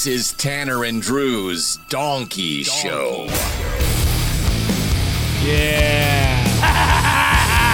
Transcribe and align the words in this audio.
This 0.00 0.06
is 0.06 0.32
Tanner 0.32 0.84
and 0.84 1.02
Drew's 1.02 1.76
Donkey, 1.90 2.62
Show. 2.62 3.26
Yeah. 5.44 6.46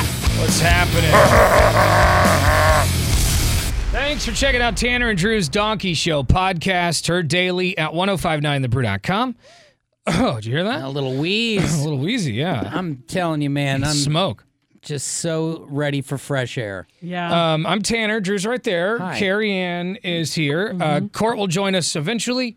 What's 0.41 0.59
happening? 0.59 1.13
Thanks 3.93 4.27
for 4.27 4.33
checking 4.33 4.61
out 4.61 4.77
Tanner 4.77 5.11
and 5.11 5.17
Drew's 5.17 5.49
Donkey 5.49 5.95
Show 5.95 6.25
podcast, 6.25 7.07
heard 7.07 7.29
daily 7.29 7.79
at 7.79 7.93
1059thebrew.com. 7.93 9.37
Oh, 10.09 10.35
did 10.35 10.47
you 10.47 10.53
hear 10.53 10.65
that? 10.65 10.83
A 10.83 10.89
little 10.89 11.17
wheeze. 11.17 11.75
A 11.81 11.85
little 11.85 12.01
wheezy, 12.01 12.33
yeah. 12.33 12.73
I'm 12.75 13.05
telling 13.07 13.41
you, 13.41 13.51
man, 13.51 13.85
I'm 13.85 13.95
Smoke. 13.95 14.46
Just 14.87 15.07
so 15.19 15.67
ready 15.69 16.01
for 16.01 16.17
fresh 16.17 16.57
air. 16.57 16.87
Yeah. 17.03 17.53
Um, 17.55 17.67
I'm 17.67 17.83
Tanner. 17.83 18.21
Drew's 18.21 18.47
right 18.47 18.63
there. 18.63 18.99
Hi. 18.99 19.19
Carrie 19.19 19.53
Ann 19.53 19.97
is 19.97 20.33
here. 20.33 20.75
Uh, 20.81 21.01
Court 21.13 21.37
will 21.37 21.49
join 21.49 21.75
us 21.75 21.95
eventually. 21.97 22.57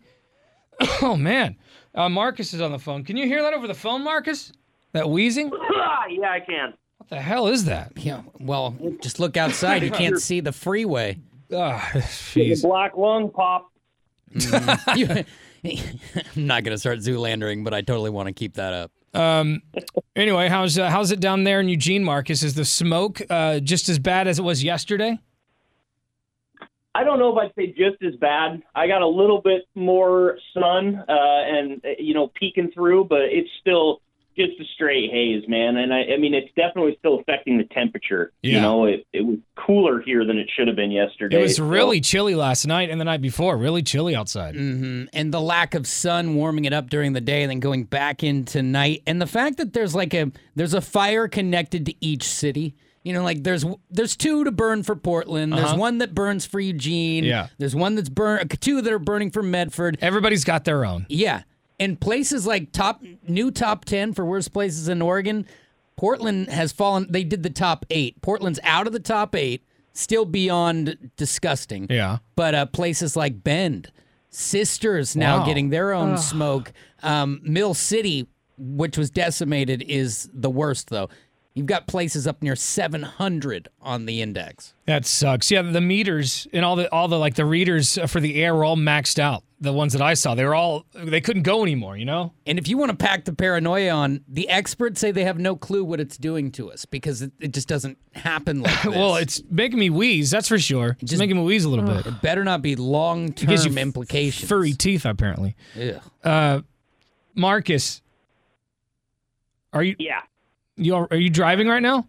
Oh, 1.02 1.14
man. 1.14 1.56
Uh, 1.94 2.08
Marcus 2.08 2.54
is 2.54 2.60
on 2.62 2.72
the 2.72 2.78
phone. 2.78 3.04
Can 3.04 3.18
you 3.18 3.26
hear 3.26 3.42
that 3.42 3.52
over 3.52 3.66
the 3.66 3.74
phone, 3.74 4.02
Marcus? 4.02 4.50
That 4.92 5.10
wheezing? 5.10 5.50
yeah, 6.08 6.30
I 6.30 6.40
can. 6.40 6.72
What 6.96 7.10
the 7.10 7.20
hell 7.20 7.48
is 7.48 7.66
that? 7.66 7.92
Yeah, 7.96 8.22
well, 8.38 8.74
just 9.02 9.20
look 9.20 9.36
outside. 9.36 9.82
You 9.82 9.90
can't 9.90 10.18
see 10.18 10.40
the 10.40 10.52
freeway. 10.52 11.18
Jeez. 11.50 12.62
Black 12.62 12.96
lung 12.96 13.28
pop. 13.30 13.70
You- 14.96 15.24
I'm 15.62 16.46
not 16.46 16.64
gonna 16.64 16.78
start 16.78 17.00
Zoolandering, 17.00 17.62
but 17.64 17.74
I 17.74 17.82
totally 17.82 18.08
want 18.08 18.28
to 18.28 18.32
keep 18.32 18.54
that 18.54 18.72
up. 18.72 18.90
Um, 19.12 19.62
anyway, 20.14 20.48
how's 20.48 20.78
uh, 20.78 20.88
how's 20.88 21.10
it 21.10 21.20
down 21.20 21.44
there 21.44 21.60
in 21.60 21.68
Eugene, 21.68 22.04
Marcus? 22.04 22.42
Is 22.42 22.54
the 22.54 22.64
smoke 22.64 23.20
uh, 23.28 23.60
just 23.60 23.88
as 23.88 23.98
bad 23.98 24.28
as 24.28 24.38
it 24.38 24.42
was 24.42 24.62
yesterday? 24.62 25.18
I 26.94 27.04
don't 27.04 27.18
know 27.18 27.30
if 27.30 27.38
I'd 27.38 27.54
say 27.54 27.68
just 27.68 28.02
as 28.02 28.16
bad. 28.16 28.62
I 28.74 28.86
got 28.86 29.02
a 29.02 29.06
little 29.06 29.40
bit 29.40 29.62
more 29.74 30.38
sun 30.54 31.04
uh, 31.08 31.12
and 31.12 31.84
uh, 31.84 31.88
you 31.98 32.14
know 32.14 32.30
peeking 32.34 32.70
through, 32.72 33.04
but 33.04 33.22
it's 33.22 33.50
still 33.60 34.00
just 34.36 34.52
a 34.60 34.64
straight 34.74 35.10
haze, 35.10 35.42
man. 35.48 35.76
And 35.76 35.92
I, 35.92 36.02
I 36.14 36.16
mean, 36.16 36.34
it's 36.34 36.50
definitely 36.56 36.96
still 36.98 37.18
affecting 37.20 37.58
the 37.58 37.64
temperature. 37.64 38.32
Yeah. 38.42 38.54
You 38.56 38.60
know, 38.60 38.84
it 38.86 39.06
it 39.12 39.22
was 39.26 39.38
cooler 39.56 40.00
here 40.00 40.24
than 40.24 40.38
it 40.38 40.48
should 40.56 40.66
have 40.68 40.76
been 40.76 40.90
yesterday. 40.90 41.38
It 41.38 41.42
was 41.42 41.56
so- 41.56 41.66
really 41.66 42.00
chilly 42.00 42.34
last 42.34 42.66
night 42.66 42.90
and 42.90 43.00
the 43.00 43.04
night 43.04 43.20
before. 43.20 43.56
Really 43.56 43.82
chilly 43.82 44.14
outside. 44.16 44.54
hmm 44.54 45.04
And 45.12 45.32
the 45.34 45.40
lack 45.40 45.74
of 45.74 45.86
sun 45.86 46.34
warming 46.36 46.64
it 46.64 46.72
up 46.72 46.88
during 46.90 47.12
the 47.12 47.20
day 47.20 47.42
and 47.42 47.50
then 47.50 47.60
going 47.60 47.84
back 47.84 48.22
into 48.22 48.62
night, 48.62 49.02
and 49.06 49.20
the 49.20 49.26
fact 49.26 49.56
that 49.58 49.72
there's 49.72 49.94
like 49.94 50.14
a 50.14 50.30
there's 50.56 50.74
a 50.74 50.80
fire 50.80 51.28
connected 51.28 51.86
to 51.86 51.94
each 52.00 52.24
city. 52.24 52.74
You 53.02 53.14
know, 53.14 53.22
like 53.24 53.44
there's 53.44 53.64
there's 53.90 54.14
two 54.14 54.44
to 54.44 54.50
burn 54.52 54.82
for 54.82 54.94
Portland. 54.94 55.54
There's 55.54 55.64
Uh-huh. 55.64 55.76
one 55.78 55.98
that 55.98 56.14
burns 56.14 56.44
for 56.44 56.60
Eugene. 56.60 57.24
Yeah. 57.24 57.46
There's 57.56 57.74
one 57.74 57.94
that's 57.94 58.10
burn 58.10 58.46
two 58.48 58.82
that 58.82 58.92
are 58.92 58.98
burning 58.98 59.30
for 59.30 59.42
Medford. 59.42 59.96
Everybody's 60.02 60.44
got 60.44 60.64
their 60.66 60.84
own. 60.84 61.06
Yeah. 61.08 61.42
And 61.80 62.00
places 62.00 62.46
like 62.46 62.70
top 62.70 63.02
new 63.26 63.50
top 63.50 63.84
10 63.86 64.12
for 64.12 64.24
worst 64.24 64.52
places 64.52 64.88
in 64.88 65.02
Oregon, 65.02 65.46
Portland 65.96 66.48
has 66.50 66.70
fallen 66.72 67.06
they 67.10 67.24
did 67.24 67.42
the 67.42 67.50
top 67.50 67.84
8. 67.90 68.20
Portland's 68.22 68.60
out 68.62 68.86
of 68.86 68.92
the 68.92 69.00
top 69.00 69.34
8, 69.34 69.64
still 69.92 70.24
beyond 70.26 71.10
disgusting. 71.16 71.86
Yeah. 71.90 72.18
But 72.36 72.54
uh, 72.54 72.66
places 72.66 73.16
like 73.16 73.42
Bend, 73.42 73.90
Sisters 74.28 75.16
now 75.16 75.38
Wow. 75.40 75.46
getting 75.46 75.70
their 75.70 75.92
own 75.92 76.16
smoke. 76.16 76.72
Um, 77.02 77.40
Mill 77.42 77.74
City, 77.74 78.28
which 78.58 78.96
was 78.96 79.10
decimated, 79.10 79.82
is 79.82 80.28
the 80.32 80.50
worst 80.50 80.88
though. 80.90 81.08
You've 81.54 81.66
got 81.66 81.88
places 81.88 82.28
up 82.28 82.40
near 82.42 82.54
700 82.54 83.68
on 83.82 84.06
the 84.06 84.22
index. 84.22 84.72
That 84.86 85.04
sucks. 85.04 85.50
Yeah, 85.50 85.62
the 85.62 85.80
meters 85.80 86.46
and 86.52 86.64
all 86.64 86.76
the 86.76 86.90
all 86.92 87.08
the 87.08 87.18
like 87.18 87.34
the 87.34 87.44
readers 87.44 87.98
for 88.06 88.20
the 88.20 88.40
air 88.42 88.54
were 88.54 88.64
all 88.64 88.76
maxed 88.76 89.18
out. 89.18 89.42
The 89.62 89.72
ones 89.74 89.92
that 89.92 90.00
I 90.00 90.14
saw, 90.14 90.34
they 90.34 90.44
were 90.46 90.54
all 90.54 90.86
they 90.94 91.20
couldn't 91.20 91.42
go 91.42 91.62
anymore. 91.62 91.96
You 91.96 92.06
know. 92.06 92.32
And 92.46 92.58
if 92.58 92.66
you 92.66 92.78
want 92.78 92.90
to 92.92 92.96
pack 92.96 93.26
the 93.26 93.34
paranoia 93.34 93.90
on, 93.90 94.24
the 94.26 94.48
experts 94.48 95.00
say 95.00 95.10
they 95.10 95.24
have 95.24 95.38
no 95.38 95.54
clue 95.54 95.84
what 95.84 96.00
it's 96.00 96.16
doing 96.16 96.50
to 96.52 96.72
us 96.72 96.86
because 96.86 97.20
it, 97.20 97.32
it 97.40 97.52
just 97.52 97.68
doesn't 97.68 97.98
happen 98.14 98.62
like 98.62 98.74
this. 98.82 98.94
Well, 98.94 99.16
it's 99.16 99.42
making 99.50 99.78
me 99.78 99.90
wheeze. 99.90 100.30
That's 100.30 100.48
for 100.48 100.58
sure. 100.58 100.96
It's 101.00 101.10
Just- 101.10 101.20
making 101.20 101.36
me 101.36 101.42
wheeze 101.44 101.64
a 101.64 101.68
little 101.68 101.84
bit. 101.84 102.06
It 102.06 102.22
better 102.22 102.42
not 102.42 102.62
be 102.62 102.74
long 102.74 103.26
gives 103.28 103.64
you 103.66 103.70
term 103.70 103.78
implications. 103.78 104.48
Furry 104.48 104.72
teeth, 104.72 105.04
apparently. 105.04 105.56
Yeah. 105.74 106.00
Uh, 106.24 106.62
Marcus, 107.34 108.00
are 109.72 109.82
you 109.82 109.94
Yeah. 109.98 110.20
you 110.76 110.94
are, 110.94 111.06
are 111.10 111.16
you 111.16 111.30
driving 111.30 111.68
right 111.68 111.82
now? 111.82 112.06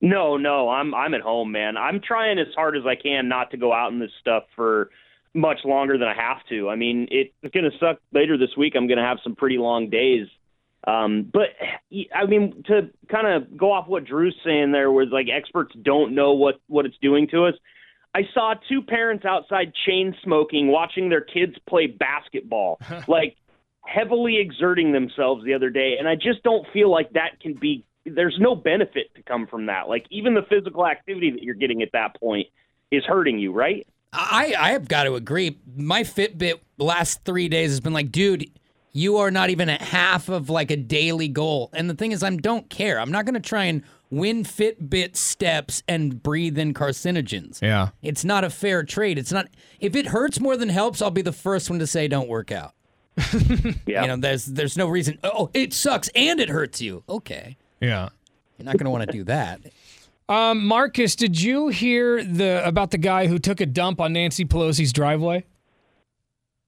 No, 0.00 0.36
no, 0.36 0.68
I'm 0.68 0.94
I'm 0.94 1.14
at 1.14 1.20
home, 1.22 1.50
man. 1.50 1.76
I'm 1.76 2.00
trying 2.00 2.38
as 2.38 2.46
hard 2.54 2.76
as 2.76 2.84
I 2.86 2.94
can 2.94 3.28
not 3.28 3.50
to 3.52 3.56
go 3.56 3.72
out 3.72 3.90
in 3.92 3.98
this 3.98 4.10
stuff 4.20 4.44
for 4.54 4.90
much 5.34 5.58
longer 5.64 5.98
than 5.98 6.08
I 6.08 6.14
have 6.14 6.44
to. 6.48 6.68
I 6.68 6.76
mean, 6.76 7.08
it's 7.10 7.32
going 7.54 7.70
to 7.70 7.78
suck 7.78 7.98
later 8.12 8.36
this 8.36 8.56
week. 8.56 8.74
I'm 8.76 8.86
going 8.86 8.98
to 8.98 9.04
have 9.04 9.18
some 9.22 9.36
pretty 9.36 9.58
long 9.58 9.90
days. 9.90 10.26
Um, 10.86 11.30
but 11.30 11.48
I 12.14 12.26
mean, 12.26 12.62
to 12.66 12.90
kind 13.10 13.26
of 13.26 13.56
go 13.56 13.72
off 13.72 13.88
what 13.88 14.04
Drew's 14.04 14.36
saying 14.44 14.72
there 14.72 14.90
was 14.90 15.08
like 15.10 15.26
experts 15.32 15.74
don't 15.82 16.14
know 16.14 16.32
what 16.32 16.60
what 16.66 16.86
it's 16.86 16.96
doing 17.02 17.28
to 17.28 17.46
us. 17.46 17.54
I 18.14 18.22
saw 18.32 18.54
two 18.68 18.82
parents 18.82 19.24
outside 19.24 19.72
chain 19.86 20.14
smoking, 20.22 20.68
watching 20.68 21.08
their 21.08 21.20
kids 21.20 21.54
play 21.68 21.88
basketball, 21.88 22.80
like 23.08 23.36
heavily 23.84 24.38
exerting 24.38 24.92
themselves 24.92 25.44
the 25.44 25.54
other 25.54 25.70
day, 25.70 25.96
and 25.98 26.08
I 26.08 26.14
just 26.14 26.42
don't 26.42 26.66
feel 26.72 26.90
like 26.90 27.12
that 27.12 27.40
can 27.40 27.54
be. 27.54 27.84
There's 28.06 28.36
no 28.40 28.54
benefit 28.54 29.14
to 29.16 29.22
come 29.22 29.46
from 29.46 29.66
that. 29.66 29.88
Like 29.88 30.06
even 30.10 30.34
the 30.34 30.46
physical 30.48 30.86
activity 30.86 31.32
that 31.32 31.42
you're 31.42 31.54
getting 31.54 31.82
at 31.82 31.92
that 31.92 32.18
point 32.18 32.46
is 32.90 33.04
hurting 33.04 33.38
you, 33.38 33.52
right? 33.52 33.86
I, 34.12 34.54
I 34.58 34.70
have 34.72 34.88
got 34.88 35.04
to 35.04 35.14
agree. 35.14 35.58
My 35.76 36.02
Fitbit 36.02 36.60
last 36.78 37.24
three 37.24 37.48
days 37.48 37.70
has 37.70 37.80
been 37.80 37.92
like, 37.92 38.10
dude, 38.10 38.50
you 38.92 39.18
are 39.18 39.30
not 39.30 39.50
even 39.50 39.68
at 39.68 39.82
half 39.82 40.28
of 40.28 40.48
like 40.50 40.70
a 40.70 40.76
daily 40.76 41.28
goal. 41.28 41.70
And 41.74 41.88
the 41.90 41.94
thing 41.94 42.12
is, 42.12 42.22
I 42.22 42.30
don't 42.34 42.68
care. 42.70 42.98
I'm 42.98 43.12
not 43.12 43.26
going 43.26 43.34
to 43.34 43.40
try 43.40 43.64
and 43.64 43.82
win 44.10 44.44
Fitbit 44.44 45.14
steps 45.16 45.82
and 45.86 46.22
breathe 46.22 46.56
in 46.58 46.72
carcinogens. 46.72 47.60
Yeah. 47.60 47.90
It's 48.02 48.24
not 48.24 48.44
a 48.44 48.50
fair 48.50 48.82
trade. 48.82 49.18
It's 49.18 49.30
not. 49.32 49.48
If 49.78 49.94
it 49.94 50.06
hurts 50.06 50.40
more 50.40 50.56
than 50.56 50.70
helps, 50.70 51.02
I'll 51.02 51.10
be 51.10 51.22
the 51.22 51.32
first 51.32 51.68
one 51.68 51.78
to 51.78 51.86
say 51.86 52.08
don't 52.08 52.28
work 52.28 52.50
out. 52.50 52.72
Yeah. 53.86 54.02
You 54.02 54.08
know, 54.08 54.16
there's 54.16 54.44
there's 54.46 54.76
no 54.76 54.86
reason. 54.88 55.18
Oh, 55.24 55.50
it 55.54 55.72
sucks 55.72 56.08
and 56.14 56.38
it 56.40 56.48
hurts 56.50 56.80
you. 56.80 57.02
Okay, 57.08 57.56
Yeah. 57.80 58.10
you're 58.58 58.64
not 58.66 58.74
going 58.76 58.84
to 58.84 58.90
want 58.90 59.06
to 59.06 59.12
do 59.12 59.24
that. 59.24 59.60
Um, 60.28 60.66
Marcus, 60.66 61.16
did 61.16 61.40
you 61.40 61.68
hear 61.68 62.22
the 62.22 62.66
about 62.66 62.90
the 62.90 62.98
guy 62.98 63.26
who 63.26 63.38
took 63.38 63.60
a 63.60 63.66
dump 63.66 64.00
on 64.00 64.12
Nancy 64.12 64.44
Pelosi's 64.44 64.92
driveway? 64.92 65.44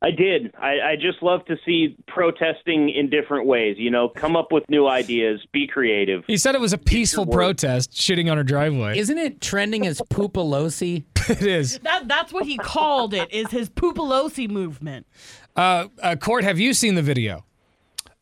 I 0.03 0.11
did. 0.11 0.55
I, 0.59 0.81
I 0.81 0.97
just 0.97 1.23
love 1.23 1.45
to 1.45 1.57
see 1.67 1.95
protesting 2.09 2.89
in 2.89 3.11
different 3.11 3.47
ways. 3.47 3.77
You 3.79 3.91
know, 3.91 4.09
come 4.09 4.35
up 4.35 4.51
with 4.51 4.65
new 4.71 4.89
ideas, 4.89 5.45
be 5.53 5.67
creative. 5.67 6.25
He 6.27 6.39
said 6.39 6.55
it 6.55 6.61
was 6.61 6.73
a 6.73 6.79
peaceful 6.79 7.27
protest, 7.27 7.93
shitting 7.93 8.31
on 8.31 8.39
her 8.39 8.43
driveway. 8.43 8.99
Isn't 8.99 9.19
it 9.19 9.43
trending 9.43 9.87
as 9.87 10.01
Poopalosi? 10.01 11.05
it 11.29 11.43
is. 11.43 11.81
That 11.81 12.09
that's 12.09 12.33
what 12.33 12.47
he 12.47 12.57
called 12.57 13.13
it. 13.13 13.31
Is 13.31 13.51
his 13.51 13.69
Pupalosi 13.69 14.49
movement? 14.49 15.07
Uh, 15.55 15.89
uh, 16.03 16.17
Court, 16.17 16.45
have 16.45 16.59
you 16.59 16.73
seen 16.73 16.95
the 16.95 17.03
video? 17.03 17.45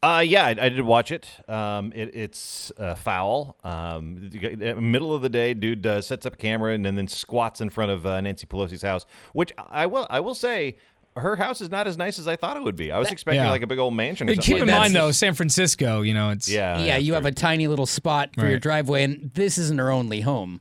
Uh, 0.00 0.23
yeah, 0.25 0.45
I, 0.47 0.50
I 0.50 0.69
did 0.69 0.83
watch 0.83 1.11
it. 1.11 1.27
Um, 1.49 1.93
it 1.95 2.15
it's 2.15 2.71
uh, 2.79 2.95
foul. 2.95 3.56
Um, 3.65 4.31
you 4.33 4.39
got- 4.56 4.77
uh, 4.79 4.81
middle 4.81 5.12
of 5.12 5.23
the 5.23 5.29
day, 5.29 5.55
dude 5.55 5.85
uh, 5.87 6.00
sets 6.00 6.25
up 6.25 6.35
a 6.35 6.37
camera 6.37 6.73
and 6.73 6.87
then, 6.87 6.95
then 6.95 7.09
squats 7.09 7.61
in 7.61 7.69
front 7.69 7.91
of 7.91 8.06
uh, 8.06 8.21
Nancy 8.21 8.47
Pelosi's 8.47 8.83
house. 8.83 9.06
Which 9.33 9.53
I 9.59 9.87
will 9.87 10.06
I 10.09 10.21
will 10.21 10.37
say, 10.37 10.77
her 11.17 11.35
house 11.35 11.61
is 11.61 11.69
not 11.69 11.89
as 11.89 11.97
nice 11.99 12.21
as 12.21 12.29
I 12.29 12.37
thought 12.37 12.56
it 12.56 12.62
would 12.62 12.77
be. 12.77 12.93
I 12.93 12.99
was 13.00 13.11
expecting 13.11 13.43
Yeah. 13.43 13.50
like 13.50 13.62
a 13.62 13.67
big 13.67 13.81
old 13.81 13.93
mansion. 13.95 14.29
Or 14.29 14.35
something 14.35 14.43
Keep 14.45 14.55
like 14.55 14.61
in 14.62 14.67
that. 14.69 14.79
mind 14.79 14.95
though, 14.95 15.11
San 15.11 15.35
Francisco, 15.35 16.03
you 16.03 16.15
know, 16.15 16.31
it's 16.31 16.49
Yeah, 16.49 16.79
yeah, 16.79 16.97
you 16.97 17.15
have 17.15 17.27
a 17.27 17.33
tiny 17.33 17.67
little 17.67 17.87
spot 17.87 18.31
for 18.39 18.47
your 18.49 18.61
driveway, 18.61 19.03
and 19.03 19.33
this 19.35 19.59
isn't 19.59 19.79
her 19.81 19.91
only 19.91 20.21
home. 20.21 20.61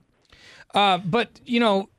Uh, 0.73 0.97
but 0.97 1.39
you 1.45 1.59
know, 1.59 1.89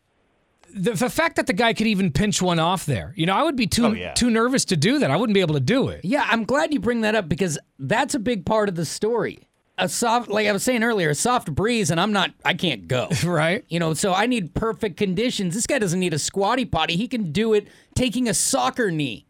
the, 0.74 0.92
the 0.92 1.10
fact 1.10 1.36
that 1.36 1.46
the 1.46 1.52
guy 1.52 1.72
could 1.72 1.86
even 1.86 2.12
pinch 2.12 2.40
one 2.42 2.58
off 2.58 2.86
there, 2.86 3.12
you 3.16 3.26
know, 3.26 3.34
I 3.34 3.42
would 3.42 3.56
be 3.56 3.66
too 3.66 3.86
Oh, 3.86 3.92
yeah. 3.92 4.12
too 4.14 4.30
nervous 4.30 4.64
to 4.66 4.76
do 4.76 4.98
that. 5.00 5.10
I 5.10 5.16
wouldn't 5.16 5.34
be 5.34 5.40
able 5.40 5.54
to 5.54 5.60
do 5.60 5.88
it. 5.88 6.04
Yeah, 6.04 6.26
I'm 6.30 6.44
glad 6.44 6.72
you 6.72 6.80
bring 6.80 7.00
that 7.02 7.14
up 7.14 7.28
because 7.28 7.58
that's 7.78 8.14
a 8.14 8.18
big 8.18 8.44
part 8.46 8.68
of 8.68 8.74
the 8.74 8.84
story. 8.84 9.48
A 9.80 9.88
soft, 9.88 10.28
like 10.28 10.46
I 10.48 10.52
was 10.52 10.64
saying 10.64 10.82
earlier, 10.82 11.10
a 11.10 11.14
soft 11.14 11.54
breeze, 11.54 11.90
and 11.92 12.00
I'm 12.00 12.12
not, 12.12 12.32
I 12.44 12.54
can't 12.54 12.88
go. 12.88 13.08
Right? 13.24 13.64
You 13.68 13.78
know, 13.78 13.94
so 13.94 14.12
I 14.12 14.26
need 14.26 14.52
perfect 14.54 14.96
conditions. 14.96 15.54
This 15.54 15.66
guy 15.68 15.78
doesn't 15.78 16.00
need 16.00 16.12
a 16.14 16.18
squatty 16.18 16.64
potty. 16.64 16.96
He 16.96 17.06
can 17.06 17.30
do 17.30 17.54
it 17.54 17.68
taking 17.94 18.28
a 18.28 18.34
soccer 18.34 18.90
knee. 18.90 19.26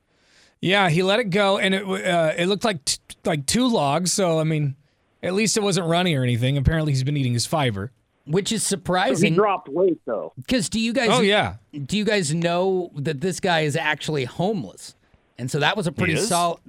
Yeah, 0.61 0.89
he 0.89 1.03
let 1.03 1.21
it 1.21 1.31
go, 1.31 1.59
and 1.59 1.73
it 1.75 1.85
uh, 1.85 2.33
it 2.37 2.47
looked 2.47 2.65
like 2.65 2.85
t- 2.85 2.99
like 3.25 3.47
two 3.47 3.69
logs. 3.69 4.13
So 4.13 4.41
I 4.41 4.45
mean, 4.45 4.75
at 5.23 5.35
least 5.35 5.57
it 5.57 5.63
wasn't 5.63 5.87
runny 5.87 6.17
or 6.17 6.25
anything. 6.25 6.57
Apparently, 6.57 6.91
he's 6.93 7.05
been 7.05 7.17
eating 7.17 7.33
his 7.35 7.47
fiber. 7.47 7.93
Which 8.29 8.53
is 8.53 8.63
surprising. 8.63 9.33
He 9.33 9.37
dropped 9.37 9.69
weight 9.69 9.99
though. 10.05 10.33
because 10.37 10.69
do 10.69 10.79
you 10.79 10.93
guys? 10.93 11.09
Oh 11.11 11.23
yeah, 11.23 11.55
Do 11.73 11.97
you 11.97 12.05
guys 12.05 12.35
know 12.35 12.91
that 12.95 13.21
this 13.21 13.41
guy 13.41 13.61
is 13.61 13.75
actually 13.75 14.25
homeless? 14.25 14.95
And 15.39 15.51
so 15.51 15.61
that 15.61 15.77
was 15.77 15.87
a 15.87 15.93
pretty 15.93 16.13
is? 16.15 16.29
solid. 16.29 16.61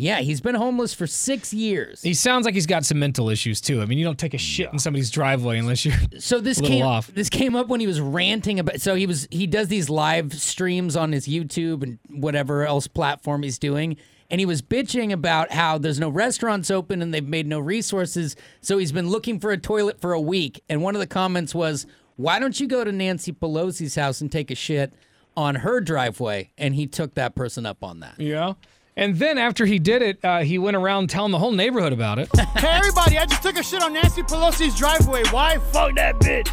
Yeah, 0.00 0.20
he's 0.20 0.40
been 0.40 0.54
homeless 0.54 0.94
for 0.94 1.08
six 1.08 1.52
years. 1.52 2.02
he 2.02 2.14
sounds 2.14 2.44
like 2.44 2.54
he's 2.54 2.66
got 2.66 2.84
some 2.84 3.00
mental 3.00 3.30
issues 3.30 3.60
too. 3.60 3.82
I 3.82 3.84
mean, 3.86 3.98
you 3.98 4.04
don't 4.04 4.18
take 4.18 4.32
a 4.32 4.38
shit 4.38 4.72
in 4.72 4.78
somebody's 4.78 5.10
driveway 5.10 5.58
unless 5.58 5.84
you're. 5.84 5.96
So 6.20 6.40
this 6.40 6.58
a 6.58 6.62
little 6.62 6.76
came 6.76 6.86
off. 6.86 7.08
this 7.12 7.28
came 7.28 7.56
up 7.56 7.66
when 7.66 7.80
he 7.80 7.88
was 7.88 8.00
ranting 8.00 8.60
about. 8.60 8.80
So 8.80 8.94
he 8.94 9.06
was 9.06 9.26
he 9.32 9.48
does 9.48 9.66
these 9.66 9.90
live 9.90 10.32
streams 10.34 10.94
on 10.94 11.10
his 11.10 11.26
YouTube 11.26 11.82
and 11.82 11.98
whatever 12.10 12.64
else 12.64 12.86
platform 12.86 13.42
he's 13.42 13.58
doing, 13.58 13.96
and 14.30 14.40
he 14.40 14.46
was 14.46 14.62
bitching 14.62 15.12
about 15.12 15.52
how 15.52 15.78
there's 15.78 15.98
no 15.98 16.08
restaurants 16.08 16.70
open 16.70 17.00
and 17.02 17.12
they've 17.12 17.26
made 17.26 17.46
no 17.46 17.58
resources. 17.58 18.36
So 18.60 18.78
he's 18.78 18.92
been 18.92 19.08
looking 19.08 19.40
for 19.40 19.50
a 19.50 19.58
toilet 19.58 20.00
for 20.00 20.12
a 20.12 20.20
week, 20.20 20.62
and 20.68 20.82
one 20.82 20.94
of 20.94 21.00
the 21.00 21.06
comments 21.06 21.54
was, 21.54 21.86
"Why 22.16 22.38
don't 22.38 22.58
you 22.60 22.66
go 22.66 22.84
to 22.84 22.92
Nancy 22.92 23.32
Pelosi's 23.32 23.94
house 23.94 24.20
and 24.20 24.30
take 24.30 24.50
a 24.50 24.54
shit 24.54 24.92
on 25.36 25.56
her 25.56 25.80
driveway?" 25.80 26.50
And 26.58 26.74
he 26.74 26.86
took 26.86 27.14
that 27.14 27.34
person 27.34 27.64
up 27.66 27.82
on 27.82 28.00
that. 28.00 28.14
Yeah. 28.18 28.54
And 28.96 29.16
then 29.16 29.38
after 29.38 29.64
he 29.64 29.78
did 29.78 30.02
it, 30.02 30.18
uh, 30.24 30.40
he 30.40 30.58
went 30.58 30.76
around 30.76 31.08
telling 31.08 31.30
the 31.30 31.38
whole 31.38 31.52
neighborhood 31.52 31.92
about 31.92 32.18
it. 32.18 32.28
Hey 32.58 32.70
everybody, 32.70 33.16
I 33.16 33.24
just 33.24 33.40
took 33.40 33.56
a 33.56 33.62
shit 33.62 33.80
on 33.80 33.92
Nancy 33.92 34.22
Pelosi's 34.22 34.76
driveway. 34.76 35.22
Why? 35.30 35.58
Fuck 35.58 35.94
that 35.94 36.16
bitch. 36.16 36.48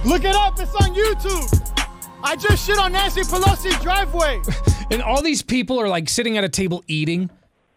Look 0.04 0.24
it 0.24 0.34
up, 0.34 0.58
it's 0.58 0.74
on 0.74 0.92
YouTube. 0.94 1.79
I 2.22 2.36
just 2.36 2.66
shit 2.66 2.78
on 2.78 2.92
Nancy 2.92 3.22
Pelosi's 3.22 3.80
driveway. 3.82 4.42
and 4.90 5.02
all 5.02 5.22
these 5.22 5.42
people 5.42 5.80
are 5.80 5.88
like 5.88 6.08
sitting 6.08 6.36
at 6.36 6.44
a 6.44 6.48
table 6.48 6.84
eating. 6.86 7.30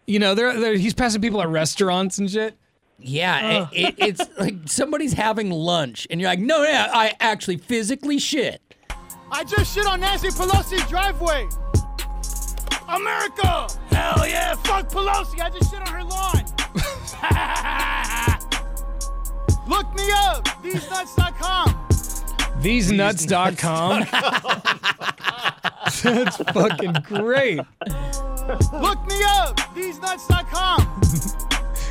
You 0.06 0.18
know, 0.18 0.34
they're, 0.34 0.58
they're 0.58 0.76
he's 0.76 0.94
passing 0.94 1.22
people 1.22 1.40
at 1.40 1.48
restaurants 1.48 2.18
and 2.18 2.30
shit. 2.30 2.56
Yeah, 2.98 3.68
it, 3.72 3.86
it, 3.86 3.94
it's 3.98 4.22
like 4.38 4.54
somebody's 4.66 5.12
having 5.12 5.50
lunch, 5.50 6.06
and 6.10 6.20
you're 6.20 6.30
like, 6.30 6.38
"No, 6.38 6.62
yeah, 6.62 6.88
I 6.92 7.14
actually 7.20 7.56
physically 7.56 8.18
shit." 8.18 8.60
I 9.30 9.42
just 9.44 9.74
shit 9.74 9.86
on 9.86 10.00
Nancy 10.00 10.28
Pelosi's 10.28 10.88
driveway. 10.88 11.48
America! 12.88 13.66
Hell 13.90 14.26
yeah! 14.28 14.54
Fuck 14.56 14.90
Pelosi! 14.90 15.40
I 15.40 15.50
just 15.50 15.70
shit 15.72 15.80
on 15.80 15.88
her 15.88 16.04
lawn. 16.04 16.44
Look 19.68 19.94
me 19.94 20.10
up. 20.12 20.44
TheseNuts.com. 20.62 21.93
Thesenuts.com. 22.64 24.00
That's 26.02 26.36
fucking 26.36 26.94
great. 27.04 27.58
Look 27.58 29.06
me 29.06 29.22
up. 29.26 29.56
TheseNuts.com. 29.74 31.00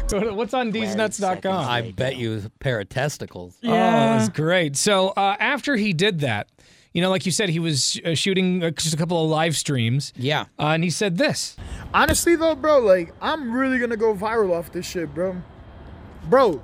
Go 0.10 0.20
to, 0.20 0.34
what's 0.34 0.54
on 0.54 0.72
thesenuts.com? 0.72 1.70
I 1.70 1.92
bet 1.92 2.18
you 2.18 2.42
a 2.46 2.50
pair 2.60 2.80
of 2.80 2.90
testicles. 2.90 3.58
Oh, 3.64 3.70
that's 3.70 4.30
great. 4.30 4.76
So 4.76 5.10
uh, 5.10 5.38
after 5.40 5.76
he 5.76 5.94
did 5.94 6.20
that, 6.20 6.50
you 6.94 7.02
know, 7.02 7.10
like 7.10 7.26
you 7.26 7.32
said, 7.32 7.50
he 7.50 7.58
was 7.58 8.00
uh, 8.06 8.14
shooting 8.14 8.64
uh, 8.64 8.70
just 8.72 8.94
a 8.94 8.98
couple 8.98 9.24
of 9.24 9.30
live 9.30 9.56
streams. 9.56 10.14
Yeah. 10.16 10.42
Uh, 10.60 10.68
and 10.68 10.84
he 10.84 10.92
said 10.92 11.18
this. 11.18 11.56
Honestly 11.94 12.36
though, 12.36 12.54
bro, 12.54 12.80
like 12.80 13.14
I'm 13.22 13.52
really 13.52 13.80
gonna 13.80 13.98
go 13.98 14.14
viral 14.14 14.56
off 14.56 14.72
this 14.72 14.86
shit, 14.86 15.14
bro. 15.16 15.42
Bro, 16.26 16.62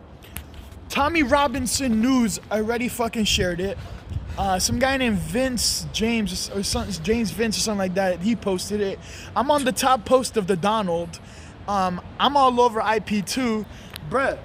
Tommy 0.90 1.24
Robinson 1.24 2.02
News 2.02 2.40
already 2.52 2.88
fucking 2.88 3.26
shared 3.26 3.62
it. 3.62 3.78
Uh, 4.40 4.58
some 4.58 4.80
guy 4.80 4.96
named 4.96 5.18
Vince 5.18 5.86
James 5.92 6.50
or 6.52 6.64
something, 6.64 7.04
James 7.04 7.30
Vince 7.32 7.58
or 7.58 7.60
something 7.60 7.80
like 7.80 7.96
that. 7.96 8.22
He 8.22 8.38
posted 8.38 8.80
it. 8.80 8.98
I'm 9.36 9.52
on 9.52 9.66
the 9.66 9.74
top 9.74 10.06
post 10.06 10.38
of 10.38 10.48
the 10.48 10.56
Donald. 10.56 11.20
Um, 11.68 12.00
I'm 12.22 12.38
all 12.38 12.62
over 12.62 12.80
IP2, 12.80 13.66
bruh. 14.10 14.40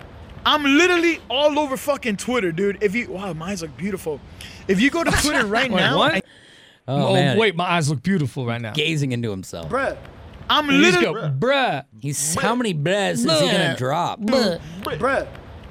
I'm 0.45 0.65
literally 0.65 1.21
all 1.31 1.61
over 1.61 1.77
fucking 1.77 2.17
Twitter, 2.17 2.51
dude. 2.51 2.83
If 2.83 2.95
you 2.97 3.09
wow, 3.09 3.33
my 3.35 3.51
eyes 3.51 3.63
look 3.63 3.77
beautiful. 3.77 4.21
If 4.67 4.81
you 4.81 4.91
go 4.91 5.05
to 5.05 5.11
Twitter 5.13 5.47
right 5.59 5.71
Wait, 5.71 5.81
now, 5.81 5.97
what? 5.99 6.15
I- 6.17 6.23
Oh, 6.87 7.15
man. 7.15 7.39
wait, 7.39 7.57
my 7.57 7.65
eyes 7.65 7.89
look 7.89 8.03
beautiful 8.03 8.45
right 8.45 8.61
now. 8.61 8.73
Gazing 8.75 9.13
into 9.13 9.31
himself. 9.31 9.71
bruh, 9.71 9.97
I'm 10.51 10.69
You 10.71 10.83
just 10.83 10.99
literally 11.01 11.31
go, 11.31 11.35
bruh. 11.47 11.85
He's 12.03 12.35
how 12.35 12.55
many 12.55 12.75
blahs 12.75 13.13
is 13.13 13.23
he 13.23 13.27
gonna 13.29 13.75
drop? 13.77 14.21
bruh. 14.21 14.61
Bruh, 14.83 15.27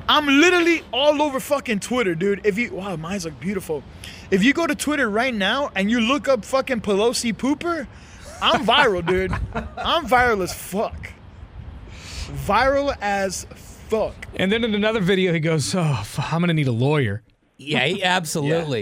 I'm 0.08 0.28
literally 0.28 0.84
all 0.92 1.22
over 1.22 1.40
fucking 1.40 1.80
Twitter, 1.80 2.14
dude. 2.16 2.46
If 2.46 2.58
you 2.58 2.74
wow, 2.74 2.96
mine's 2.96 3.26
eyes 3.26 3.32
look 3.32 3.40
beautiful. 3.40 3.84
If 4.32 4.44
you 4.44 4.54
go 4.54 4.68
to 4.68 4.76
Twitter 4.76 5.10
right 5.10 5.34
now 5.34 5.72
and 5.76 5.90
you 5.90 6.00
look 6.00 6.28
up 6.28 6.44
fucking 6.46 6.82
Pelosi 6.82 7.34
pooper, 7.34 7.88
I'm 8.42 8.66
viral, 8.66 9.06
dude. 9.08 9.32
I'm 9.78 10.06
viral 10.08 10.44
as 10.44 10.54
fuck. 10.54 11.10
Viral 12.48 12.96
as 13.02 13.46
fuck. 13.90 14.16
And 14.36 14.52
then 14.52 14.64
in 14.64 14.74
another 14.76 15.00
video, 15.02 15.34
he 15.34 15.40
goes, 15.40 15.74
"Oh, 15.76 15.82
f- 16.00 16.20
I'm 16.34 16.42
gonna 16.42 16.54
need 16.54 16.68
a 16.68 16.72
lawyer." 16.72 17.24
Yeah, 17.58 17.86
he- 17.86 18.04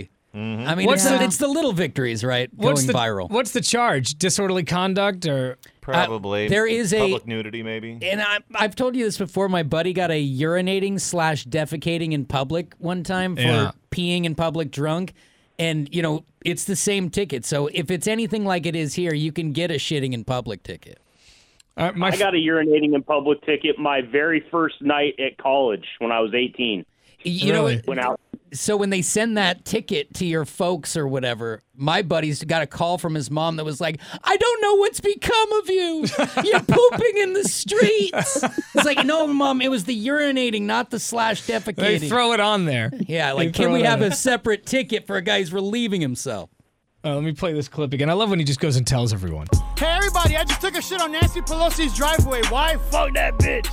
absolutely. 0.33 0.65
I 0.65 0.75
mean, 0.75 0.85
What's 0.87 1.03
it's, 1.03 1.11
the- 1.11 1.17
the, 1.17 1.23
it's 1.25 1.37
the 1.37 1.47
little 1.47 1.73
victories, 1.73 2.23
right? 2.23 2.49
What's 2.55 2.81
Going 2.85 2.87
the 2.87 2.93
viral. 2.93 3.29
What's 3.29 3.51
the 3.51 3.61
charge? 3.61 4.15
Disorderly 4.15 4.63
conduct 4.63 5.25
or? 5.25 5.57
Probably. 5.81 6.47
there 6.47 6.67
is 6.67 6.93
a- 6.93 6.99
public 6.99 7.25
nudity, 7.27 7.63
maybe. 7.63 7.97
And 8.01 8.21
I, 8.21 8.37
I've 8.55 8.75
told 8.75 8.95
you 8.95 9.03
this 9.03 9.17
before. 9.17 9.49
My 9.49 9.63
buddy 9.63 9.93
got 9.93 10.11
a 10.11 10.23
urinating 10.37 10.99
slash 11.01 11.45
defecating 11.45 12.11
in 12.13 12.25
public 12.25 12.73
one 12.77 13.03
time 13.03 13.35
for 13.35 13.41
Yeah. 13.41 13.71
peeing 13.89 14.25
in 14.25 14.35
public 14.35 14.69
drunk. 14.71 15.13
And, 15.57 15.93
you 15.93 16.01
know, 16.01 16.23
it's 16.45 16.63
the 16.65 16.75
same 16.75 17.09
ticket. 17.09 17.45
So 17.45 17.67
if 17.73 17.91
it's 17.91 18.07
anything 18.07 18.45
like 18.45 18.65
it 18.65 18.75
is 18.75 18.93
here, 18.93 19.13
you 19.13 19.31
can 19.31 19.51
get 19.53 19.69
a 19.71 19.75
shitting 19.75 20.13
in 20.13 20.23
public 20.23 20.63
ticket. 20.63 20.99
Uh, 21.77 21.91
my 21.95 22.09
I 22.09 22.17
got 22.17 22.33
a 22.35 22.37
urinating 22.37 22.93
in 22.95 23.01
public 23.03 23.41
ticket 23.45 23.79
my 23.79 24.01
very 24.01 24.43
first 24.51 24.81
night 24.81 25.15
at 25.19 25.37
college 25.37 25.85
when 25.99 26.11
I 26.11 26.19
was 26.19 26.33
18. 26.33 26.85
You 27.23 27.53
know, 27.53 27.63
Went 27.87 27.99
out. 27.99 28.19
So 28.53 28.75
when 28.77 28.89
they 28.89 29.01
send 29.01 29.37
that 29.37 29.65
ticket 29.65 30.13
to 30.15 30.25
your 30.25 30.45
folks 30.45 30.97
or 30.97 31.07
whatever, 31.07 31.61
my 31.75 32.01
buddy's 32.01 32.43
got 32.43 32.61
a 32.61 32.67
call 32.67 32.97
from 32.97 33.15
his 33.15 33.31
mom 33.31 33.55
that 33.55 33.63
was 33.63 33.79
like, 33.79 33.99
"I 34.23 34.37
don't 34.37 34.61
know 34.61 34.75
what's 34.75 34.99
become 34.99 35.51
of 35.53 35.69
you. 35.69 36.05
You're 36.43 36.59
pooping 36.67 37.17
in 37.17 37.33
the 37.33 37.43
streets." 37.45 38.43
It's 38.43 38.85
like, 38.85 39.05
"No, 39.05 39.27
mom, 39.27 39.61
it 39.61 39.69
was 39.69 39.85
the 39.85 40.07
urinating, 40.07 40.63
not 40.63 40.89
the 40.89 40.99
slash 40.99 41.43
defecating." 41.43 41.99
they 42.01 42.09
throw 42.09 42.33
it 42.33 42.39
on 42.39 42.65
there. 42.65 42.91
yeah, 43.07 43.31
like, 43.31 43.53
can 43.53 43.71
we 43.71 43.83
have 43.83 44.01
on 44.01 44.11
a 44.11 44.15
separate 44.15 44.65
ticket 44.65 45.07
for 45.07 45.17
a 45.17 45.21
guy 45.21 45.39
who's 45.39 45.53
relieving 45.53 46.01
himself? 46.01 46.49
Uh, 47.03 47.15
let 47.15 47.23
me 47.23 47.31
play 47.31 47.51
this 47.51 47.67
clip 47.67 47.93
again. 47.93 48.11
I 48.11 48.13
love 48.13 48.29
when 48.29 48.37
he 48.37 48.45
just 48.45 48.59
goes 48.59 48.75
and 48.75 48.85
tells 48.85 49.11
everyone. 49.11 49.47
Hey 49.75 49.87
everybody, 49.87 50.35
I 50.37 50.43
just 50.43 50.61
took 50.61 50.77
a 50.77 50.81
shit 50.81 51.01
on 51.01 51.11
Nancy 51.11 51.41
Pelosi's 51.41 51.95
driveway. 51.95 52.41
Why? 52.49 52.75
Fuck 52.91 53.13
that 53.15 53.39
bitch. 53.39 53.65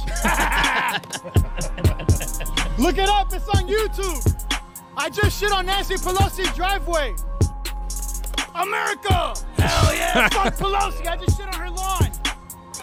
Look 2.78 2.97
it 2.97 3.08
up, 3.08 3.30
it's 3.35 3.47
on 3.49 3.68
YouTube. 3.68 4.58
I 5.00 5.09
just 5.11 5.38
shit 5.40 5.52
on 5.52 5.67
Nancy 5.67 5.95
Pelosi's 5.95 6.52
driveway. 6.57 7.14
America! 8.55 9.35
Hell 9.57 9.95
yeah! 9.95 10.28
Fuck 10.28 10.57
Pelosi, 10.57 11.07
I 11.07 11.17
just 11.17 11.38
shit 11.38 11.47
on 11.47 11.55
her 11.55 11.71
lawn. 11.71 12.11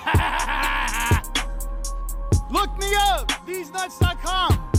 Look 2.51 2.77
me 2.79 2.87
up, 2.95 3.27
TheseNuts.com. 3.45 4.71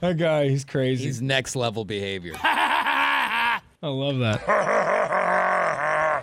That 0.00 0.16
guy, 0.16 0.48
he's 0.48 0.64
crazy. 0.64 1.04
He's 1.04 1.20
next 1.20 1.54
level 1.56 1.84
behavior. 1.84 2.34
I 2.42 3.60
love 3.82 4.18
that. 4.20 4.40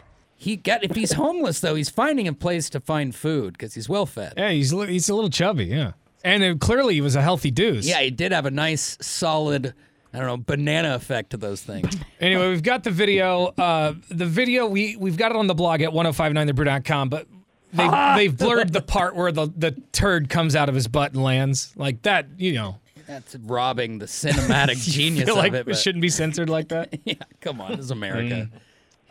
He 0.40 0.56
got 0.56 0.84
if 0.84 0.96
he's 0.96 1.14
homeless 1.14 1.62
though, 1.62 1.74
he's 1.74 1.90
finding 1.90 2.28
a 2.28 2.34
place 2.34 2.70
to 2.70 2.80
find 2.80 3.14
food 3.14 3.54
because 3.54 3.74
he's 3.74 3.90
well 3.90 4.06
fed. 4.06 4.34
Yeah, 4.38 4.52
he's 4.52 4.70
he's 4.70 5.10
a 5.10 5.16
little 5.16 5.32
chubby. 5.32 5.66
Yeah, 5.66 5.94
and 6.24 6.44
uh, 6.44 6.54
clearly 6.56 6.94
he 6.94 7.02
was 7.02 7.16
a 7.16 7.24
healthy 7.24 7.50
dude. 7.50 7.84
Yeah, 7.84 8.02
he 8.02 8.12
did 8.12 8.32
have 8.32 8.46
a 8.46 8.52
nice, 8.52 9.00
solid, 9.02 9.74
I 10.14 10.18
don't 10.20 10.28
know, 10.28 10.38
banana 10.38 10.96
effect 10.96 11.32
to 11.32 11.38
those 11.38 11.62
things. 11.62 11.96
Anyway, 12.20 12.50
we've 12.50 12.64
got 12.64 12.84
the 12.84 12.90
video. 12.90 13.54
Uh, 13.60 13.94
the 14.10 14.26
video 14.26 14.66
we 14.66 14.96
we've 14.96 15.18
got 15.18 15.30
it 15.30 15.38
on 15.38 15.46
the 15.46 15.54
blog 15.54 15.84
at 15.84 15.92
1059thebrew.com, 15.92 17.10
but 17.10 17.28
they 17.74 17.88
they've 18.16 18.36
blurred 18.36 18.74
the 18.74 18.82
part 18.82 19.16
where 19.16 19.32
the 19.32 19.54
the 19.56 19.72
turd 19.92 20.28
comes 20.28 20.56
out 20.56 20.68
of 20.68 20.74
his 20.74 20.88
butt 20.88 21.14
and 21.14 21.22
lands 21.24 21.74
like 21.76 22.02
that. 22.02 22.26
You 22.38 22.54
know, 22.54 22.80
That's 23.06 23.36
robbing 23.36 24.00
the 24.00 24.08
cinematic 24.08 24.78
genius 24.92 25.30
like 25.30 25.54
of 25.54 25.68
it. 25.68 25.72
it 25.72 25.76
shouldn't 25.76 26.02
be 26.02 26.10
censored 26.10 26.50
like 26.50 26.70
that. 26.70 26.98
yeah, 27.06 27.14
come 27.40 27.62
on, 27.62 27.72
this 27.72 27.82
is 27.82 27.92
America. 27.92 28.50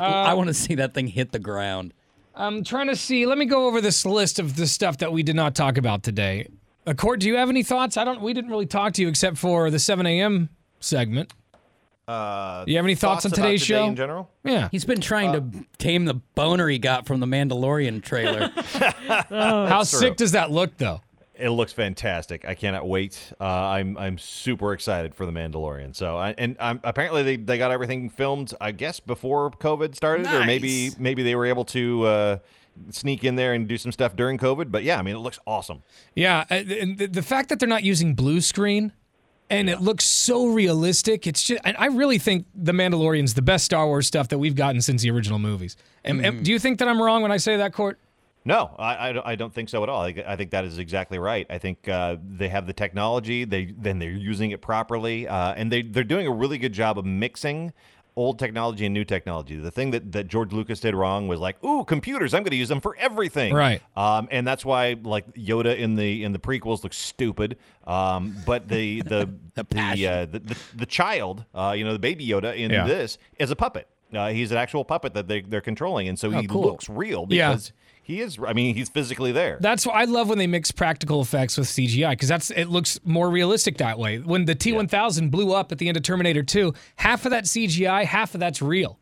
Mm. 0.01 0.05
I 0.05 0.35
want 0.35 0.49
to 0.49 0.55
see 0.55 0.75
that 0.75 0.93
thing 0.93 1.07
hit 1.07 1.31
the 1.31 1.39
ground. 1.39 1.95
I'm 2.35 2.65
trying 2.65 2.89
to 2.89 2.97
see. 2.97 3.25
Let 3.25 3.39
me 3.39 3.47
go 3.47 3.67
over 3.67 3.81
this 3.81 4.05
list 4.05 4.41
of 4.41 4.57
the 4.57 4.67
stuff 4.67 4.99
that 4.99 5.13
we 5.13 5.23
did 5.23 5.37
not 5.37 5.55
talk 5.55 5.79
about 5.79 6.03
today. 6.03 6.49
Uh, 6.87 6.93
Court, 6.93 7.21
do 7.21 7.29
you 7.29 7.37
have 7.37 7.49
any 7.49 7.63
thoughts? 7.63 7.97
I 7.97 8.05
don't. 8.05 8.21
We 8.21 8.33
didn't 8.35 8.51
really 8.51 8.67
talk 8.67 8.95
to 8.95 9.03
you 9.03 9.09
except 9.09 9.39
for 9.39 9.71
the 9.71 9.79
7 9.79 10.05
a.m. 10.07 10.49
segment. 10.81 11.33
Uh, 12.09 12.65
You 12.69 12.77
have 12.77 12.85
any 12.85 12.95
thoughts 12.95 13.25
on 13.27 13.33
about 13.33 13.43
today's 13.43 13.63
today 13.63 13.81
show? 13.81 13.87
in 13.87 13.97
general? 13.97 14.31
Yeah. 14.45 14.69
He's 14.71 14.85
been 14.85 15.01
trying 15.01 15.33
to 15.33 15.67
tame 15.79 16.05
the 16.05 16.15
boner 16.15 16.69
he 16.69 16.79
got 16.79 17.05
from 17.07 17.19
the 17.21 17.27
Mandalorian 17.27 18.01
trailer. 18.03 18.49
How 18.55 19.67
That's 19.81 19.91
sick 19.91 20.01
true. 20.11 20.15
does 20.15 20.33
that 20.33 20.51
look, 20.53 20.77
though? 20.79 21.01
It 21.39 21.51
looks 21.51 21.73
fantastic. 21.73 22.47
I 22.47 22.55
cannot 22.55 22.89
wait. 22.89 23.33
Uh, 23.39 23.45
I'm 23.45 23.99
I'm 23.99 24.17
super 24.17 24.73
excited 24.73 25.15
for 25.15 25.27
the 25.27 25.33
Mandalorian. 25.33 25.95
So 25.95 26.17
I, 26.17 26.35
and 26.39 26.57
um, 26.61 26.81
apparently 26.83 27.23
they, 27.25 27.37
they 27.37 27.59
got 27.59 27.71
everything 27.73 28.09
filmed. 28.09 28.55
I 28.59 28.73
guess 28.73 29.01
before 29.01 29.51
COVID 29.51 29.95
started, 29.95 30.29
or 30.29 30.47
maybe 30.47 30.93
maybe 30.99 31.23
they 31.23 31.35
were 31.35 31.45
able 31.45 31.67
to 31.67 32.05
uh, 32.05 32.39
sneak 32.91 33.23
in 33.23 33.37
there 33.37 33.53
and 33.53 33.69
do 33.69 33.77
some 33.77 33.93
stuff 33.93 34.17
during 34.17 34.39
COVID. 34.39 34.71
But 34.71 34.83
yeah, 34.83 34.99
I 34.99 35.03
mean 35.03 35.15
it 35.15 35.19
looks 35.19 35.39
awesome. 35.47 35.83
Yeah, 36.15 36.47
uh, 36.51 36.55
and 36.55 36.97
the, 36.97 37.07
the 37.07 37.23
fact 37.23 37.51
that 37.51 37.59
they're 37.59 37.69
not 37.69 37.85
using 37.85 38.15
blue 38.15 38.41
screen 38.41 38.93
and 39.51 39.71
it 39.71 39.81
looks 39.81 40.05
so 40.05 40.47
realistic, 40.47 41.27
it's 41.27 41.43
just. 41.43 41.61
And 41.65 41.77
I 41.79 41.87
really 41.87 42.19
think 42.19 42.47
the 42.55 42.73
Mandalorian's 42.73 43.35
the 43.35 43.43
best 43.43 43.65
Star 43.65 43.87
Wars 43.87 44.07
stuff 44.07 44.29
that 44.29 44.39
we've 44.39 44.55
gotten 44.57 44.81
since 44.81 45.03
the 45.03 45.11
original 45.11 45.39
movies. 45.39 45.77
And, 46.05 46.25
and 46.25 46.45
do 46.45 46.51
you 46.51 46.59
think 46.59 46.79
that 46.79 46.89
I'm 46.89 47.01
wrong 47.01 47.23
when 47.23 47.33
I 47.33 47.37
say 47.37 47.57
that, 47.57 47.73
Court? 47.73 47.99
No, 48.45 48.77
I, 48.79 49.09
I, 49.09 49.13
don't- 49.13 49.27
I 49.27 49.35
don't 49.35 49.53
think 49.53 49.69
so 49.69 49.83
at 49.83 49.89
all. 49.89 50.03
I, 50.03 50.13
think- 50.13 50.27
I 50.29 50.37
think 50.37 50.51
that 50.53 50.65
is 50.65 50.79
exactly 50.79 51.19
right. 51.19 51.47
I 51.51 51.59
think 51.59 51.89
uh, 51.89 52.17
they 52.23 52.49
have 52.49 52.67
the 52.69 52.73
technology. 52.73 53.45
They 53.45 53.75
then 53.77 53.99
they're 53.99 54.11
using 54.11 54.53
it 54.53 54.61
properly, 54.61 55.27
uh, 55.27 55.55
and 55.55 55.71
they 55.73 55.83
they're 55.83 56.05
doing 56.05 56.29
a 56.29 56.33
really 56.33 56.57
good 56.59 56.73
job 56.73 56.97
of 56.99 57.05
mixing 57.05 57.73
old 58.17 58.39
technology 58.39 58.87
and 58.87 58.95
new 58.95 59.05
technology. 59.05 59.57
The 59.57 59.71
thing 59.71 59.91
that, 59.91 60.11
that 60.13 60.27
George 60.27 60.53
Lucas 60.53 60.81
did 60.81 60.95
wrong 60.95 61.29
was 61.29 61.39
like, 61.39 61.63
ooh, 61.63 61.85
computers. 61.85 62.33
I'm 62.33 62.43
going 62.43 62.51
to 62.53 62.57
use 62.57 62.69
them 62.71 62.81
for 62.81 62.97
everything. 62.97 63.53
Right. 63.55 63.83
Um, 63.95 64.27
and 64.31 64.47
that's 64.47 64.65
why 64.65 64.97
like 65.03 65.33
Yoda 65.35 65.77
in 65.77 65.95
the 65.97 66.25
in 66.25 66.33
the 66.33 66.39
prequels 66.39 66.83
looks 66.83 66.97
stupid. 66.97 67.59
Um, 67.87 68.35
but 68.47 68.69
the 68.69 69.03
the 69.03 69.31
the 69.55 69.65
the, 69.95 70.07
uh, 70.09 70.25
the, 70.27 70.39
the 70.39 70.57
the 70.75 70.87
child, 70.87 71.45
uh, 71.55 71.75
you 71.77 71.85
know, 71.85 71.93
the 71.93 71.99
baby 71.99 72.27
Yoda 72.27 72.57
in 72.57 72.71
Yeah. 72.71 72.87
this 72.87 73.19
is 73.39 73.51
a 73.51 73.57
puppet. 73.57 73.87
Uh, 74.15 74.29
he's 74.31 74.53
an 74.53 74.57
actual 74.57 74.85
puppet 74.85 75.15
that 75.15 75.27
they, 75.29 75.41
they're 75.43 75.61
controlling, 75.61 76.09
and 76.09 76.17
so 76.19 76.29
Oh, 76.33 76.41
he 76.41 76.47
cool. 76.47 76.63
looks 76.63 76.89
real 76.89 77.27
Yeah. 77.29 77.59
Because 78.07 78.17
he 78.17 78.21
is. 78.21 78.39
I 78.47 78.53
mean, 78.53 78.75
he's 78.75 78.89
physically 78.89 79.33
there. 79.33 79.59
That's 79.61 79.87
why 79.87 79.95
I 79.95 80.05
love 80.05 80.29
when 80.29 80.39
they 80.39 80.47
mix 80.47 80.71
practical 80.71 81.21
effects 81.21 81.57
with 81.57 81.69
CGI 81.69 82.11
because 82.11 82.29
that's 82.29 82.51
it 82.51 82.67
looks 82.67 82.99
more 83.05 83.31
realistic 83.31 83.79
that 83.79 83.99
way. 83.99 84.19
When 84.19 84.45
the 84.45 84.55
T1000 84.55 85.31
blew 85.31 85.53
up 85.53 85.73
at 85.73 85.79
the 85.79 85.89
end 85.89 85.97
of 85.97 86.03
Terminator 86.03 86.43
2, 86.43 86.73
half 86.97 87.25
of 87.25 87.31
that 87.31 87.45
CGI, 87.45 88.05
half 88.05 88.35
of 88.35 88.41
that's 88.41 88.63
real. 88.63 88.99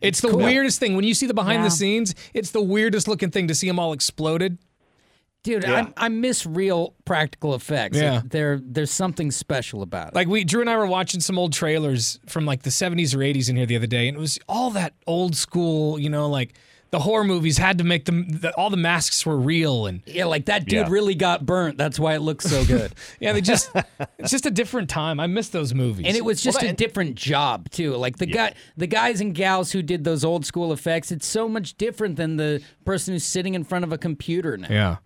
It's, 0.00 0.22
the 0.22 0.28
cool. 0.28 0.38
weirdest 0.38 0.80
thing 0.80 0.96
when 0.96 1.04
you 1.04 1.12
see 1.12 1.26
the 1.26 1.34
behind 1.34 1.58
Yeah. 1.60 1.64
the 1.64 1.70
scenes. 1.70 2.14
It's 2.32 2.52
the 2.52 2.62
weirdest 2.62 3.06
looking 3.06 3.30
thing 3.30 3.48
to 3.48 3.54
see 3.54 3.66
them 3.66 3.78
all 3.78 3.92
exploded. 3.92 4.56
Dude, 5.42 5.62
Yeah. 5.62 5.88
I, 5.96 6.06
I 6.06 6.08
miss 6.08 6.46
real 6.46 6.94
practical 7.04 7.54
effects. 7.54 7.98
Yeah. 7.98 8.22
There, 8.24 8.60
there's 8.62 8.90
something 8.90 9.30
special 9.30 9.82
about 9.82 10.08
it. 10.08 10.14
Like 10.14 10.26
we, 10.28 10.44
Drew 10.44 10.62
and 10.62 10.70
I 10.70 10.76
were 10.78 10.86
watching 10.86 11.20
some 11.20 11.38
old 11.38 11.52
trailers 11.52 12.18
from 12.26 12.46
like 12.46 12.62
the 12.62 12.70
70s 12.70 13.14
or 13.14 13.18
80s 13.18 13.50
in 13.50 13.56
here 13.56 13.66
the 13.66 13.76
other 13.76 13.86
day, 13.86 14.08
and 14.08 14.16
it 14.16 14.20
was 14.20 14.38
all 14.48 14.70
that 14.70 14.94
old 15.06 15.36
school, 15.36 15.98
you 15.98 16.08
know, 16.08 16.28
like 16.28 16.54
the 16.90 16.98
horror 16.98 17.22
movies 17.24 17.56
had 17.58 17.78
to 17.78 17.84
make 17.84 18.04
them. 18.04 18.26
The, 18.28 18.52
all 18.56 18.68
the 18.70 18.76
masks 18.76 19.24
were 19.24 19.36
real, 19.38 19.86
and 19.86 20.02
yeah, 20.06 20.24
like 20.24 20.46
that 20.46 20.64
dude 20.64 20.72
Yeah. 20.72 20.88
really 20.88 21.14
got 21.14 21.46
burnt. 21.46 21.78
That's 21.78 21.98
why 21.98 22.14
it 22.14 22.20
looks 22.20 22.46
so 22.46 22.64
good. 22.66 22.92
yeah, 23.20 23.32
they 23.32 23.40
just 23.40 23.70
it's 24.18 24.30
just 24.30 24.46
a 24.46 24.50
different 24.50 24.90
time. 24.90 25.20
I 25.20 25.26
miss 25.28 25.48
those 25.50 25.72
movies, 25.74 26.06
And 26.08 26.16
it 26.16 26.24
was 26.24 26.42
just 26.42 26.62
a 26.62 26.72
different 26.72 27.14
job 27.14 27.70
too. 27.70 27.94
Like 27.96 28.18
the 28.18 28.26
guy, 28.26 28.54
the 28.76 28.86
guys 28.88 29.20
and 29.20 29.34
gals 29.34 29.70
who 29.72 29.82
did 29.82 30.04
those 30.04 30.24
old 30.24 30.44
school 30.44 30.72
effects, 30.72 31.12
it's 31.12 31.26
so 31.26 31.48
much 31.48 31.76
different 31.76 32.16
than 32.16 32.36
the 32.36 32.60
person 32.84 33.14
who's 33.14 33.24
sitting 33.24 33.54
in 33.54 33.62
front 33.64 33.84
of 33.84 33.92
a 33.92 33.98
computer 33.98 34.56
now. 34.56 34.68
yeah. 34.70 34.96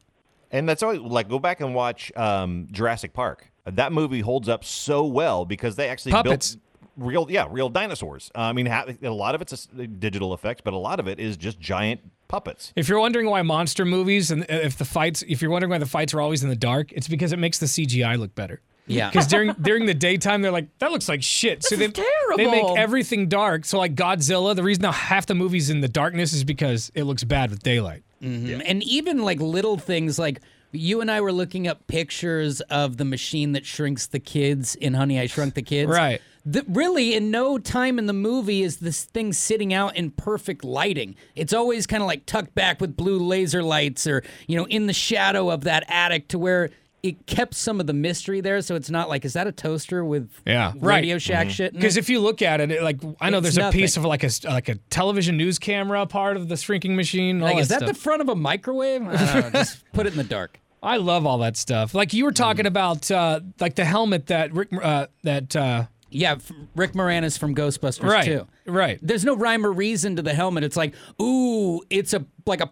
And 0.51 0.69
that's 0.69 0.83
always 0.83 1.01
like 1.01 1.29
go 1.29 1.39
back 1.39 1.61
and 1.61 1.75
watch 1.75 2.13
um, 2.17 2.69
Jurassic 2.71 3.13
Park. 3.13 3.51
That 3.67 3.93
movie 3.93 4.21
holds 4.21 4.49
up 4.49 4.65
so 4.65 5.05
well 5.07 5.45
because 5.45 5.75
they 5.77 5.89
actually 5.89 6.13
Puppets. 6.13 6.55
built 6.55 6.63
real, 6.97 7.27
yeah, 7.31 7.47
real 7.51 7.69
dinosaurs. 7.69 8.31
Uh, 8.35 8.41
I 8.41 8.53
mean, 8.53 8.67
ha- 8.67 8.87
a 9.03 9.09
lot 9.11 9.35
of 9.35 9.43
it's 9.43 9.53
a 9.53 9.57
s- 9.57 9.69
digital 9.99 10.35
effects, 10.35 10.61
but 10.65 10.75
a 10.75 10.79
lot 10.79 11.01
of 11.01 11.07
it 11.09 11.19
is 11.19 11.37
just 11.37 11.59
giant 11.61 12.01
puppets. 12.29 12.73
If 12.77 12.89
you're 12.89 13.01
wondering 13.01 13.27
why 13.29 13.43
monster 13.43 13.85
movies 13.85 14.31
and 14.31 14.43
uh, 14.43 14.47
if 14.49 14.77
the 14.77 14.85
fights, 14.85 15.23
if 15.29 15.43
you're 15.43 15.51
wondering 15.51 15.71
why 15.71 15.79
the 15.79 15.87
fights 15.87 16.15
are 16.15 16.21
always 16.21 16.43
in 16.43 16.49
the 16.49 16.57
dark, 16.57 16.93
it's 16.93 17.09
because 17.09 17.33
it 17.33 17.39
makes 17.39 17.59
the 17.59 17.67
CGI 17.67 18.19
look 18.19 18.35
better. 18.35 18.61
Yeah. 18.87 19.09
Because 19.11 19.27
during 19.27 19.53
during 19.63 19.87
the 19.87 19.95
daytime, 19.95 20.43
they're 20.43 20.53
like, 20.53 20.69
that 20.79 20.93
looks 20.93 21.09
like 21.09 21.23
shit. 21.23 21.65
so 21.65 21.75
they, 21.75 21.87
they 22.37 22.47
make 22.51 22.77
everything 22.77 23.29
dark. 23.29 23.65
So 23.65 23.79
like 23.79 23.95
Godzilla, 23.95 24.55
the 24.55 24.63
reason 24.63 24.85
how 24.85 24.93
half 24.93 25.25
the 25.27 25.35
movie's 25.35 25.71
in 25.71 25.81
the 25.81 25.89
darkness 25.89 26.33
is 26.35 26.45
because 26.45 26.93
it 26.95 27.05
looks 27.05 27.25
bad 27.25 27.51
with 27.51 27.63
daylight. 27.63 28.03
Mhm. 28.23 28.63
And 28.67 28.83
even 28.83 29.23
like 29.23 29.41
little 29.41 29.79
things 29.79 30.19
like 30.19 30.41
you 30.73 31.01
and 31.01 31.11
I 31.11 31.21
were 31.23 31.33
looking 31.33 31.67
up 31.67 31.87
pictures 31.87 32.61
of 32.63 32.97
the 32.99 33.05
machine 33.07 33.53
that 33.53 33.65
shrinks 33.65 34.07
the 34.07 34.19
kids 34.19 34.75
in 34.75 34.93
Honey 34.95 35.19
I 35.21 35.27
Shrunk 35.29 35.55
the 35.55 35.63
Kids. 35.63 35.89
Right. 35.91 36.21
The, 36.47 36.65
really, 36.69 37.15
in 37.15 37.31
no 37.31 37.59
time 37.59 37.99
in 37.99 38.07
the 38.07 38.13
movie 38.13 38.63
is 38.63 38.77
this 38.79 39.05
thing 39.05 39.33
sitting 39.33 39.73
out 39.73 39.97
in 39.97 40.11
perfect 40.11 40.63
lighting. 40.63 41.17
It's 41.35 41.53
always 41.55 41.87
kind 41.87 42.03
of 42.03 42.07
like 42.07 42.27
tucked 42.27 42.55
back 42.55 42.81
with 42.81 42.97
blue 42.97 43.19
laser 43.19 43.63
lights 43.63 44.07
or, 44.07 44.23
you 44.47 44.57
know, 44.59 44.67
in 44.67 44.87
the 44.87 44.93
shadow 44.93 45.51
of 45.51 45.65
that 45.65 45.85
attic 45.89 46.29
to 46.29 46.39
where 46.39 46.71
it 47.03 47.27
kept 47.27 47.55
some 47.55 47.81
of 47.81 47.87
the 47.87 47.93
mystery 47.93 48.41
there. 48.41 48.61
So 48.63 48.75
it's 48.75 48.89
not 48.91 49.09
like, 49.09 49.25
is 49.25 49.35
that 49.35 49.47
a 49.47 49.53
toaster 49.53 50.05
with 50.05 50.31
Yeah, 50.47 50.73
Radio 50.77 51.17
right. 51.17 51.23
Shack 51.23 51.51
shit? 51.51 51.73
Because 51.75 51.97
if 51.97 52.09
you 52.09 52.19
look 52.21 52.41
at 52.41 52.61
it, 52.61 52.71
it, 52.71 52.83
like 52.83 52.99
I 53.21 53.29
know 53.31 53.39
It's 53.39 53.55
there's 53.55 53.59
a 53.59 53.71
piece 53.71 53.97
of 53.97 54.05
like 54.05 54.25
a 54.25 54.31
like 54.45 54.69
a 54.69 54.77
television 54.91 55.37
news 55.37 55.59
camera 55.59 56.07
part 56.07 56.37
of 56.37 56.49
the 56.49 56.57
shrinking 56.57 56.97
machine. 56.97 57.41
like, 57.41 57.59
is 57.59 57.69
that 57.69 57.81
stuff. 57.81 57.89
the 57.89 57.95
front 57.95 58.23
of 58.23 58.29
a 58.29 58.35
microwave? 58.35 59.03
I 59.07 59.17
don't 59.17 59.53
know, 59.53 59.61
just 59.61 59.83
put 59.93 60.07
it 60.07 60.13
in 60.13 60.19
the 60.19 60.25
dark. 60.25 60.61
I 60.83 60.99
love 60.99 61.25
all 61.27 61.39
that 61.39 61.57
stuff. 61.57 61.95
Like 61.95 62.13
you 62.13 62.25
were 62.25 62.33
talking 62.33 62.67
about, 62.67 63.11
uh, 63.11 63.41
like 63.59 63.75
the 63.75 63.87
helmet 63.87 64.27
that 64.27 64.53
Rick, 64.53 64.69
uh, 64.83 65.07
that 65.23 65.57
uh, 65.57 65.87
Yeah, 66.15 66.37
Rick 66.77 66.93
Moranis 66.93 67.39
from 67.39 67.55
Ghostbusters 67.55 68.05
Right, 68.09 68.25
too. 68.25 68.47
right. 68.67 68.99
There's 69.03 69.25
no 69.25 69.35
rhyme 69.37 69.67
or 69.67 69.73
reason 69.73 70.17
to 70.17 70.23
the 70.23 70.33
helmet. 70.35 70.65
It's 70.65 70.77
like, 70.77 70.95
ooh, 71.21 71.83
it's 71.91 72.15
a 72.15 72.25
like 72.47 72.61
a, 72.61 72.71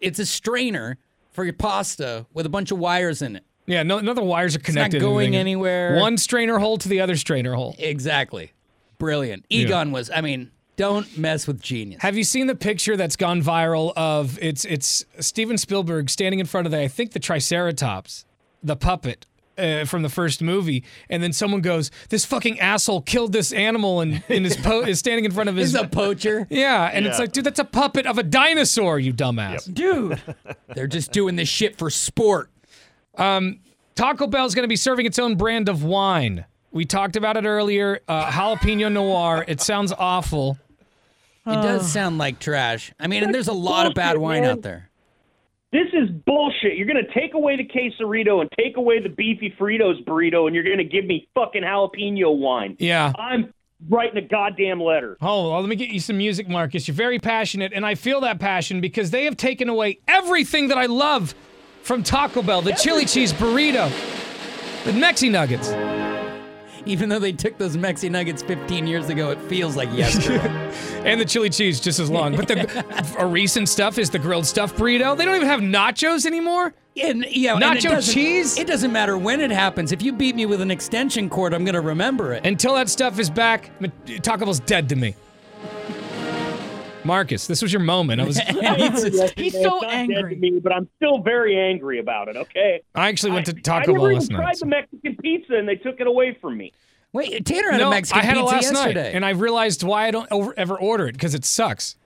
it's 0.00 0.18
a 0.18 0.26
strainer 0.26 0.98
for 1.32 1.44
your 1.44 1.54
pasta 1.54 2.26
with 2.34 2.44
a 2.46 2.50
bunch 2.50 2.70
of 2.70 2.78
wires 2.78 3.22
in 3.22 3.36
it. 3.36 3.44
yeah, 3.66 3.82
no, 3.82 3.96
none 3.96 4.08
of 4.10 4.16
the 4.16 4.22
wires 4.24 4.54
are 4.54 4.58
connected. 4.58 4.96
It's 4.96 5.02
not 5.02 5.08
going 5.08 5.34
anywhere. 5.34 5.96
One 5.96 6.18
strainer 6.18 6.58
hole 6.58 6.76
to 6.78 6.88
the 6.88 7.00
other 7.00 7.16
strainer 7.16 7.54
hole. 7.54 7.74
Exactly. 7.78 8.52
Brilliant. 8.98 9.46
Yeah. 9.48 9.62
Egon 9.62 9.90
was. 9.92 10.10
I 10.10 10.20
mean, 10.20 10.50
don't 10.76 11.16
mess 11.16 11.46
with 11.46 11.60
genius. 11.62 12.02
Have 12.02 12.16
you 12.16 12.24
seen 12.24 12.46
the 12.46 12.54
picture 12.54 12.96
that's 12.96 13.16
gone 13.16 13.42
viral 13.42 13.92
of 13.96 14.38
it's 14.42 14.64
it's 14.66 15.04
Steven 15.20 15.56
Spielberg 15.58 16.10
standing 16.10 16.38
in 16.40 16.46
front 16.46 16.66
of 16.66 16.70
the 16.70 16.80
I 16.80 16.88
think 16.88 17.12
the 17.12 17.18
Triceratops, 17.20 18.24
the 18.62 18.76
puppet 18.76 19.26
uh, 19.58 19.84
from 19.84 20.02
the 20.02 20.08
first 20.08 20.42
movie, 20.42 20.84
and 21.10 21.22
then 21.22 21.32
someone 21.32 21.60
goes, 21.60 21.90
"This 22.08 22.24
fucking 22.24 22.58
asshole 22.60 23.02
killed 23.02 23.32
this 23.32 23.52
animal 23.52 24.00
and 24.00 24.22
in 24.28 24.44
his 24.44 24.56
po- 24.56 24.82
is 24.82 24.98
standing 24.98 25.24
in 25.24 25.30
front 25.30 25.48
of 25.48 25.56
his." 25.56 25.72
He's 25.72 25.80
a 25.80 25.86
poacher. 25.86 26.46
yeah, 26.50 26.90
and 26.92 27.06
it's 27.06 27.18
like, 27.18 27.32
dude, 27.32 27.44
that's 27.44 27.58
a 27.58 27.64
puppet 27.64 28.06
of 28.06 28.18
a 28.18 28.22
dinosaur, 28.22 28.98
you 28.98 29.12
dumbass. 29.12 29.72
Dude, 29.72 30.20
they're 30.74 30.86
just 30.86 31.12
doing 31.12 31.36
this 31.36 31.48
shit 31.48 31.76
for 31.76 31.90
sport. 31.90 32.50
Taco 33.94 34.26
Bell's 34.26 34.54
going 34.54 34.64
to 34.64 34.68
be 34.68 34.76
serving 34.76 35.06
its 35.06 35.18
own 35.18 35.36
brand 35.36 35.68
of 35.68 35.84
wine. 35.84 36.46
We 36.70 36.86
talked 36.86 37.16
about 37.16 37.36
it 37.36 37.44
earlier. 37.44 38.00
Uh, 38.08 38.30
jalapeno 38.30 38.90
noir. 38.90 39.44
It 39.46 39.60
sounds 39.60 39.92
awful. 39.92 40.58
It 41.44 41.54
does 41.56 41.92
sound 41.92 42.18
like 42.18 42.38
trash. 42.38 42.92
I 42.98 43.08
mean, 43.08 43.24
and 43.24 43.34
there's 43.34 43.48
a 43.48 43.52
lot 43.52 43.86
of 43.86 43.94
bad 43.94 44.16
wine 44.16 44.44
out 44.44 44.62
there. 44.62 44.88
This 45.72 45.88
is 45.94 46.10
bullshit. 46.26 46.76
You're 46.76 46.86
gonna 46.86 47.00
take 47.14 47.32
away 47.32 47.56
the 47.56 47.64
quesarito 47.64 48.42
and 48.42 48.50
take 48.58 48.76
away 48.76 49.00
the 49.00 49.08
beefy 49.08 49.54
Fritos 49.58 50.04
burrito, 50.04 50.46
and 50.46 50.54
you're 50.54 50.64
gonna 50.64 50.84
give 50.84 51.06
me 51.06 51.26
fucking 51.34 51.62
jalapeno 51.62 52.36
wine. 52.36 52.76
Yeah. 52.78 53.12
I'm 53.18 53.54
writing 53.88 54.22
a 54.22 54.28
goddamn 54.28 54.82
letter. 54.82 55.16
Oh, 55.22 55.50
well, 55.50 55.60
let 55.60 55.68
me 55.70 55.76
get 55.76 55.88
you 55.88 55.98
some 55.98 56.18
music, 56.18 56.46
Marcus. 56.46 56.86
You're 56.86 56.94
very 56.94 57.18
passionate, 57.18 57.72
and 57.74 57.86
I 57.86 57.94
feel 57.94 58.20
that 58.20 58.38
passion 58.38 58.82
because 58.82 59.10
they 59.10 59.24
have 59.24 59.38
taken 59.38 59.70
away 59.70 60.00
everything 60.06 60.68
that 60.68 60.76
I 60.76 60.86
love 60.86 61.34
from 61.82 62.02
Taco 62.02 62.42
Bell 62.42 62.60
the 62.60 62.72
chili 62.72 63.06
cheese 63.06 63.32
burrito, 63.32 63.90
the 64.84 64.92
Mexi 64.92 65.30
Nuggets. 65.30 66.01
Even 66.86 67.08
though 67.08 67.18
they 67.18 67.32
took 67.32 67.58
those 67.58 67.76
Mexi 67.76 68.10
Nuggets 68.10 68.42
15 68.42 68.86
years 68.86 69.08
ago, 69.08 69.30
it 69.30 69.40
feels 69.42 69.76
like 69.76 69.92
yesterday. 69.92 70.38
and 71.04 71.20
the 71.20 71.24
chili 71.24 71.50
cheese 71.50 71.80
just 71.80 71.98
as 71.98 72.10
long. 72.10 72.36
But 72.36 72.48
the 72.48 73.14
a 73.18 73.26
recent 73.26 73.68
stuff 73.68 73.98
is 73.98 74.10
the 74.10 74.18
grilled 74.18 74.46
stuffed 74.46 74.76
burrito. 74.76 75.16
They 75.16 75.24
don't 75.24 75.36
even 75.36 75.48
have 75.48 75.60
nachos 75.60 76.26
anymore. 76.26 76.74
And 77.00 77.24
yeah, 77.30 77.54
and 77.54 77.62
it 77.62 77.82
Nacho 77.82 78.12
cheese? 78.12 78.58
It 78.58 78.66
doesn't 78.66 78.92
matter 78.92 79.16
when 79.16 79.40
it 79.40 79.50
happens. 79.50 79.92
If 79.92 80.02
you 80.02 80.12
beat 80.12 80.36
me 80.36 80.44
with 80.44 80.60
an 80.60 80.70
extension 80.70 81.30
cord, 81.30 81.54
I'm 81.54 81.64
gonna 81.64 81.80
remember 81.80 82.34
it. 82.34 82.44
Until 82.44 82.74
that 82.74 82.90
stuff 82.90 83.18
is 83.18 83.30
back, 83.30 83.70
Taco 84.22 84.44
Bell's 84.44 84.60
dead 84.60 84.88
to 84.90 84.96
me. 84.96 85.14
Marcus, 87.04 87.46
this 87.46 87.62
was 87.62 87.72
your 87.72 87.82
moment. 87.82 88.20
I 88.20 88.24
was. 88.24 88.40
Yes, 88.62 89.32
He's 89.36 89.54
man, 89.54 89.62
so 89.62 89.84
angry. 89.84 90.14
Dead 90.14 90.28
to 90.30 90.36
me, 90.36 90.60
but 90.60 90.72
I'm 90.72 90.88
still 90.96 91.18
very 91.18 91.58
angry 91.58 91.98
about 91.98 92.28
it. 92.28 92.36
Okay. 92.36 92.80
I 92.94 93.08
actually 93.08 93.32
went 93.32 93.46
to 93.46 93.56
I 93.56 93.60
Taco 93.60 93.92
never 93.92 94.08
Bell 94.08 94.12
even 94.12 94.18
last 94.18 94.30
tried 94.30 94.44
night. 94.44 94.58
the 94.60 94.66
Mexican 94.66 95.16
pizza, 95.16 95.54
and 95.54 95.68
they 95.68 95.76
took 95.76 96.00
it 96.00 96.06
away 96.06 96.36
from 96.40 96.56
me. 96.56 96.72
Wait, 97.12 97.44
Tanner 97.44 97.72
had 97.72 97.80
no, 97.80 97.88
a 97.88 97.90
Mexican 97.90 98.22
I 98.22 98.24
had 98.24 98.36
it 98.36 98.40
pizza 98.40 98.54
last 98.54 98.72
yesterday. 98.72 99.02
night, 99.04 99.14
and 99.14 99.24
I 99.24 99.30
realized 99.30 99.82
why 99.82 100.06
I 100.06 100.10
don't 100.10 100.30
over, 100.30 100.54
ever 100.56 100.78
order 100.78 101.08
it 101.08 101.12
because 101.12 101.34
it 101.34 101.44
sucks. 101.44 101.96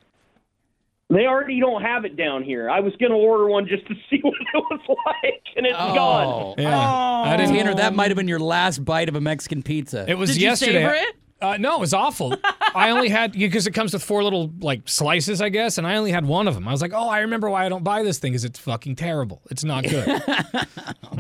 They 1.09 1.27
already 1.27 1.61
don't 1.61 1.83
have 1.83 2.05
it 2.05 2.17
down 2.17 2.43
here. 2.43 2.69
I 2.69 2.81
was 2.81 2.93
gonna 2.97 3.17
order 3.17 3.47
one 3.47 3.69
just 3.69 3.87
to 3.87 3.95
see 4.11 4.19
what 4.23 4.35
it 4.35 4.55
was 4.55 4.81
like, 4.89 5.43
and 5.57 5.67
it's 5.67 5.77
oh. 5.79 5.95
gone. 5.95 6.55
oh, 6.59 7.31
I 7.31 7.37
didn't. 7.37 7.55
Tanner, 7.55 7.75
that 7.75 7.93
oh. 7.93 7.97
might 7.97 8.09
have 8.09 8.17
been 8.17 8.29
your 8.29 8.41
last 8.41 8.85
bite 8.85 9.09
of 9.09 9.15
a 9.15 9.21
Mexican 9.21 9.63
pizza. 9.63 10.05
It 10.09 10.19
was 10.19 10.31
Did 10.31 10.41
you 10.41 10.49
yesterday. 10.49 10.83
savor 10.83 10.95
it? 10.95 11.17
Uh, 11.41 11.57
no, 11.59 11.77
it 11.77 11.81
was 11.81 11.93
awful. 11.93 12.35
I 12.75 12.91
only 12.91 13.09
had 13.09 13.33
because 13.33 13.67
it 13.67 13.73
comes 13.73 13.93
with 13.93 14.03
four 14.03 14.23
little 14.25 14.53
like 14.61 14.89
slices, 14.89 15.41
I 15.41 15.49
guess, 15.51 15.79
and 15.79 15.87
I 15.87 15.97
only 15.97 16.11
had 16.11 16.25
one 16.25 16.49
of 16.49 16.55
them. 16.55 16.67
I 16.67 16.73
was 16.73 16.81
like, 16.83 16.93
oh, 16.95 17.09
I 17.09 17.21
remember 17.21 17.51
why 17.51 17.67
I 17.67 17.69
don't 17.69 17.85
buy 17.85 18.03
this 18.03 18.19
thing 18.19 18.33
because 18.33 18.45
it's 18.45 18.59
fucking 18.59 18.97
terrible. 18.97 19.43
It's 19.51 19.65
not 19.65 19.85
good. 19.89 20.23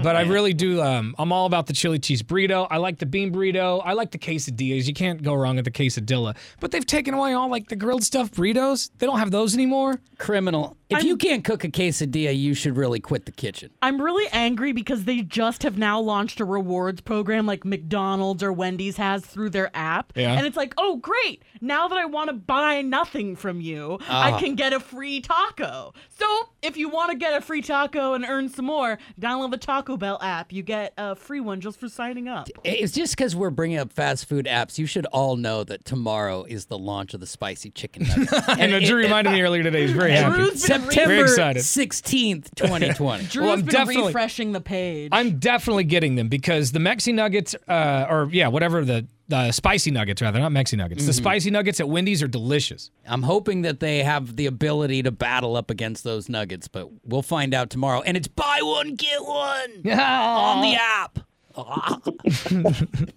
but 0.03 0.17
I 0.17 0.23
really 0.23 0.55
do. 0.55 0.81
Um, 0.83 1.15
I'm 1.19 1.33
all 1.33 1.47
about 1.47 1.67
the 1.67 1.73
chili 1.73 1.99
cheese 1.99 2.23
burrito. 2.23 2.67
I 2.71 2.79
like 2.79 2.99
the 2.99 3.07
bean 3.07 3.33
burrito. 3.33 3.83
I 3.85 3.93
like 3.93 4.11
the 4.11 4.19
quesadillas. 4.19 4.87
You 4.87 4.95
can't 4.95 5.23
go 5.23 5.35
wrong 5.35 5.57
with 5.57 5.65
the 5.67 5.71
quesadilla. 5.71 6.37
But 6.61 6.71
they've 6.71 6.87
taken 6.87 7.15
away 7.15 7.33
all 7.35 7.51
like 7.51 7.69
the 7.69 7.77
grilled 7.77 8.05
stuff 8.05 8.31
burritos. 8.33 8.91
They 8.99 9.07
don't 9.07 9.19
have 9.19 9.31
those 9.31 9.55
anymore. 9.55 10.01
Criminal. 10.19 10.77
If 10.89 11.03
you 11.03 11.17
can't 11.17 11.45
cook 11.45 11.65
a 11.65 11.69
quesadilla, 11.69 12.37
you 12.37 12.55
should 12.55 12.77
really 12.77 13.01
quit 13.01 13.27
the 13.27 13.33
kitchen. 13.33 13.71
I'm 13.83 14.01
really 14.01 14.29
angry 14.33 14.73
because 14.73 15.05
they 15.05 15.23
just 15.23 15.63
have 15.65 15.79
now 15.79 16.01
launched 16.01 16.41
a 16.41 16.45
rewards 16.45 17.01
program 17.01 17.45
like 17.45 17.65
McDonald's 17.65 18.43
or 18.43 18.53
Wendy's 18.53 18.97
has 18.97 19.25
through 19.25 19.51
their 19.51 19.71
app. 19.75 20.06
Yeah. 20.15 20.33
And 20.37 20.47
it's 20.47 20.57
like, 20.57 20.73
oh, 20.79 20.97
great. 20.97 21.43
Now 21.61 21.89
that 21.89 21.99
I 21.99 22.05
want 22.07 22.29
to 22.29 22.35
buy 22.35 22.83
nothing 22.83 23.37
from 23.37 23.61
you, 23.61 23.99
I 24.09 24.33
Ah. 24.33 24.39
can 24.39 24.55
get 24.55 24.73
a 24.73 24.81
free 24.81 25.21
taco. 25.21 25.93
So 26.09 26.27
if 26.63 26.77
you 26.77 26.89
want 26.89 27.11
to 27.11 27.17
get 27.17 27.35
a 27.37 27.41
free 27.41 27.61
taco 27.63 28.15
and 28.15 28.25
earn 28.27 28.49
some 28.49 28.65
more, 28.67 28.99
download 29.21 29.51
the 29.51 29.57
Taco 29.59 29.97
Bell 29.97 30.19
app. 30.23 30.53
You 30.53 30.63
get 30.63 30.93
a 30.97 31.15
free 31.15 31.41
one 31.41 31.61
just 31.61 31.79
for 31.79 31.89
signing 31.89 32.29
up. 32.29 32.49
It's 32.65 32.93
just 32.93 33.17
because 33.17 33.35
we're 33.37 33.51
bringing 33.51 33.79
up 33.79 33.93
fast 33.93 34.27
food 34.27 34.47
apps. 34.47 34.79
You 34.79 34.87
should 34.87 35.07
all 35.07 35.37
know 35.37 35.65
that 35.65 35.85
tomorrow 35.85 36.45
is 36.45 36.67
the 36.67 36.79
launch 36.79 37.13
of 37.15 37.21
the 37.21 37.27
spicy 37.27 37.71
chicken 37.71 38.05
nuggets. 38.05 38.33
And 38.59 38.73
it- 38.73 38.85
Drew 38.87 38.97
reminded 38.97 39.33
me 39.33 39.43
earlier 39.43 39.63
today. 39.63 39.83
He's 39.83 39.93
very 39.93 40.13
happy. 40.13 40.55
September 40.57 41.23
excited. 41.23 41.63
16th, 41.63 42.55
2020. 42.55 43.25
Drew's 43.29 43.43
Well, 43.45 43.53
I'm 43.53 43.61
been 43.63 43.69
definitely- 43.75 44.07
refreshing 44.09 44.53
the 44.53 44.61
page. 44.61 45.11
I'm 45.13 45.39
definitely 45.39 45.85
getting 45.85 46.15
them 46.17 46.29
because 46.29 46.73
the 46.73 46.79
Mexi 46.79 47.13
Nuggets, 47.15 47.55
uh, 47.69 48.07
or 48.09 48.29
yeah, 48.33 48.49
whatever 48.49 48.85
the 48.85 49.07
the 49.29 49.53
spicy 49.53 49.91
nuggets 49.91 50.23
rather, 50.23 50.39
not 50.39 50.53
Mexi 50.53 50.77
Nuggets. 50.77 51.05
The 51.05 51.13
mm-hmm. 51.13 51.19
spicy 51.19 51.51
nuggets 51.51 51.81
at 51.81 51.89
Wendy's 51.89 52.23
are 52.23 52.29
delicious. 52.29 52.91
I'm 53.07 53.23
hoping 53.23 53.63
that 53.63 53.81
they 53.81 54.03
have 54.03 54.37
the 54.37 54.47
ability 54.47 55.03
to 55.03 55.11
battle 55.11 55.57
up 55.57 55.71
against 55.71 56.05
those 56.05 56.29
nuggets, 56.29 56.69
but 56.69 56.89
we'll 57.05 57.23
find 57.23 57.55
out 57.55 57.71
tomorrow. 57.71 58.03
And 58.03 58.17
it's 58.17 58.29
buy 58.29 58.61
one, 58.63 58.95
get 58.95 59.25
one 59.25 59.71
on 59.99 60.63
the 60.63 60.77
app. 60.79 61.19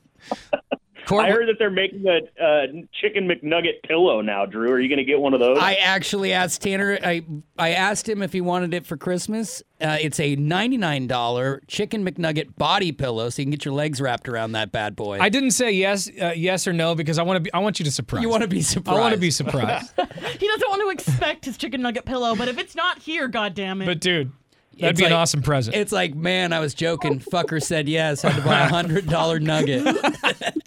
Cor- 1.09 1.21
I 1.21 1.31
heard 1.31 1.47
that 1.47 1.55
they're 1.57 1.71
making 1.71 2.05
a 2.05 2.19
uh, 2.43 2.67
chicken 3.01 3.27
McNugget 3.27 3.81
pillow 3.83 4.21
now. 4.21 4.45
Drew, 4.45 4.69
are 4.69 4.79
you 4.79 4.87
going 4.87 4.99
to 4.99 5.03
get 5.03 5.19
one 5.19 5.33
of 5.33 5.39
those? 5.39 5.57
I 5.57 5.73
actually 5.73 6.33
asked 6.33 6.61
Tanner. 6.61 6.99
I 7.03 7.23
I 7.57 7.71
asked 7.71 8.07
him 8.07 8.21
if 8.21 8.31
he 8.31 8.41
wanted 8.41 8.75
it 8.75 8.85
for 8.85 8.95
Christmas. 8.95 9.63
Uh, 9.81 9.97
it's 9.99 10.19
a 10.19 10.35
ninety-nine 10.35 11.07
dollar 11.07 11.63
chicken 11.67 12.05
McNugget 12.05 12.55
body 12.57 12.91
pillow, 12.91 13.29
so 13.29 13.41
you 13.41 13.45
can 13.47 13.51
get 13.51 13.65
your 13.65 13.73
legs 13.73 13.99
wrapped 13.99 14.29
around 14.29 14.51
that 14.51 14.71
bad 14.71 14.95
boy. 14.95 15.17
I 15.19 15.29
didn't 15.29 15.51
say 15.51 15.71
yes, 15.71 16.07
uh, 16.21 16.33
yes 16.35 16.67
or 16.67 16.73
no 16.73 16.93
because 16.93 17.17
I 17.17 17.23
want 17.23 17.37
to 17.37 17.41
be. 17.41 17.51
I 17.53 17.57
want 17.59 17.79
you 17.79 17.85
to 17.85 17.91
surprise. 17.91 18.21
you 18.21 18.29
want 18.29 18.43
to 18.43 18.47
be 18.47 18.61
surprised? 18.61 18.95
I 18.97 19.01
want 19.01 19.13
to 19.15 19.19
be 19.19 19.31
surprised. 19.31 19.91
he 20.39 20.47
doesn't 20.47 20.69
want 20.69 20.81
to 20.83 20.89
expect 20.91 21.45
his 21.45 21.57
chicken 21.57 21.81
nugget 21.81 22.05
pillow, 22.05 22.35
but 22.35 22.47
if 22.49 22.59
it's 22.59 22.75
not 22.75 22.99
here, 22.99 23.27
goddammit. 23.27 23.87
but 23.87 23.99
dude, 23.99 24.31
that'd 24.79 24.91
It's 24.91 24.99
be 24.99 25.07
an 25.07 25.13
awesome 25.13 25.41
present. 25.41 25.75
It's 25.75 25.91
like, 25.91 26.13
man, 26.13 26.53
I 26.53 26.59
was 26.59 26.75
joking. 26.75 27.19
Fucker 27.19 27.63
said 27.63 27.89
yes. 27.89 28.21
Had 28.21 28.35
to 28.35 28.41
buy 28.43 28.59
a 28.59 28.67
hundred 28.67 29.07
dollar 29.07 29.39
nugget. 29.39 29.83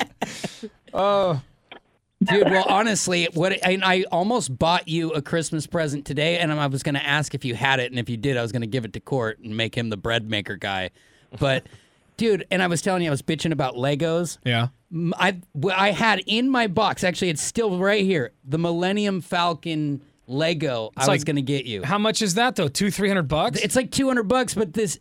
Oh, 0.95 1.41
Dude, 2.25 2.51
well, 2.51 2.65
honestly, 2.69 3.29
what 3.35 3.53
I, 3.67 3.79
I 3.83 4.05
almost 4.13 4.57
bought 4.57 4.87
you 4.87 5.11
a 5.11 5.23
Christmas 5.23 5.67
present 5.67 6.05
today, 6.05 6.39
and 6.39 6.53
I 6.53 6.67
was 6.67 6.83
going 6.83 6.95
to 6.95 7.05
ask 7.05 7.35
if 7.35 7.45
you 7.45 7.55
had 7.55 7.81
it, 7.81 7.91
and 7.91 7.99
if 7.99 8.09
you 8.09 8.17
did, 8.17 8.37
I 8.37 8.43
was 8.43 8.53
going 8.53 8.63
to 8.63 8.69
give 8.69 8.85
it 8.85 8.93
to 8.93 9.01
Court 9.01 9.39
and 9.41 9.57
make 9.57 9.75
him 9.75 9.91
the 9.91 9.97
bread 9.97 10.29
maker 10.29 10.57
guy. 10.57 10.91
But, 11.39 11.67
dude, 12.17 12.47
and 12.51 12.63
I 12.63 12.69
was 12.69 12.83
telling 12.83 13.03
you, 13.03 13.09
I 13.09 13.11
was 13.11 13.23
bitching 13.23 13.53
about 13.53 13.75
Legos. 13.75 14.39
yeah. 14.45 14.69
I 15.19 15.41
I 15.75 15.91
had 15.91 16.23
in 16.27 16.51
my 16.51 16.67
box, 16.67 17.03
actually, 17.03 17.31
it's 17.31 17.43
still 17.43 17.79
right 17.79 18.05
here, 18.05 18.33
the 18.45 18.59
Millennium 18.59 19.23
Falcon 19.23 20.03
Lego. 20.27 20.91
I 20.99 21.09
was 21.09 21.25
going 21.25 21.37
to 21.37 21.43
get 21.43 21.65
you. 21.65 21.83
How 21.83 21.97
much 21.97 22.21
is 22.21 22.35
that 22.35 22.57
though? 22.57 22.69
Two, 22.69 22.91
three 22.91 23.09
hundred 23.09 23.27
bucks. 23.27 23.59
It's 23.61 23.75
like 23.75 23.91
200 23.91 24.25
bucks, 24.25 24.53
but 24.53 24.75
this 24.75 25.01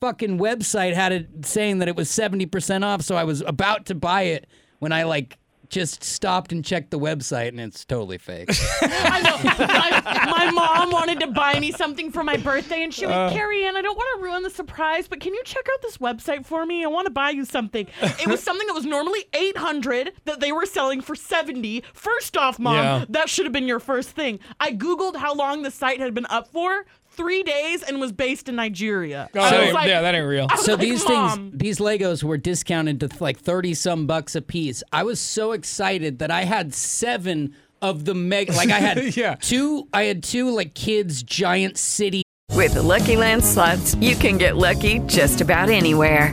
fucking 0.00 0.38
website 0.38 0.94
had 0.94 1.12
it 1.12 1.46
saying 1.46 1.78
that 1.78 1.86
it 1.86 1.94
was 1.94 2.08
70% 2.08 2.84
off, 2.84 3.02
so 3.02 3.14
I 3.14 3.22
was 3.22 3.42
about 3.42 3.86
to 3.86 3.94
buy 3.94 4.22
it 4.22 4.48
when 4.82 4.90
I 4.90 5.04
like 5.04 5.38
just 5.68 6.02
stopped 6.02 6.50
and 6.52 6.62
checked 6.64 6.90
the 6.90 6.98
website 6.98 7.48
and 7.48 7.60
it's 7.60 7.84
totally 7.84 8.18
fake. 8.18 8.50
I 8.82 9.20
know. 9.22 9.36
I, 9.64 10.26
my 10.30 10.50
mom 10.50 10.90
wanted 10.90 11.20
to 11.20 11.28
buy 11.28 11.58
me 11.60 11.70
something 11.70 12.10
for 12.10 12.22
my 12.24 12.36
birthday, 12.36 12.82
and 12.82 12.92
she 12.92 13.06
was 13.06 13.14
Uh. 13.14 13.24
like, 13.26 13.32
Carrie 13.32 13.64
Ann, 13.64 13.76
I 13.76 13.80
don't 13.80 13.96
want 13.96 14.18
to 14.18 14.24
ruin 14.24 14.42
the 14.42 14.50
surprise, 14.50 15.06
but 15.08 15.20
can 15.20 15.32
you 15.32 15.42
check 15.44 15.64
out 15.72 15.80
this 15.80 15.96
website 15.98 16.44
for 16.44 16.66
me? 16.66 16.84
I 16.84 16.88
want 16.88 17.06
to 17.06 17.10
buy 17.12 17.30
you 17.30 17.44
something. 17.46 17.86
It 18.02 18.26
was 18.26 18.42
something 18.42 18.66
that 18.66 18.74
was 18.74 18.84
normally 18.84 19.24
800 19.32 20.12
that 20.24 20.40
they 20.40 20.50
were 20.52 20.66
selling 20.66 21.00
for 21.00 21.14
70. 21.14 21.84
First 21.94 22.36
off, 22.36 22.58
mom, 22.58 22.74
Yeah. 22.74 23.04
that 23.08 23.30
should 23.30 23.46
have 23.46 23.52
been 23.52 23.68
your 23.68 23.80
first 23.80 24.10
thing. 24.10 24.40
I 24.60 24.72
Googled 24.72 25.16
how 25.16 25.32
long 25.32 25.62
the 25.62 25.70
site 25.70 26.00
had 26.00 26.12
been 26.12 26.26
up 26.26 26.48
for. 26.48 26.84
Three 27.14 27.42
days 27.42 27.82
and 27.82 28.00
was 28.00 28.10
based 28.12 28.48
in 28.48 28.56
Nigeria. 28.56 29.28
Oh, 29.34 29.40
I 29.40 29.50
that 29.50 29.62
ain't- 29.64 29.74
like- 29.74 29.88
yeah, 29.88 30.00
that 30.02 30.14
ain't 30.14 30.26
real. 30.26 30.48
So 30.56 30.72
like, 30.72 30.80
these 30.80 31.04
Mom. 31.06 31.50
things, 31.50 31.52
these 31.58 31.78
Legos 31.78 32.22
were 32.22 32.38
discounted 32.38 33.00
to 33.00 33.08
like 33.20 33.38
30 33.38 33.74
some 33.74 34.06
bucks 34.06 34.34
a 34.34 34.40
piece. 34.42 34.82
I 34.92 35.02
was 35.02 35.20
so 35.20 35.52
excited 35.52 36.18
that 36.20 36.30
I 36.30 36.44
had 36.44 36.72
seven 36.74 37.54
of 37.82 38.04
the 38.04 38.14
mega, 38.14 38.52
like 38.52 38.70
I 38.70 38.78
had 38.78 39.16
Yeah. 39.16 39.34
two 39.34 39.88
I 39.92 40.04
had 40.04 40.22
two 40.22 40.50
like 40.50 40.74
kids 40.74 41.22
giant 41.22 41.76
city 41.78 42.22
With 42.54 42.74
the 42.74 42.82
Lucky 42.82 43.16
Land 43.16 43.44
slots, 43.44 43.94
you 43.96 44.14
can 44.14 44.38
get 44.38 44.56
lucky 44.56 45.00
just 45.00 45.40
about 45.40 45.68
anywhere. 45.70 46.32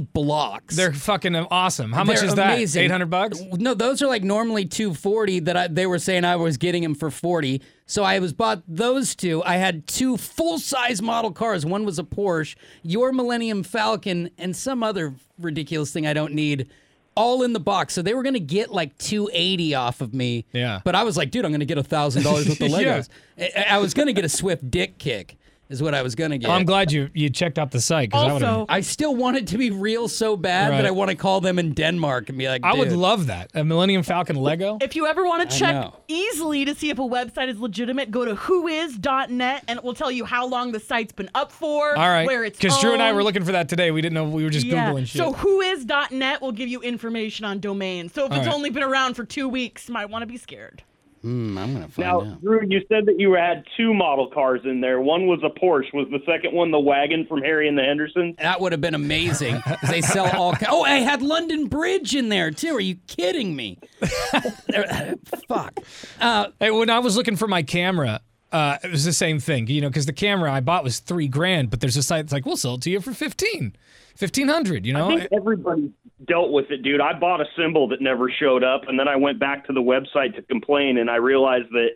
Blocks. 0.00 0.76
They're 0.76 0.92
fucking 0.92 1.34
awesome. 1.36 1.92
How 1.92 2.04
much 2.04 2.20
They're 2.20 2.26
is 2.28 2.34
that? 2.34 2.52
amazing. 2.54 2.84
Eight 2.84 2.90
hundred 2.90 3.10
bucks. 3.10 3.40
No, 3.52 3.74
those 3.74 4.02
are 4.02 4.06
like 4.06 4.22
normally 4.22 4.64
240 4.64 5.40
that 5.40 5.56
I, 5.56 5.66
they 5.68 5.86
were 5.86 5.98
saying 5.98 6.24
I 6.24 6.36
was 6.36 6.56
getting 6.56 6.82
them 6.82 6.94
for 6.94 7.10
40. 7.10 7.62
So 7.86 8.02
I 8.02 8.18
was 8.18 8.32
bought 8.32 8.62
those 8.66 9.14
two. 9.14 9.42
I 9.44 9.56
had 9.56 9.86
two 9.86 10.16
full-size 10.16 11.02
model 11.02 11.32
cars. 11.32 11.66
One 11.66 11.84
was 11.84 11.98
a 11.98 12.02
Porsche, 12.02 12.56
your 12.82 13.12
Millennium 13.12 13.62
Falcon, 13.62 14.30
and 14.38 14.56
some 14.56 14.82
other 14.82 15.14
ridiculous 15.38 15.90
thing 15.92 16.06
I 16.06 16.12
don't 16.12 16.32
need. 16.34 16.68
All 17.16 17.44
in 17.44 17.52
the 17.52 17.60
box, 17.60 17.94
so 17.94 18.02
they 18.02 18.12
were 18.12 18.24
gonna 18.24 18.40
get 18.40 18.72
like 18.72 18.98
two 18.98 19.30
eighty 19.32 19.72
off 19.72 20.00
of 20.00 20.12
me. 20.12 20.46
Yeah. 20.52 20.80
but 20.82 20.96
I 20.96 21.04
was 21.04 21.16
like, 21.16 21.30
dude, 21.30 21.44
I'm 21.44 21.52
gonna 21.52 21.64
get 21.64 21.78
a 21.78 21.82
thousand 21.84 22.24
dollars 22.24 22.48
with 22.48 22.58
the. 22.58 22.66
Legos. 22.68 23.08
I, 23.38 23.66
I 23.70 23.78
was 23.78 23.94
gonna 23.94 24.12
get 24.12 24.24
a 24.24 24.28
Swift 24.28 24.68
dick 24.68 24.98
kick, 24.98 25.36
is 25.68 25.82
what 25.82 25.94
I 25.94 26.02
was 26.02 26.14
gonna 26.14 26.38
get. 26.38 26.48
Oh, 26.50 26.52
I'm 26.52 26.64
glad 26.64 26.92
you 26.92 27.10
you 27.14 27.30
checked 27.30 27.58
out 27.58 27.70
the 27.70 27.80
site 27.80 28.10
because 28.10 28.42
I. 28.42 28.64
I 28.68 28.80
still 28.80 29.14
want 29.16 29.36
it 29.36 29.46
to 29.48 29.58
be 29.58 29.70
real 29.70 30.08
so 30.08 30.36
bad 30.36 30.70
Right. 30.70 30.76
that 30.78 30.86
I 30.86 30.90
want 30.90 31.10
to 31.10 31.16
call 31.16 31.40
them 31.40 31.58
in 31.58 31.72
Denmark 31.72 32.28
and 32.28 32.38
be 32.38 32.48
like, 32.48 32.62
I 32.64 32.74
would 32.74 32.92
love 32.92 33.26
that 33.26 33.50
a 33.54 33.64
Millennium 33.64 34.02
Falcon 34.02 34.36
Lego. 34.36 34.78
If 34.80 34.94
you 34.96 35.06
ever 35.06 35.24
want 35.24 35.48
to 35.50 35.58
check 35.58 35.92
easily 36.08 36.64
to 36.64 36.74
see 36.74 36.90
if 36.90 36.98
a 36.98 37.02
website 37.02 37.48
is 37.48 37.58
legitimate, 37.58 38.10
go 38.10 38.24
to 38.24 38.34
whois.net 38.34 39.64
and 39.68 39.78
it 39.78 39.84
will 39.84 39.94
tell 39.94 40.10
you 40.10 40.24
how 40.24 40.46
long 40.46 40.72
the 40.72 40.80
site's 40.80 41.12
been 41.12 41.30
up 41.34 41.50
for, 41.52 41.96
All 41.96 42.08
right, 42.08 42.26
where 42.26 42.44
it's 42.44 42.58
because 42.58 42.80
Drew 42.80 42.92
and 42.92 43.02
I 43.02 43.12
were 43.12 43.22
looking 43.22 43.44
for 43.44 43.52
that 43.52 43.68
today. 43.68 43.90
We 43.90 44.00
didn't 44.02 44.14
know 44.14 44.24
we 44.24 44.44
were 44.44 44.50
just 44.50 44.66
yeah. 44.66 44.90
googling 44.90 45.06
shit. 45.06 45.18
So 45.20 45.32
whois.net 45.32 46.40
will 46.42 46.52
give 46.52 46.68
you 46.68 46.80
information 46.82 47.44
on 47.44 47.60
domains. 47.60 48.12
So 48.12 48.24
if 48.26 48.32
All 48.32 48.38
it's 48.38 48.46
right. 48.46 48.54
only 48.54 48.70
been 48.70 48.82
around 48.82 49.14
for 49.14 49.24
two 49.24 49.48
weeks, 49.48 49.88
you 49.88 49.94
might 49.94 50.06
want 50.06 50.22
to 50.22 50.26
be 50.26 50.36
scared. 50.36 50.82
Hmm, 51.24 51.56
I'm 51.56 51.72
gonna 51.72 51.88
find 51.88 52.06
Now, 52.06 52.20
out. 52.20 52.42
Drew, 52.42 52.60
you 52.68 52.82
said 52.86 53.06
that 53.06 53.18
you 53.18 53.32
had 53.32 53.64
two 53.78 53.94
model 53.94 54.28
cars 54.28 54.60
in 54.64 54.82
there. 54.82 55.00
One 55.00 55.26
was 55.26 55.40
a 55.42 55.48
Porsche. 55.48 55.92
Was 55.94 56.06
the 56.10 56.18
second 56.30 56.52
one 56.54 56.70
the 56.70 56.78
wagon 56.78 57.24
from 57.26 57.40
Harry 57.40 57.66
and 57.66 57.78
the 57.78 57.82
Hendersons? 57.82 58.36
That 58.38 58.60
would 58.60 58.72
have 58.72 58.82
been 58.82 58.94
amazing. 58.94 59.58
They 59.88 60.02
sell 60.02 60.26
all. 60.36 60.52
ki- 60.56 60.66
Oh, 60.68 60.82
I 60.82 60.96
had 60.96 61.22
London 61.22 61.66
Bridge 61.68 62.14
in 62.14 62.28
there 62.28 62.50
too. 62.50 62.76
Are 62.76 62.80
you 62.80 62.96
kidding 63.06 63.56
me? 63.56 63.78
Fuck. 65.48 65.80
Uh, 66.20 66.48
hey, 66.60 66.70
when 66.70 66.90
I 66.90 66.98
was 66.98 67.16
looking 67.16 67.36
for 67.36 67.48
my 67.48 67.62
camera, 67.62 68.20
uh, 68.52 68.76
it 68.84 68.90
was 68.90 69.04
the 69.04 69.12
same 69.12 69.40
thing. 69.40 69.66
You 69.68 69.80
know, 69.80 69.88
because 69.88 70.06
the 70.06 70.12
camera 70.12 70.52
I 70.52 70.60
bought 70.60 70.84
was 70.84 70.98
three 70.98 71.28
grand, 71.28 71.70
but 71.70 71.80
there's 71.80 71.96
a 71.96 72.02
site 72.02 72.24
that's 72.26 72.32
like, 72.32 72.46
we'll 72.46 72.56
sell 72.56 72.74
it 72.74 72.82
to 72.82 72.90
you 72.90 73.00
for 73.00 73.12
fifteen, 73.12 73.74
fifteen 74.14 74.48
hundred. 74.48 74.84
You 74.86 74.92
know, 74.92 75.10
I 75.10 75.18
think 75.20 75.28
everybody 75.32 75.90
dealt 76.26 76.52
with 76.52 76.70
it, 76.70 76.82
dude. 76.82 77.00
I 77.00 77.18
bought 77.18 77.40
a 77.40 77.46
cymbal 77.56 77.88
that 77.88 78.00
never 78.00 78.30
showed 78.30 78.62
up, 78.62 78.82
and 78.88 78.98
then 78.98 79.08
I 79.08 79.16
went 79.16 79.38
back 79.40 79.66
to 79.66 79.72
the 79.72 79.80
website 79.82 80.34
to 80.36 80.42
complain, 80.42 80.98
and 80.98 81.10
I 81.10 81.16
realized 81.16 81.70
that 81.70 81.90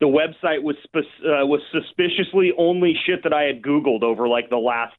the 0.00 0.06
website 0.06 0.62
was 0.62 0.76
spe- 0.82 1.24
uh, 1.24 1.44
was 1.46 1.60
suspiciously 1.72 2.52
only 2.56 2.94
shit 3.06 3.22
that 3.22 3.32
I 3.34 3.42
had 3.42 3.62
Googled 3.62 4.02
over 4.02 4.26
like 4.28 4.48
the 4.48 4.56
last 4.56 4.94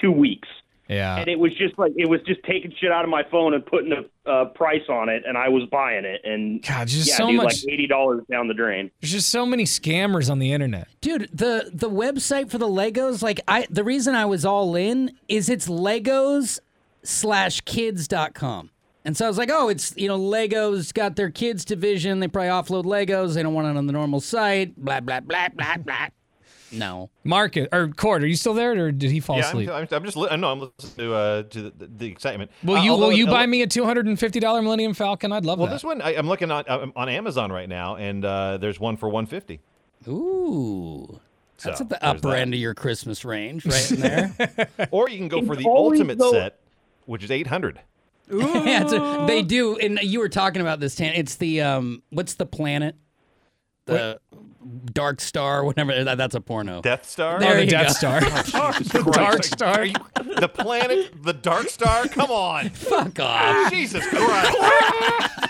two 0.00 0.10
weeks. 0.12 0.48
Yeah. 0.88 1.18
And 1.18 1.28
it 1.28 1.38
was 1.38 1.54
just 1.54 1.78
like 1.78 1.92
it 1.96 2.08
was 2.08 2.20
just 2.26 2.42
taking 2.42 2.74
shit 2.80 2.90
out 2.90 3.04
of 3.04 3.10
my 3.10 3.22
phone 3.30 3.54
and 3.54 3.64
putting 3.64 3.92
a 3.92 4.28
uh, 4.28 4.46
price 4.46 4.82
on 4.88 5.08
it, 5.08 5.22
and 5.24 5.38
I 5.38 5.48
was 5.48 5.62
buying 5.70 6.04
it. 6.04 6.20
And 6.24 6.60
God, 6.66 6.88
just 6.88 7.06
yeah, 7.08 7.14
so 7.14 7.28
dude, 7.28 7.36
much- 7.36 7.62
like 7.64 7.72
eighty 7.72 7.86
dollars 7.86 8.24
down 8.28 8.48
the 8.48 8.54
drain. 8.54 8.90
there's 9.00 9.12
just 9.12 9.28
so 9.28 9.46
many 9.46 9.62
scammers 9.62 10.28
on 10.28 10.40
the 10.40 10.52
internet. 10.52 10.88
Dude, 11.00 11.30
the 11.32 11.70
the 11.72 11.88
website 11.88 12.50
for 12.50 12.58
the 12.58 12.66
Legos, 12.66 13.22
like 13.22 13.38
I 13.46 13.68
the 13.70 13.84
reason 13.84 14.16
I 14.16 14.24
was 14.24 14.44
all 14.44 14.74
in 14.74 15.12
is 15.28 15.48
it's 15.48 15.68
Legos 15.68 16.58
slash 17.02 17.60
kids.com. 17.62 18.70
And 19.04 19.16
so 19.16 19.24
I 19.24 19.28
was 19.28 19.38
like, 19.38 19.50
oh, 19.50 19.68
it's 19.68 19.94
you 19.96 20.08
know, 20.08 20.18
Legos 20.18 20.92
got 20.92 21.16
their 21.16 21.30
kids 21.30 21.64
division. 21.64 22.20
They 22.20 22.28
probably 22.28 22.50
offload 22.50 22.84
Legos. 22.84 23.34
They 23.34 23.42
don't 23.42 23.54
want 23.54 23.66
it 23.68 23.76
on 23.78 23.86
the 23.86 23.92
normal 23.92 24.20
site. 24.20 24.76
Blah 24.76 25.00
blah 25.00 25.20
blah 25.20 25.48
blah 25.48 25.76
blah. 25.78 26.08
No. 26.72 27.10
Market 27.24 27.68
or 27.72 27.88
Court, 27.88 28.22
are 28.22 28.28
you 28.28 28.36
still 28.36 28.54
there, 28.54 28.72
or 28.86 28.92
did 28.92 29.10
he 29.10 29.18
fall 29.18 29.38
yeah, 29.38 29.48
asleep? 29.48 29.70
I'm, 29.70 29.82
I'm, 29.82 29.88
I'm 29.90 30.04
just. 30.04 30.16
Li- 30.16 30.28
I 30.30 30.36
know 30.36 30.52
I'm 30.52 30.60
listening 30.60 30.92
to 31.08 31.14
uh, 31.14 31.42
to 31.44 31.62
the, 31.70 31.72
the 31.96 32.06
excitement. 32.06 32.50
will 32.62 32.76
Uh, 32.76 32.84
you 32.84 32.90
although- 32.92 33.06
will 33.08 33.12
you 33.12 33.26
uh, 33.26 33.30
buy 33.30 33.46
me 33.46 33.62
a 33.62 33.66
two 33.66 33.84
hundred 33.84 34.06
and 34.06 34.20
fifty 34.20 34.38
dollar 34.38 34.60
Millennium 34.62 34.92
Falcon? 34.94 35.32
I'd 35.32 35.44
love 35.46 35.58
Well, 35.58 35.66
that. 35.66 35.72
this 35.72 35.82
one 35.82 36.00
I, 36.02 36.14
I'm 36.14 36.28
looking 36.28 36.50
on 36.52 36.62
I'm 36.68 36.92
on 36.94 37.08
Amazon 37.08 37.50
right 37.50 37.68
now, 37.68 37.96
and 37.96 38.24
uh, 38.24 38.58
there's 38.58 38.78
one 38.78 38.96
for 38.98 39.08
150. 39.08 39.60
Ooh. 40.08 41.20
That's 41.62 41.78
So, 41.78 41.84
at 41.84 41.88
the 41.90 42.04
upper 42.06 42.30
that. 42.30 42.38
end 42.38 42.54
of 42.54 42.60
your 42.60 42.74
Christmas 42.74 43.24
range, 43.24 43.66
right 43.66 43.90
in 43.90 44.00
there. 44.00 44.68
Or 44.92 45.08
you 45.10 45.18
can 45.18 45.28
go 45.28 45.44
for 45.44 45.56
the 45.56 45.66
ultimate 45.66 46.18
the- 46.18 46.30
set, 46.30 46.59
which 47.10 47.24
is 47.24 47.30
800. 47.30 47.80
yeah, 48.32 48.82
it's 48.82 48.92
a- 48.92 49.24
they 49.26 49.42
do, 49.42 49.76
and 49.76 49.98
you 50.02 50.20
were 50.20 50.28
talking 50.28 50.62
about 50.62 50.78
this. 50.78 50.94
Tan. 50.94 51.14
It's 51.14 51.34
the 51.34 51.60
um, 51.62 52.02
what's 52.10 52.34
the 52.34 52.46
planet? 52.46 52.94
The 53.86 54.20
Dark 54.92 55.20
Star, 55.20 55.64
whatever. 55.64 56.04
That, 56.04 56.16
that's 56.16 56.36
a 56.36 56.40
porno. 56.40 56.80
Death 56.80 57.08
Star. 57.08 57.40
There 57.40 57.52
Oh, 57.52 57.56
the 57.56 57.64
you 57.64 57.70
Death 57.70 57.88
go. 57.88 57.92
Star. 57.92 58.20
Oh, 58.54 58.72
The 58.78 59.10
Dark 59.12 59.42
Star. 59.42 59.84
You- 59.84 59.94
the 60.38 60.48
planet, 60.48 61.24
the 61.24 61.32
Dark 61.32 61.68
Star. 61.70 62.06
Come 62.06 62.30
on. 62.30 62.68
Fuck 62.70 63.18
off. 63.18 63.72
Jesus 63.72 64.06
Christ. 64.06 64.56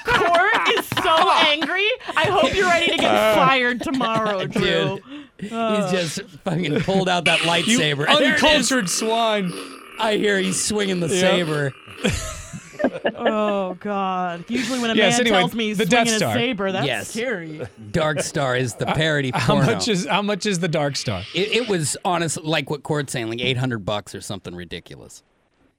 Court 0.04 0.68
is 0.78 0.86
so 0.86 1.30
angry. 1.46 1.86
I 2.16 2.24
hope 2.30 2.54
you're 2.54 2.66
ready 2.66 2.92
to 2.92 2.96
get 2.96 3.12
Uh, 3.14 3.34
fired 3.34 3.82
tomorrow, 3.82 4.46
Drew. 4.46 5.00
Dude, 5.38 5.52
Uh. 5.52 5.82
he's 5.90 5.90
just 6.16 6.30
fucking 6.44 6.80
pulled 6.80 7.10
out 7.10 7.26
that 7.26 7.40
lightsaber. 7.40 7.68
You 7.68 7.78
There 7.78 8.00
it 8.00 8.22
is. 8.22 8.42
uncultured 8.42 8.88
swine. 8.88 9.52
I 10.00 10.16
hear 10.16 10.38
he's 10.38 10.62
swinging 10.62 11.00
the 11.00 11.08
Yeah. 11.08 11.20
saber. 11.20 11.72
oh 13.14 13.74
God! 13.80 14.44
Usually 14.48 14.78
when 14.80 14.90
a 14.90 14.94
Yes, 14.94 15.12
man 15.18 15.20
anyway, 15.26 15.38
tells 15.40 15.54
me 15.54 15.66
he's 15.68 15.78
the 15.78 15.84
Death 15.86 16.08
swinging 16.08 16.22
a 16.22 16.32
saber, 16.34 16.72
that's 16.72 16.86
Yes. 16.86 17.08
scary. 17.10 17.60
Dark 17.90 18.20
Star 18.20 18.56
is 18.56 18.74
the 18.74 18.86
parody 18.94 19.30
How 19.34 19.54
porno. 19.54 19.66
much 19.74 19.88
is 19.88 20.06
how 20.06 20.22
much 20.22 20.46
is 20.46 20.58
the 20.60 20.68
Dark 20.68 20.96
Star? 20.96 21.22
it, 21.34 21.52
it 21.52 21.68
was 21.68 21.96
honestly 22.04 22.42
like 22.44 22.70
what 22.70 22.82
Court's 22.82 23.12
saying, 23.12 23.28
like 23.28 23.40
eight 23.40 23.56
hundred 23.58 23.84
bucks 23.84 24.14
or 24.14 24.20
something 24.20 24.54
ridiculous. 24.54 25.22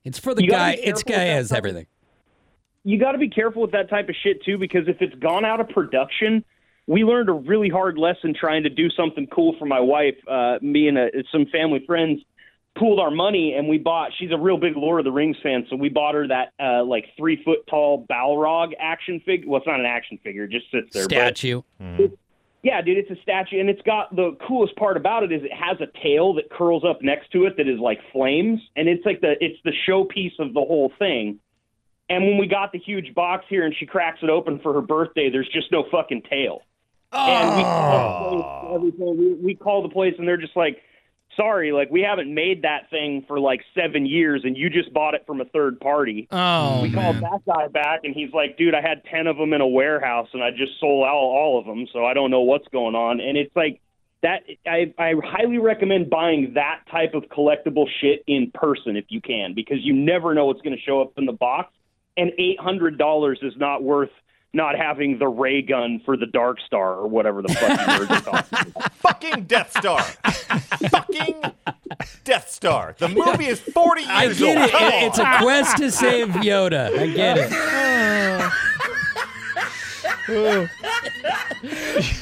It's 0.03 0.19
for 0.19 0.33
the 0.33 0.43
You 0.43 0.49
guy. 0.51 0.73
It's 0.81 1.03
guy 1.03 1.19
has 1.25 1.47
stuff. 1.47 1.57
everything. 1.57 1.87
you 2.83 2.99
got 2.99 3.11
to 3.13 3.17
be 3.17 3.29
careful 3.29 3.61
with 3.61 3.71
that 3.71 3.89
type 3.89 4.09
of 4.09 4.15
shit 4.23 4.43
too 4.43 4.57
because 4.57 4.87
if 4.87 4.97
it's 5.01 5.15
gone 5.15 5.45
out 5.45 5.59
of 5.59 5.69
production 5.69 6.43
we 6.87 7.03
learned 7.03 7.29
a 7.29 7.33
really 7.33 7.69
hard 7.69 7.95
lesson 7.99 8.33
trying 8.33 8.63
to 8.63 8.69
do 8.69 8.89
something 8.89 9.27
cool 9.27 9.55
for 9.59 9.65
my 9.65 9.79
wife 9.79 10.15
uh 10.27 10.57
me 10.63 10.87
and 10.87 10.97
uh 10.97 11.05
some 11.31 11.45
family 11.51 11.83
friends 11.85 12.19
pooled 12.77 12.99
our 12.99 13.11
money 13.11 13.53
and 13.53 13.67
we 13.67 13.77
bought 13.77 14.11
she's 14.17 14.31
a 14.31 14.37
real 14.37 14.57
big 14.57 14.77
lord 14.77 14.99
of 14.99 15.03
the 15.03 15.11
rings 15.11 15.35
fan 15.43 15.65
so 15.69 15.75
we 15.75 15.89
bought 15.89 16.15
her 16.15 16.27
that 16.27 16.53
uh 16.59 16.83
like 16.83 17.05
three 17.17 17.41
foot 17.43 17.59
tall 17.69 18.05
balrog 18.09 18.71
action 18.79 19.19
figure 19.25 19.49
well 19.49 19.57
it's 19.59 19.67
not 19.67 19.79
an 19.79 19.85
action 19.85 20.17
figure 20.23 20.45
it 20.45 20.51
just 20.51 20.71
sits 20.71 20.93
there 20.93 21.03
but 21.03 21.11
Statue. 21.11 21.61
yeah, 22.63 22.81
dude, 22.81 22.97
it's 22.97 23.09
a 23.09 23.21
statue, 23.23 23.59
and 23.59 23.69
it's 23.69 23.81
got 23.81 24.15
the 24.15 24.37
coolest 24.47 24.75
part 24.75 24.95
about 24.95 25.23
it 25.23 25.31
is 25.31 25.43
it 25.43 25.51
has 25.51 25.81
a 25.81 25.87
tail 26.01 26.35
that 26.35 26.49
curls 26.51 26.83
up 26.85 27.01
next 27.01 27.31
to 27.31 27.45
it 27.45 27.57
that 27.57 27.67
is 27.67 27.79
like 27.79 27.99
flames, 28.13 28.61
and 28.75 28.87
it's 28.87 29.03
like 29.05 29.19
the 29.19 29.33
it's 29.43 29.57
the 29.63 29.73
showpiece 29.87 30.37
of 30.39 30.53
the 30.53 30.61
whole 30.61 30.91
thing. 30.99 31.39
And 32.07 32.23
when 32.25 32.37
we 32.37 32.45
got 32.45 32.71
the 32.71 32.77
huge 32.77 33.15
box 33.15 33.45
here, 33.49 33.65
and 33.65 33.73
she 33.75 33.85
cracks 33.87 34.19
it 34.21 34.29
open 34.29 34.59
for 34.59 34.73
her 34.73 34.81
birthday, 34.81 35.29
there's 35.31 35.49
just 35.49 35.71
no 35.71 35.85
fucking 35.89 36.21
tail. 36.29 36.61
And 37.13 37.57
we 37.57 37.63
call 37.63 38.37
the 38.37 38.43
place, 38.43 38.75
everything. 38.75 39.17
We, 39.17 39.33
we 39.33 39.55
call 39.55 39.81
the 39.81 39.89
place, 39.89 40.13
and 40.19 40.27
they're 40.27 40.37
just 40.37 40.55
like, 40.55 40.77
"Sorry, 41.35 41.71
like 41.71 41.89
we 41.89 42.01
haven't 42.01 42.33
made 42.33 42.63
that 42.63 42.89
thing 42.89 43.23
for 43.27 43.39
like 43.39 43.61
seven 43.75 44.05
years, 44.05 44.41
and 44.43 44.57
you 44.57 44.69
just 44.69 44.93
bought 44.93 45.13
it 45.13 45.25
from 45.25 45.41
a 45.41 45.45
third 45.45 45.79
party." 45.79 46.27
Oh 46.31 46.81
we 46.81 46.91
called 46.91 47.17
that 47.17 47.41
guy 47.45 47.67
back, 47.67 48.01
and 48.03 48.13
he's 48.13 48.33
like, 48.33 48.57
"Dude, 48.57 48.75
I 48.75 48.81
had 48.81 49.03
ten 49.05 49.27
of 49.27 49.37
them 49.37 49.53
in 49.53 49.61
a 49.61 49.67
warehouse, 49.67 50.29
and 50.33 50.43
I 50.43 50.51
just 50.51 50.79
sold 50.79 51.05
out 51.05 51.13
all 51.13 51.59
of 51.59 51.65
them, 51.65 51.87
so 51.91 52.05
I 52.05 52.13
don't 52.13 52.31
know 52.31 52.41
what's 52.41 52.67
going 52.69 52.95
on." 52.95 53.19
And 53.19 53.37
it's 53.37 53.55
like 53.55 53.79
that. 54.21 54.43
I 54.65 54.93
I 54.97 55.13
highly 55.23 55.57
recommend 55.57 56.09
buying 56.09 56.53
that 56.55 56.81
type 56.91 57.13
of 57.13 57.23
collectible 57.23 57.87
shit 58.01 58.23
in 58.27 58.51
person 58.51 58.95
if 58.95 59.05
you 59.09 59.21
can, 59.21 59.53
because 59.53 59.77
you 59.81 59.93
never 59.93 60.33
know 60.33 60.45
what's 60.45 60.61
going 60.61 60.75
to 60.75 60.81
show 60.81 61.01
up 61.01 61.13
in 61.17 61.25
the 61.25 61.33
box, 61.33 61.73
and 62.17 62.31
eight 62.37 62.59
hundred 62.59 62.97
dollars 62.97 63.39
is 63.41 63.53
not 63.57 63.83
worth 63.83 64.11
not 64.53 64.75
having 64.77 65.17
the 65.17 65.27
ray 65.27 65.61
gun 65.61 66.01
for 66.03 66.17
the 66.17 66.25
Dark 66.25 66.57
Star 66.65 66.93
or 66.95 67.07
whatever 67.07 67.41
the 67.41 67.49
fuck 67.53 67.69
you 67.69 67.77
nerds 68.05 68.09
are 68.09 68.21
talking 68.21 68.71
about. 68.75 68.93
Fucking 69.01 69.43
Death 69.45 69.71
Star. 69.77 70.01
Fucking 70.89 71.41
Death 72.23 72.49
Star. 72.49 72.95
The 72.99 73.07
movie 73.09 73.45
is 73.47 73.59
40 73.61 74.01
years 74.01 74.11
I 74.11 74.33
get 74.33 74.57
old. 74.57 74.65
it. 74.69 74.71
Come 74.71 74.83
It- 74.93 75.03
It's 75.03 75.17
a 75.19 75.37
quest 75.39 75.77
to 75.77 75.91
save 75.91 76.27
Yoda. 76.29 76.97
I 76.99 77.07
get 77.07 77.37
it. 77.37 77.51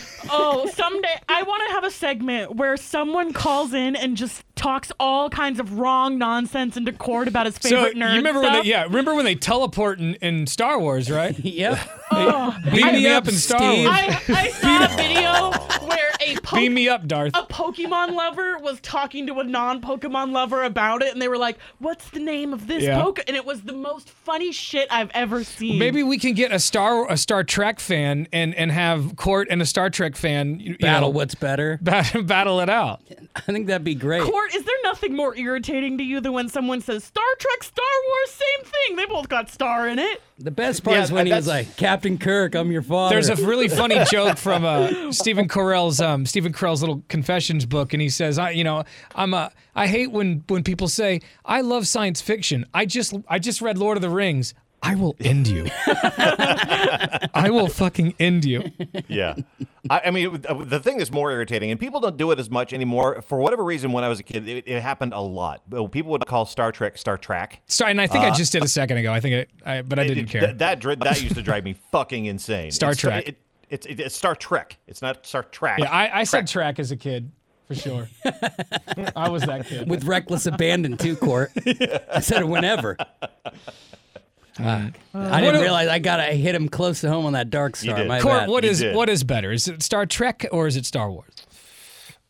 Oh, 0.31 0.67
someday 0.73 1.15
I 1.27 1.43
want 1.43 1.63
to 1.67 1.73
have 1.75 1.83
a 1.83 1.91
segment 1.91 2.55
where 2.55 2.77
someone 2.77 3.33
calls 3.33 3.73
in 3.73 3.95
and 3.95 4.15
just 4.17 4.43
talks 4.55 4.91
all 4.99 5.29
kinds 5.29 5.59
of 5.59 5.79
wrong 5.79 6.17
nonsense 6.17 6.75
into 6.75 6.91
court 6.91 7.27
about 7.29 7.45
his 7.45 7.57
favorite 7.57 7.69
So 7.69 7.83
favorite 7.85 7.97
you 7.97 8.03
nerd 8.03 8.15
remember 8.17 8.41
when 8.41 8.53
they 8.53 8.63
yeah 8.63 8.83
remember 8.83 9.15
when 9.15 9.23
they 9.25 9.35
teleport 9.35 9.99
in, 9.99 10.15
in 10.15 10.47
Star 10.47 10.77
Wars 10.79 11.09
right? 11.09 11.37
yep. 11.43 11.79
Oh, 12.11 12.55
Beam 12.73 12.85
I- 12.87 12.91
me 12.93 13.07
up 13.07 13.27
in 13.27 13.33
Star 13.35 13.59
Steve. 13.59 13.85
Wars. 13.85 13.97
I, 13.97 14.21
I 14.29 14.47
saw 14.49 14.85
a 14.85 14.97
video 14.97 15.87
where 15.87 16.11
a 16.21 16.35
po- 16.41 16.57
Beam 16.57 16.73
me 16.73 16.89
up, 16.89 17.07
Darth. 17.07 17.31
a 17.35 17.43
Pokemon 17.43 18.13
lover 18.15 18.57
was 18.59 18.79
talking 18.81 19.27
to 19.27 19.39
a 19.39 19.43
non-Pokemon 19.43 20.31
lover 20.33 20.63
about 20.63 21.01
it, 21.01 21.13
and 21.13 21.21
they 21.21 21.27
were 21.27 21.37
like, 21.37 21.57
"What's 21.79 22.09
the 22.09 22.19
name 22.19 22.51
of 22.51 22.67
this 22.67 22.83
Yeah. 22.83 23.01
Poke?" 23.01 23.19
And 23.27 23.37
it 23.37 23.45
was 23.45 23.61
the 23.61 23.73
most 23.73 24.09
funny 24.09 24.51
shit 24.51 24.87
I've 24.91 25.11
ever 25.13 25.43
seen. 25.43 25.79
Maybe 25.79 26.03
we 26.03 26.17
can 26.17 26.33
get 26.33 26.51
a 26.51 26.59
Star 26.59 27.09
a 27.09 27.15
Star 27.17 27.43
Trek 27.43 27.79
fan 27.79 28.27
and 28.33 28.53
and 28.55 28.71
have 28.71 29.15
Court 29.15 29.47
and 29.49 29.61
a 29.61 29.65
Star 29.65 29.89
Trek 29.89 30.15
fan 30.19 30.59
you 30.59 30.77
Battle 30.77 31.09
know, 31.09 31.15
what's 31.17 31.35
better. 31.35 31.79
battle, 31.81 32.23
battle 32.23 32.59
it 32.59 32.69
out. 32.69 33.01
I 33.35 33.41
think 33.41 33.67
that'd 33.67 33.83
be 33.83 33.95
great. 33.95 34.23
Court, 34.23 34.53
is 34.53 34.63
there 34.63 34.75
nothing 34.83 35.15
more 35.15 35.35
irritating 35.35 35.97
to 35.97 36.03
you 36.03 36.19
than 36.21 36.33
when 36.33 36.49
someone 36.49 36.81
says 36.81 37.03
Star 37.03 37.23
Trek, 37.39 37.63
Star 37.63 37.85
Wars, 38.07 38.29
same 38.31 38.65
thing? 38.65 38.95
They 38.97 39.05
both 39.05 39.29
got 39.29 39.49
star 39.49 39.87
in 39.87 39.99
it. 39.99 40.21
The 40.37 40.51
best 40.51 40.83
part 40.83 40.97
Yeah, 40.97 41.03
is 41.03 41.11
when 41.11 41.25
he 41.25 41.33
was 41.33 41.47
like, 41.47 41.75
Captain 41.75 42.17
Kirk, 42.17 42.55
I'm 42.55 42.71
your 42.71 42.81
father. 42.81 43.15
There's 43.15 43.29
a 43.29 43.35
really 43.45 43.67
funny 43.67 43.99
joke 44.11 44.37
from 44.37 44.63
uh, 44.65 45.11
Stephen 45.11 45.47
Carell's 45.47 45.99
um, 45.99 46.25
Stephen 46.25 46.53
Carell's 46.53 46.81
little 46.81 47.03
confessions 47.09 47.65
book, 47.65 47.93
and 47.93 48.01
he 48.01 48.09
says, 48.09 48.37
"I, 48.39 48.51
you 48.51 48.63
know, 48.63 48.83
I'm 49.15 49.33
a, 49.33 49.51
I 49.75 49.87
hate 49.87 50.11
when 50.11 50.43
when 50.47 50.63
people 50.63 50.87
say 50.87 51.21
I 51.45 51.61
love 51.61 51.87
science 51.87 52.21
fiction. 52.21 52.65
I 52.73 52.85
just 52.85 53.13
I 53.27 53.39
just 53.39 53.61
read 53.61 53.77
Lord 53.77 53.97
of 53.97 54.01
the 54.01 54.09
Rings. 54.09 54.53
I 54.81 54.95
will 54.95 55.15
end 55.19 55.47
you. 55.47 55.67
I 55.87 57.49
will 57.51 57.67
fucking 57.67 58.15
end 58.19 58.45
you. 58.45 58.71
yeah. 59.07 59.35
I, 59.89 60.01
I 60.05 60.11
mean, 60.11 60.41
the 60.41 60.79
thing 60.79 60.97
that's 60.97 61.11
more 61.11 61.31
irritating, 61.31 61.71
and 61.71 61.79
people 61.79 61.99
don't 61.99 62.17
do 62.17 62.31
it 62.31 62.39
as 62.39 62.49
much 62.49 62.73
anymore. 62.73 63.21
For 63.21 63.37
whatever 63.39 63.63
reason, 63.63 63.91
when 63.91 64.03
I 64.03 64.07
was 64.09 64.19
a 64.19 64.23
kid, 64.23 64.47
it, 64.47 64.63
it 64.67 64.81
happened 64.81 65.13
a 65.13 65.19
lot. 65.19 65.61
People 65.91 66.11
would 66.11 66.25
call 66.25 66.45
Star 66.45 66.71
Trek 66.71 66.97
Star 66.97 67.17
Trek. 67.17 67.61
Sorry, 67.67 67.91
and 67.91 67.99
I 68.01 68.07
think 68.07 68.23
I 68.23 68.29
Uh, 68.29 68.35
just 68.35 68.51
did 68.51 68.63
a 68.63 68.67
second 68.79 68.97
ago. 68.97 69.11
I 69.11 69.19
think 69.19 69.33
it, 69.35 69.49
I, 69.65 69.81
but 69.81 69.99
I 69.99 70.07
didn't 70.07 70.25
it- 70.25 70.29
care. 70.29 70.41
That 70.41 70.59
that, 70.59 70.79
dri- 70.79 70.95
that 70.95 71.21
used 71.21 71.35
to 71.35 71.41
drive 71.41 71.63
me 71.63 71.75
fucking 71.91 72.25
insane. 72.25 72.71
Star 72.71 72.91
It's- 72.91 73.01
Trek. 73.01 73.27
It, 73.27 73.37
it's 73.69 73.85
it, 73.85 73.99
it's 73.99 74.15
Star 74.15 74.35
Trek. 74.35 74.77
It's 74.87 75.01
not 75.01 75.25
Star 75.25 75.43
Trek. 75.43 75.79
yeah, 75.79 75.91
I, 75.91 76.21
I 76.21 76.23
said 76.23 76.47
track 76.47 76.79
as 76.79 76.91
a 76.91 76.97
kid 76.97 77.31
for 77.67 77.75
sure. 77.75 78.09
I 79.15 79.29
was 79.29 79.43
that 79.43 79.67
kid. 79.67 79.87
With 79.89 80.05
reckless 80.05 80.45
abandon 80.47 80.97
too, 80.97 81.15
Court. 81.15 81.51
I 82.11 82.19
said 82.21 82.41
it 82.41 82.47
whenever. 82.47 82.97
Mm. 84.59 84.93
I 85.13 85.41
didn't 85.41 85.61
realize 85.61 85.87
I 85.87 85.99
got 85.99 86.17
to 86.17 86.23
hit 86.23 86.53
him 86.53 86.67
close 86.69 87.01
to 87.01 87.09
home 87.09 87.25
on 87.25 87.33
that 87.33 87.49
dark 87.49 87.75
star. 87.75 88.03
My 88.05 88.19
Court, 88.19 88.41
bad. 88.41 88.49
what 88.49 88.65
is 88.65 88.83
what 88.83 89.09
is 89.09 89.23
better? 89.23 89.51
Is 89.51 89.67
it 89.67 89.81
Star 89.81 90.05
Trek 90.05 90.45
or 90.51 90.67
is 90.67 90.75
it 90.75 90.85
Star 90.85 91.09
Wars? 91.09 91.31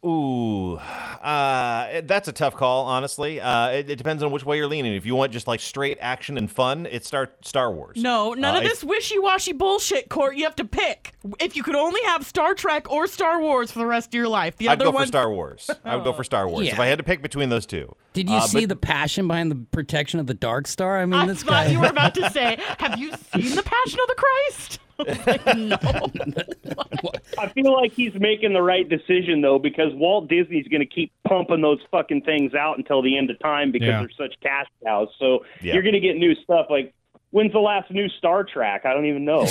Ooh, 0.06 0.76
uh, 0.76 2.02
that's 2.06 2.30
a 2.30 2.32
tough 2.32 2.56
call, 2.56 2.86
honestly. 2.86 3.42
Uh, 3.42 3.68
it, 3.72 3.90
it 3.90 3.96
depends 3.98 4.24
on 4.24 4.32
which 4.32 4.46
way 4.46 4.56
you're 4.56 4.68
leaning. 4.68 4.94
If 4.96 5.06
you 5.06 5.14
want 5.14 5.34
just 5.34 5.46
like 5.46 5.60
straight 5.60 5.98
action 6.00 6.38
and 6.38 6.50
fun, 6.50 6.88
it's 6.90 7.06
Star 7.06 7.32
Star 7.44 7.70
Wars. 7.70 7.98
No, 7.98 8.34
none 8.34 8.56
Uh, 8.56 8.60
of 8.60 8.64
this 8.64 8.82
wishy-washy 8.82 9.52
bullshit, 9.54 10.08
Court. 10.08 10.38
You 10.38 10.46
have 10.46 10.56
to 10.56 10.64
pick. 10.64 11.16
If 11.42 11.58
you 11.58 11.64
could 11.64 11.76
only 11.76 12.02
have 12.06 12.26
Star 12.26 12.54
Trek 12.56 12.90
or 12.90 13.08
Star 13.08 13.42
Wars 13.42 13.72
for 13.72 13.80
the 13.80 13.86
rest 13.86 14.08
of 14.10 14.14
your 14.14 14.30
life, 14.30 14.56
the 14.56 14.70
I'd 14.70 14.74
other 14.82 14.86
go 14.86 14.92
one. 14.92 15.04
for 15.04 15.08
Star 15.08 15.30
Wars. 15.30 15.70
I 15.84 15.96
would 15.98 16.06
go 16.06 16.14
for 16.14 16.24
Star 16.24 16.48
Wars 16.48 16.68
if 16.70 16.80
I 16.80 16.86
had 16.86 17.00
to 17.00 17.04
pick 17.04 17.22
between 17.22 17.50
those 17.50 17.66
two. 17.66 17.94
Did 18.14 18.30
you 18.30 18.38
Uh, 18.38 18.42
see 18.42 18.62
but- 18.62 18.70
the 18.70 18.76
passion 18.78 19.28
behind 19.28 19.52
the 19.52 19.58
protection 19.72 20.22
of 20.22 20.28
the 20.28 20.34
dark 20.34 20.66
star? 20.68 20.98
I 21.00 21.06
mean, 21.06 21.20
I 21.20 21.26
this 21.26 21.44
thought 21.44 21.66
guy. 21.66 21.72
you 21.72 21.80
were 21.82 21.88
about 21.88 22.16
to 22.16 22.30
say, 22.32 22.58
"Have 22.78 22.98
you 22.98 23.12
seen 23.34 23.54
the 23.56 23.64
Passion 23.64 24.00
of 24.02 24.08
the 24.08 24.16
Christ?" 24.18 24.80
I 27.38 27.48
feel 27.54 27.74
like 27.74 27.94
he's 27.94 28.14
making 28.20 28.54
the 28.54 28.62
right 28.62 28.88
decision 28.88 29.42
though, 29.42 29.60
because 29.60 29.94
Walt 29.94 30.28
Disney's 30.30 30.68
going 30.68 30.82
to 30.82 30.86
keep 30.86 31.12
pumping 31.28 31.62
those 31.62 31.80
fucking 31.92 32.22
things 32.24 32.54
out 32.54 32.78
until 32.78 33.02
the 33.02 33.18
end 33.18 33.30
of 33.30 33.40
time 33.40 33.72
because 33.72 33.88
Yeah. 33.88 34.00
they're 34.02 34.10
such 34.28 34.36
cash 34.42 34.68
cows. 34.84 35.10
So 35.20 35.46
Yeah. 35.62 35.74
you're 35.74 35.84
going 35.84 35.94
to 35.94 36.00
get 36.00 36.18
new 36.18 36.36
stuff. 36.36 36.68
Like, 36.70 36.94
when's 37.32 37.52
the 37.52 37.60
last 37.60 37.90
new 37.92 38.08
Star 38.10 38.44
Trek? 38.44 38.86
I 38.86 38.94
don't 38.94 39.06
even 39.06 39.26
know. 39.26 39.42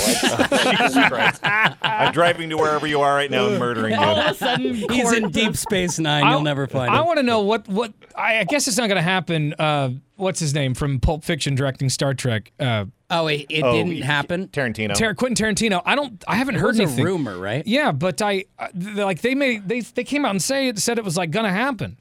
I'm 1.81 2.11
driving 2.13 2.49
to 2.49 2.57
wherever 2.57 2.87
you 2.87 3.01
are 3.01 3.13
right 3.15 3.29
now 3.31 3.47
and 3.47 3.59
murdering 3.59 3.93
you. 3.93 3.99
All 3.99 4.15
of 4.17 4.31
a 4.31 4.33
sudden, 4.35 4.73
He's 4.73 5.11
in 5.13 5.29
Deep 5.31 5.55
Space 5.55 5.99
Nine. 5.99 6.29
You'll 6.31 6.41
never 6.41 6.67
find 6.67 6.89
him. 6.89 6.95
I 6.95 7.01
want 7.01 7.17
to 7.17 7.23
know 7.23 7.41
what 7.41 7.67
what 7.67 7.93
I, 8.15 8.39
I 8.39 8.43
guess 8.43 8.67
it's 8.67 8.77
not 8.77 8.87
going 8.87 8.97
to 8.97 9.01
happen. 9.01 9.53
Uh, 9.57 9.89
what's 10.15 10.39
his 10.39 10.53
name 10.53 10.73
from 10.73 10.99
Pulp 10.99 11.23
Fiction 11.23 11.55
directing 11.55 11.89
Star 11.89 12.13
Trek? 12.13 12.51
Uh, 12.59 12.85
Oh, 13.11 13.25
it, 13.25 13.47
it 13.49 13.63
Oh, 13.63 13.71
didn't 13.73 14.03
happen. 14.03 14.49
Tarantino. 14.49 14.93
Tar- 14.93 15.15
Quentin 15.15 15.43
Tarantino. 15.55 15.81
I 15.83 15.95
don't. 15.95 16.23
I 16.27 16.35
haven't 16.35 16.57
It 16.57 16.59
heard 16.61 16.67
was 16.67 16.79
a 16.79 16.83
anything. 16.83 17.05
rumor, 17.05 17.39
right? 17.39 17.65
Yeah, 17.65 17.91
but 17.91 18.21
I 18.21 18.45
uh, 18.59 18.67
like 18.75 19.21
they 19.21 19.33
made 19.33 19.67
they 19.67 19.79
they 19.81 20.03
came 20.03 20.25
out 20.25 20.29
and 20.31 20.41
say 20.41 20.67
it 20.67 20.77
said 20.77 20.99
it 20.99 21.03
was 21.03 21.17
like 21.17 21.31
gonna 21.31 21.51
happen. 21.51 21.97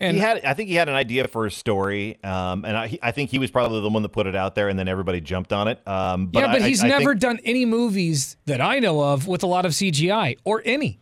And 0.00 0.16
he 0.16 0.20
had, 0.22 0.44
I 0.44 0.54
think 0.54 0.68
he 0.68 0.76
had 0.76 0.88
an 0.88 0.94
idea 0.94 1.26
for 1.26 1.46
a 1.46 1.50
story, 1.50 2.18
um, 2.22 2.64
and 2.64 2.76
I, 2.76 2.86
he- 2.86 2.98
I 3.02 3.10
think 3.10 3.30
he 3.30 3.38
was 3.38 3.50
probably 3.50 3.80
the 3.80 3.88
one 3.88 4.02
that 4.02 4.10
put 4.10 4.26
it 4.28 4.36
out 4.36 4.54
there, 4.54 4.68
and 4.68 4.78
then 4.78 4.86
everybody 4.88 5.20
jumped 5.20 5.52
on 5.52 5.66
it. 5.68 5.80
Um, 5.88 6.28
but 6.28 6.40
yeah, 6.40 6.52
but 6.52 6.62
I- 6.62 6.68
he's 6.68 6.82
I- 6.82 6.86
I 6.86 6.90
never 6.90 7.10
think- 7.12 7.20
done 7.20 7.40
any 7.44 7.64
movies 7.64 8.36
that 8.46 8.60
I 8.60 8.78
know 8.78 9.02
of 9.02 9.26
with 9.26 9.42
a 9.42 9.46
lot 9.46 9.66
of 9.66 9.72
CGI 9.72 10.36
or 10.44 10.62
any. 10.64 11.00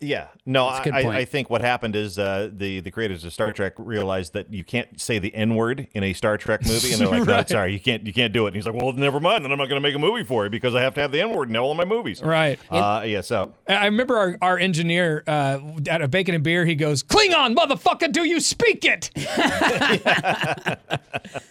Yeah, 0.00 0.28
no, 0.46 0.70
That's 0.70 0.90
I. 0.90 1.18
I 1.18 1.24
think 1.26 1.50
what 1.50 1.60
happened 1.60 1.94
is 1.94 2.18
uh, 2.18 2.48
the 2.52 2.80
the 2.80 2.90
creators 2.90 3.24
of 3.24 3.32
Star 3.34 3.52
Trek 3.52 3.74
realized 3.76 4.32
that 4.32 4.52
you 4.52 4.64
can't 4.64 4.98
say 4.98 5.18
the 5.18 5.34
N 5.34 5.54
word 5.54 5.88
in 5.92 6.02
a 6.02 6.14
Star 6.14 6.38
Trek 6.38 6.64
movie, 6.64 6.92
and 6.92 7.00
they're 7.00 7.08
like, 7.08 7.24
no, 7.26 7.44
"Sorry, 7.46 7.72
you 7.74 7.80
can't 7.80 8.06
you 8.06 8.12
can't 8.12 8.32
do 8.32 8.46
it." 8.46 8.48
And 8.48 8.56
he's 8.56 8.66
like, 8.66 8.74
"Well, 8.74 8.92
never 8.92 9.20
mind. 9.20 9.44
Then 9.44 9.52
I'm 9.52 9.58
not 9.58 9.68
going 9.68 9.80
to 9.80 9.86
make 9.86 9.94
a 9.94 9.98
movie 9.98 10.24
for 10.24 10.46
it 10.46 10.50
because 10.50 10.74
I 10.74 10.80
have 10.80 10.94
to 10.94 11.02
have 11.02 11.12
the 11.12 11.20
N 11.20 11.30
word 11.30 11.50
in 11.50 11.56
all 11.56 11.70
of 11.70 11.76
my 11.76 11.84
movies." 11.84 12.22
Right. 12.22 12.58
Uh, 12.70 13.02
yeah. 13.06 13.20
So 13.20 13.54
I 13.68 13.74
I 13.74 13.84
remember 13.86 14.16
our, 14.16 14.38
our 14.40 14.58
engineer 14.58 15.22
uh, 15.26 15.58
at 15.86 16.00
a 16.00 16.08
bacon 16.08 16.34
and 16.34 16.42
beer. 16.42 16.64
He 16.64 16.74
goes, 16.74 17.02
"Klingon, 17.02 17.54
motherfucker, 17.54 18.10
do 18.10 18.24
you 18.24 18.40
speak 18.40 18.84
it?" 18.84 19.10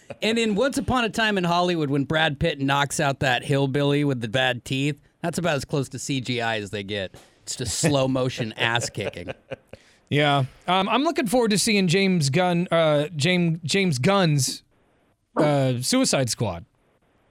And 0.22 0.38
in 0.38 0.54
Once 0.54 0.76
Upon 0.76 1.04
a 1.04 1.08
Time 1.08 1.38
in 1.38 1.44
Hollywood, 1.44 1.88
when 1.88 2.04
Brad 2.04 2.38
Pitt 2.38 2.60
knocks 2.60 3.00
out 3.00 3.20
that 3.20 3.42
hillbilly 3.42 4.04
with 4.04 4.20
the 4.20 4.28
bad 4.28 4.64
teeth, 4.64 5.00
that's 5.22 5.38
about 5.38 5.56
as 5.56 5.64
close 5.64 5.88
to 5.90 5.96
CGI 5.96 6.60
as 6.60 6.70
they 6.70 6.82
get. 6.82 7.14
It's 7.50 7.56
just 7.56 7.78
slow 7.80 8.06
motion 8.06 8.52
ass 8.56 8.90
kicking. 8.90 9.32
Yeah, 10.08 10.44
um, 10.66 10.88
I'm 10.88 11.02
looking 11.04 11.26
forward 11.26 11.50
to 11.50 11.58
seeing 11.58 11.88
James 11.88 12.30
Gunn, 12.30 12.68
uh, 12.70 13.08
James 13.14 13.58
James 13.64 13.98
Gunn's 13.98 14.62
uh, 15.36 15.80
Suicide 15.80 16.30
Squad. 16.30 16.64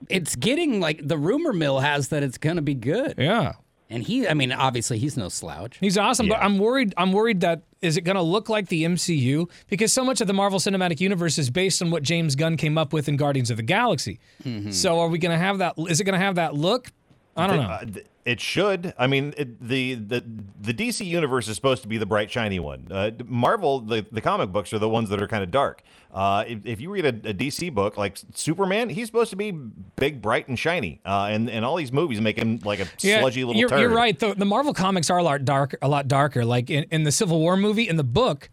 It's 0.08 0.34
getting 0.36 0.80
like 0.80 1.06
the 1.06 1.18
rumor 1.18 1.52
mill 1.52 1.80
has 1.80 2.08
that 2.08 2.22
it's 2.22 2.38
going 2.38 2.56
to 2.56 2.62
be 2.62 2.74
good. 2.74 3.14
Yeah, 3.18 3.52
And 3.90 4.02
he, 4.02 4.26
I 4.26 4.34
mean, 4.34 4.50
obviously 4.52 4.98
he's 4.98 5.16
no 5.16 5.28
slouch. 5.28 5.76
he's 5.78 5.98
awesome, 5.98 6.28
but 6.28 6.38
I'm 6.42 6.58
worried. 6.58 6.94
I'm 6.96 7.12
worried 7.12 7.40
that 7.40 7.62
is 7.82 7.96
it 7.96 8.02
going 8.02 8.16
to 8.16 8.22
look 8.22 8.48
like 8.48 8.68
the 8.68 8.84
MCU 8.84 9.50
because 9.68 9.92
so 9.92 10.04
much 10.04 10.20
of 10.20 10.26
the 10.26 10.34
Marvel 10.34 10.58
Cinematic 10.58 11.00
Universe 11.00 11.38
is 11.38 11.48
based 11.50 11.80
on 11.82 11.90
what 11.90 12.02
James 12.02 12.34
Gunn 12.34 12.56
came 12.58 12.76
up 12.76 12.92
with 12.92 13.08
in 13.08 13.16
Guardians 13.16 13.50
of 13.50 13.56
the 13.56 13.62
Galaxy. 13.62 14.20
Mm-hmm. 14.44 14.70
So 14.70 15.00
are 15.00 15.08
we 15.08 15.18
going 15.18 15.32
to 15.32 15.42
have 15.42 15.58
that? 15.58 15.74
Is 15.88 16.00
it 16.00 16.04
going 16.04 16.18
to 16.18 16.24
have 16.24 16.34
that 16.36 16.54
look? 16.54 16.92
I 17.36 17.46
don't 17.46 17.56
th- 17.56 17.68
know. 17.68 17.74
uh, 17.74 17.84
th- 17.84 18.06
it 18.24 18.40
should. 18.40 18.92
I 18.98 19.06
mean, 19.06 19.32
it, 19.36 19.66
the 19.66 19.94
the 19.94 20.22
the 20.60 20.74
DC 20.74 21.06
universe 21.06 21.48
is 21.48 21.56
supposed 21.56 21.82
to 21.82 21.88
be 21.88 21.96
the 21.96 22.06
bright, 22.06 22.30
shiny 22.30 22.60
one. 22.60 22.86
Uh, 22.90 23.10
Marvel, 23.24 23.80
the 23.80 24.04
the 24.12 24.20
comic 24.20 24.52
books 24.52 24.72
are 24.72 24.78
the 24.78 24.88
ones 24.88 25.08
that 25.08 25.22
are 25.22 25.26
kind 25.26 25.42
of 25.42 25.50
dark. 25.50 25.82
Uh, 26.12 26.44
if, 26.46 26.66
if 26.66 26.80
you 26.80 26.90
read 26.90 27.06
a, 27.06 27.30
a 27.30 27.34
DC 27.34 27.72
book 27.72 27.96
like 27.96 28.18
Superman, 28.34 28.90
he's 28.90 29.06
supposed 29.06 29.30
to 29.30 29.36
be 29.36 29.52
big, 29.96 30.20
bright, 30.20 30.48
and 30.48 30.58
shiny. 30.58 31.00
Uh, 31.04 31.28
and 31.30 31.48
and 31.48 31.64
all 31.64 31.76
these 31.76 31.92
movies 31.92 32.20
make 32.20 32.36
him 32.36 32.60
like 32.62 32.80
a 32.80 32.86
sludgy 32.98 33.44
little 33.44 33.58
you're, 33.58 33.68
turd. 33.68 33.80
You're 33.80 33.90
right. 33.90 34.18
The, 34.18 34.34
the 34.34 34.44
Marvel 34.44 34.74
comics 34.74 35.08
are 35.08 35.18
a 35.18 35.22
lot 35.22 35.44
dark, 35.44 35.74
a 35.80 35.88
lot 35.88 36.06
darker. 36.06 36.44
Like 36.44 36.68
in, 36.68 36.84
in 36.90 37.04
the 37.04 37.12
Civil 37.12 37.38
War 37.38 37.56
movie, 37.56 37.88
in 37.88 37.96
the 37.96 38.04
book, 38.04 38.50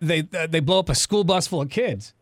they 0.00 0.26
uh, 0.36 0.48
they 0.48 0.60
blow 0.60 0.80
up 0.80 0.88
a 0.88 0.94
school 0.94 1.22
bus 1.22 1.46
full 1.46 1.60
of 1.60 1.70
kids. 1.70 2.14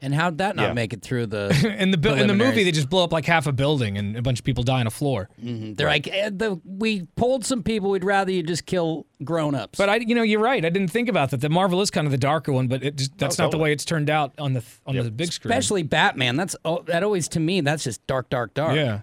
And 0.00 0.14
how'd 0.14 0.38
that 0.38 0.54
not 0.54 0.62
Yeah. 0.68 0.72
make 0.74 0.92
it 0.92 1.02
through 1.02 1.26
the 1.26 1.48
in 1.78 1.90
the 1.90 2.14
in 2.16 2.28
the 2.28 2.34
movie, 2.34 2.62
they 2.62 2.70
just 2.70 2.88
blow 2.88 3.02
up 3.02 3.12
like 3.12 3.24
half 3.26 3.46
a 3.48 3.52
building 3.52 3.98
and 3.98 4.16
a 4.16 4.22
bunch 4.22 4.38
of 4.38 4.44
people 4.44 4.62
die 4.62 4.78
on 4.80 4.86
a 4.86 4.90
floor. 4.90 5.28
Mhm. 5.42 5.76
They're 5.76 5.88
like, 5.88 6.06
eh, 6.06 6.30
the, 6.32 6.60
we 6.64 7.02
pulled 7.16 7.44
some 7.44 7.62
people. 7.64 7.90
We'd 7.90 8.04
rather 8.04 8.30
you 8.30 8.42
just 8.44 8.64
kill 8.64 9.06
grown-ups. 9.24 9.76
But 9.76 9.88
I, 9.88 9.96
you 9.96 10.14
know, 10.14 10.22
you're 10.22 10.38
right. 10.40 10.64
I 10.64 10.68
didn't 10.68 10.88
think 10.92 11.08
about 11.08 11.30
that. 11.30 11.40
The 11.40 11.48
Marvel 11.48 11.80
is 11.80 11.90
kind 11.90 12.06
of 12.06 12.12
the 12.12 12.16
darker 12.18 12.52
one, 12.52 12.68
but 12.68 12.84
it 12.84 12.96
just, 12.96 13.18
that's 13.18 13.40
Oh, 13.40 13.44
not 13.44 13.50
the 13.50 13.58
way 13.58 13.72
it's 13.72 13.84
turned 13.84 14.08
out 14.08 14.32
on 14.38 14.52
the 14.52 14.62
on 14.86 14.94
the 14.94 15.10
big 15.10 15.32
screen. 15.32 15.50
especially 15.52 15.82
Batman. 15.82 16.36
That's 16.36 16.54
oh, 16.64 16.82
that 16.86 17.02
always 17.02 17.26
to 17.30 17.40
me. 17.40 17.60
That's 17.60 17.82
just 17.82 18.06
dark, 18.06 18.30
dark, 18.30 18.54
dark. 18.54 18.76
yeah. 18.76 19.00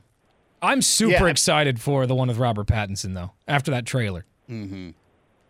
I'm 0.62 0.82
super 0.82 1.26
Yeah. 1.26 1.32
excited 1.32 1.82
for 1.82 2.08
the 2.08 2.16
one 2.16 2.30
with 2.30 2.38
Robert 2.38 2.68
Pattinson 2.68 3.14
though. 3.16 3.32
After 3.48 3.70
that 3.72 3.86
trailer, 3.86 4.26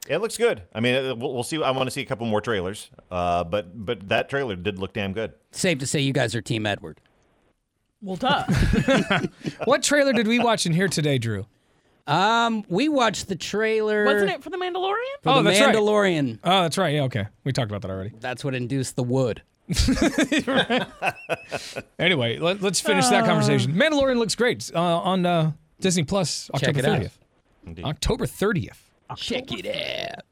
It 0.07 0.17
looks 0.19 0.37
good. 0.37 0.61
I 0.73 0.79
mean, 0.79 0.95
uh, 0.95 1.15
we'll, 1.15 1.33
we'll 1.33 1.43
see. 1.43 1.61
I 1.61 1.71
want 1.71 1.87
to 1.87 1.91
see 1.91 2.01
a 2.01 2.05
couple 2.05 2.25
more 2.27 2.41
trailers. 2.41 2.89
Uh, 3.09 3.43
but 3.43 3.85
but 3.85 4.07
that 4.09 4.29
trailer 4.29 4.55
did 4.55 4.77
look 4.79 4.93
damn 4.93 5.13
good. 5.13 5.33
Safe 5.51 5.77
to 5.79 5.87
say, 5.87 5.99
you 5.99 6.13
guys 6.13 6.35
are 6.35 6.41
Team 6.41 6.65
Edward. 6.65 7.01
well, 8.01 8.15
duh. 8.15 8.45
what 9.65 9.81
trailer 9.83 10.13
did 10.13 10.27
we 10.27 10.37
watch 10.39 10.65
in 10.65 10.73
here 10.73 10.87
today, 10.87 11.17
Drew? 11.17 11.45
Um, 12.07 12.63
we 12.69 12.87
watched 12.87 13.27
the 13.27 13.35
trailer. 13.35 14.05
Wasn't 14.05 14.29
it 14.29 14.43
for 14.43 14.51
the 14.51 14.57
Mandalorian? 14.57 15.23
for 15.23 15.29
Oh, 15.31 15.35
the 15.41 15.49
that's 15.49 15.59
right. 15.59 15.73
Mandalorian? 15.75 16.37
Oh, 16.43 16.61
that's 16.61 16.77
right. 16.77 16.93
Yeah, 16.93 17.03
okay. 17.05 17.25
We 17.43 17.51
talked 17.51 17.71
about 17.71 17.81
that 17.81 17.89
already. 17.89 18.11
That's 18.19 18.43
what 18.43 18.53
induced 18.53 18.95
the 18.95 19.03
wood. 19.03 19.41
Anyway, 21.97 22.37
let, 22.37 22.63
us 22.63 22.79
finish 22.79 23.07
that 23.07 23.25
conversation. 23.25 23.73
Mandalorian 23.73 24.17
looks 24.17 24.35
great 24.35 24.69
uh, 24.75 24.79
on 24.79 25.25
uh, 25.25 25.51
Disney 25.79 26.03
Plus 26.03 26.49
Check 26.59 26.75
October 26.77 26.79
it 26.79 26.85
out. 27.65 27.75
30th. 27.77 27.83
October 27.85 28.25
30th. 28.25 28.77
Check 29.15 29.51
it 29.51 29.67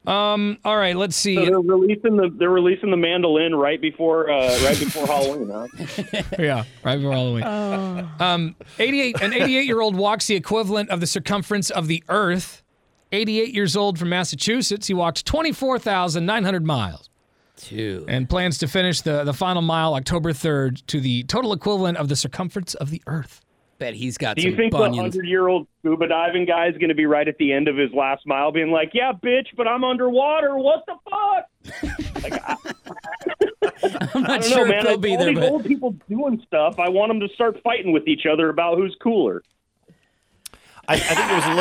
out. 0.08 0.12
Um. 0.12 0.58
All 0.66 0.76
right. 0.76 0.96
Let's 0.96 1.16
see. 1.16 1.36
so 1.36 1.46
they're 1.46 1.60
releasing 1.60 2.18
the 2.18 2.30
they're 2.38 2.50
releasing 2.50 2.90
the 2.92 2.98
mandolin 2.98 3.56
right 3.56 3.80
before 3.80 4.30
uh, 4.32 4.48
right 4.64 4.80
before 4.80 5.06
Halloween, 5.06 5.50
huh? 5.50 6.24
yeah, 6.40 6.64
right 6.84 6.98
before 6.98 7.12
Halloween. 7.14 7.44
Um, 8.20 8.56
88, 8.80 9.22
an 9.22 9.34
88 9.34 9.66
year 9.66 9.80
old 9.82 9.96
walks 9.96 10.26
the 10.28 10.36
equivalent 10.36 10.90
of 10.90 11.00
the 11.00 11.08
circumference 11.08 11.70
of 11.70 11.88
the 11.88 12.04
Earth. 12.10 12.64
88 13.12 13.54
years 13.54 13.76
old 13.78 14.00
from 14.00 14.10
Massachusetts, 14.10 14.88
he 14.88 14.94
walked 14.96 15.24
24,900 15.28 16.66
miles 16.66 17.12
Two. 17.58 18.06
and 18.08 18.28
plans 18.28 18.58
to 18.58 18.68
finish 18.68 19.02
the, 19.02 19.24
the 19.24 19.34
final 19.34 19.62
mile 19.62 19.94
October 19.94 20.34
3rd 20.34 20.84
to 20.88 21.00
the 21.00 21.22
total 21.26 21.54
equivalent 21.54 21.98
of 22.00 22.10
the 22.10 22.16
circumference 22.16 22.74
of 22.74 22.90
the 22.90 23.04
Earth. 23.06 23.43
Bet 23.84 23.96
he's 23.96 24.18
got 24.18 24.38
Do 24.38 24.44
you 24.44 24.52
some 24.52 24.58
think 24.58 24.72
the 24.72 24.94
hundred 24.94 25.28
year 25.28 25.50
old 25.50 25.68
scuba 25.82 26.08
diving 26.08 26.46
guy 26.46 26.68
is 26.68 26.78
going 26.78 26.88
to 26.88 26.96
be 26.96 27.06
right 27.06 27.28
at 27.28 27.38
the 27.38 27.52
end 27.52 27.68
of 27.68 27.76
his 27.76 27.92
last 27.92 28.26
mile, 28.26 28.50
being 28.50 28.72
like, 28.72 28.92
"Yeah, 28.94 29.12
bitch, 29.12 29.48
but 29.58 29.68
I'm 29.68 29.84
underwater. 29.84 30.58
What 30.58 30.86
the 30.88 30.96
fuck?" 31.04 32.24
like, 32.24 32.32
I, 32.32 32.56
I'm 34.16 34.24
I 34.24 34.28
not 34.28 34.42
don't 34.42 34.44
sure 34.44 34.58
know, 34.60 34.64
if 34.64 34.70
man. 34.70 34.86
they'll 34.86 34.98
be 34.98 35.18
there, 35.18 35.32
these 35.32 35.40
but 35.40 35.50
old 35.50 35.66
people 35.66 35.92
doing 36.08 36.42
stuff. 36.48 36.80
I 36.80 36.88
want 36.88 37.10
them 37.10 37.20
to 37.20 37.28
start 37.36 37.60
fighting 37.62 37.92
with 37.92 38.08
each 38.08 38.26
other 38.26 38.48
about 38.48 38.78
who's 38.78 38.96
cooler. 39.04 39.44
I, 40.88 40.94
I 40.94 40.98
think 40.98 41.30
it 41.30 41.36
was 41.36 41.46
a 41.46 41.56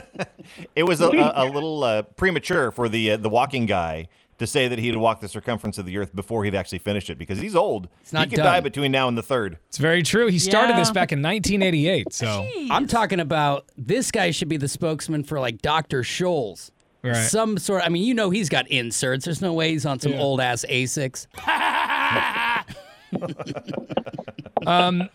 little. 0.00 0.32
it 0.74 0.84
was 0.84 1.02
a, 1.02 1.08
a, 1.08 1.32
a 1.34 1.46
little 1.52 1.84
uh, 1.84 2.00
premature 2.00 2.70
for 2.70 2.88
the 2.88 3.10
uh, 3.10 3.16
the 3.18 3.28
walking 3.28 3.66
guy 3.66 4.08
to 4.38 4.46
say 4.46 4.68
that 4.68 4.78
he'd 4.78 4.96
walk 4.96 5.20
the 5.20 5.28
circumference 5.28 5.78
of 5.78 5.86
the 5.86 5.96
earth 5.98 6.14
before 6.14 6.44
he'd 6.44 6.54
actually 6.54 6.78
finished 6.78 7.10
it 7.10 7.18
because 7.18 7.38
he's 7.38 7.56
old. 7.56 7.88
not 8.12 8.28
he 8.28 8.36
could 8.36 8.42
die 8.42 8.60
between 8.60 8.92
now 8.92 9.08
and 9.08 9.16
the 9.16 9.22
third. 9.22 9.58
It's 9.68 9.78
very 9.78 10.02
true. 10.02 10.26
He 10.28 10.38
started 10.38 10.76
this 10.76 10.90
back 10.90 11.12
in 11.12 11.22
1988. 11.22 12.12
So 12.12 12.46
I'm 12.70 12.86
talking 12.86 13.20
about 13.20 13.66
this 13.76 14.10
guy 14.10 14.30
should 14.30 14.48
be 14.48 14.56
the 14.56 14.68
spokesman 14.68 15.24
for 15.24 15.40
like 15.40 15.62
Dr. 15.62 16.02
Scholl's. 16.02 16.70
Right. 17.02 17.14
Some 17.16 17.56
sort. 17.58 17.82
I 17.84 17.88
mean, 17.88 18.02
you 18.02 18.14
know, 18.14 18.30
he's 18.30 18.48
got 18.48 18.66
inserts. 18.68 19.24
There's 19.24 19.40
no 19.40 19.52
way 19.52 19.70
he's 19.70 19.86
on 19.86 20.00
some 20.00 20.12
Yeah. 20.12 20.20
old 20.20 20.40
ass 20.40 20.64
Asics. 20.68 21.26
um, 24.66 25.08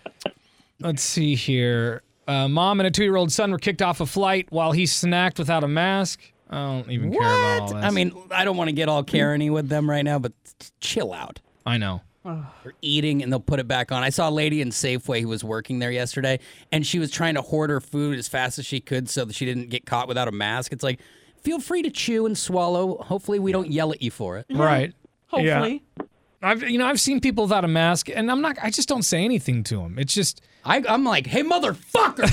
let's 0.80 1.04
see 1.04 1.36
here. 1.36 2.02
Uh, 2.28 2.48
mom 2.48 2.80
and 2.80 2.88
a 2.88 2.92
two-year-old 2.92 3.32
son 3.32 3.52
were 3.52 3.58
kicked 3.58 3.82
off 3.82 4.00
a 4.00 4.06
flight 4.06 4.48
while 4.52 4.72
he 4.72 4.84
snacked 4.86 5.38
without 5.38 5.64
a 5.64 5.68
mask. 5.68 6.22
I 6.52 6.58
don't 6.58 6.92
even 6.92 7.12
care 7.12 7.22
about 7.22 7.62
all 7.62 7.68
this. 7.76 7.86
I 7.86 7.90
mean, 7.92 8.14
I 8.30 8.44
don't 8.44 8.58
want 8.58 8.68
to 8.68 8.74
get 8.74 8.90
all 8.90 9.04
Karen-y 9.04 9.50
with 9.50 9.70
them 9.70 9.90
right 9.90 10.04
now, 10.04 10.20
but 10.20 10.34
chill 10.82 11.14
out. 11.14 11.40
I 11.66 11.78
know. 11.78 12.02
They're 12.24 12.74
eating 12.82 13.24
and 13.24 13.32
they'll 13.32 13.40
put 13.40 13.60
it 13.60 13.68
back 13.68 13.92
on. 13.92 14.04
I 14.04 14.10
saw 14.10 14.30
a 14.30 14.32
lady 14.32 14.62
in 14.62 14.70
Safeway 14.70 15.22
who 15.22 15.28
was 15.28 15.44
working 15.44 15.80
there 15.80 15.92
yesterday, 15.92 16.40
and 16.72 16.86
she 16.86 17.00
was 17.00 17.10
trying 17.10 17.34
to 17.36 17.42
hoard 17.42 17.70
her 17.70 17.82
food 17.82 18.20
as 18.20 18.28
fast 18.28 18.60
as 18.60 18.66
she 18.66 18.80
could 18.80 19.10
so 19.10 19.26
that 19.26 19.34
she 19.34 19.46
didn't 19.46 19.70
get 19.70 19.86
caught 19.86 20.08
without 20.08 20.28
a 20.28 20.32
mask. 20.32 20.72
It's 20.72 20.84
like, 20.84 21.00
feel 21.42 21.60
free 21.60 21.82
to 21.82 21.90
chew 21.90 22.28
and 22.28 22.38
swallow. 22.38 22.98
Hopefully, 22.98 23.40
we 23.40 23.52
don't 23.52 23.72
yell 23.72 23.92
at 23.92 24.04
you 24.04 24.12
for 24.12 24.38
it. 24.38 24.46
Right. 24.52 24.94
Hopefully. 25.28 25.84
Yeah. 25.98 26.06
I've 26.44 26.64
you 26.64 26.78
know 26.78 26.86
I've 26.86 27.00
seen 27.00 27.22
people 27.22 27.46
without 27.46 27.64
a 27.64 27.68
mask, 27.68 28.10
and 28.10 28.30
I'm 28.32 28.42
not. 28.42 28.58
I 28.62 28.70
just 28.70 28.90
don't 28.90 29.04
say 29.04 29.24
anything 29.24 29.64
to 29.66 29.78
them. 29.78 29.98
It's 29.98 30.14
just 30.14 30.42
I, 30.64 30.84
I'm 30.88 31.04
like, 31.04 31.26
hey 31.28 31.44
motherfucker, 31.44 32.30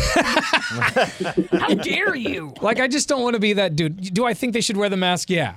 How 1.58 1.74
dare 1.74 2.14
you? 2.14 2.52
like 2.60 2.78
I 2.80 2.88
just 2.88 3.08
don't 3.08 3.22
want 3.22 3.34
to 3.34 3.40
be 3.40 3.54
that 3.54 3.74
dude. 3.76 4.12
Do 4.14 4.26
I 4.26 4.34
think 4.34 4.52
they 4.52 4.60
should 4.60 4.76
wear 4.76 4.88
the 4.88 4.96
mask? 4.96 5.30
Yeah, 5.30 5.56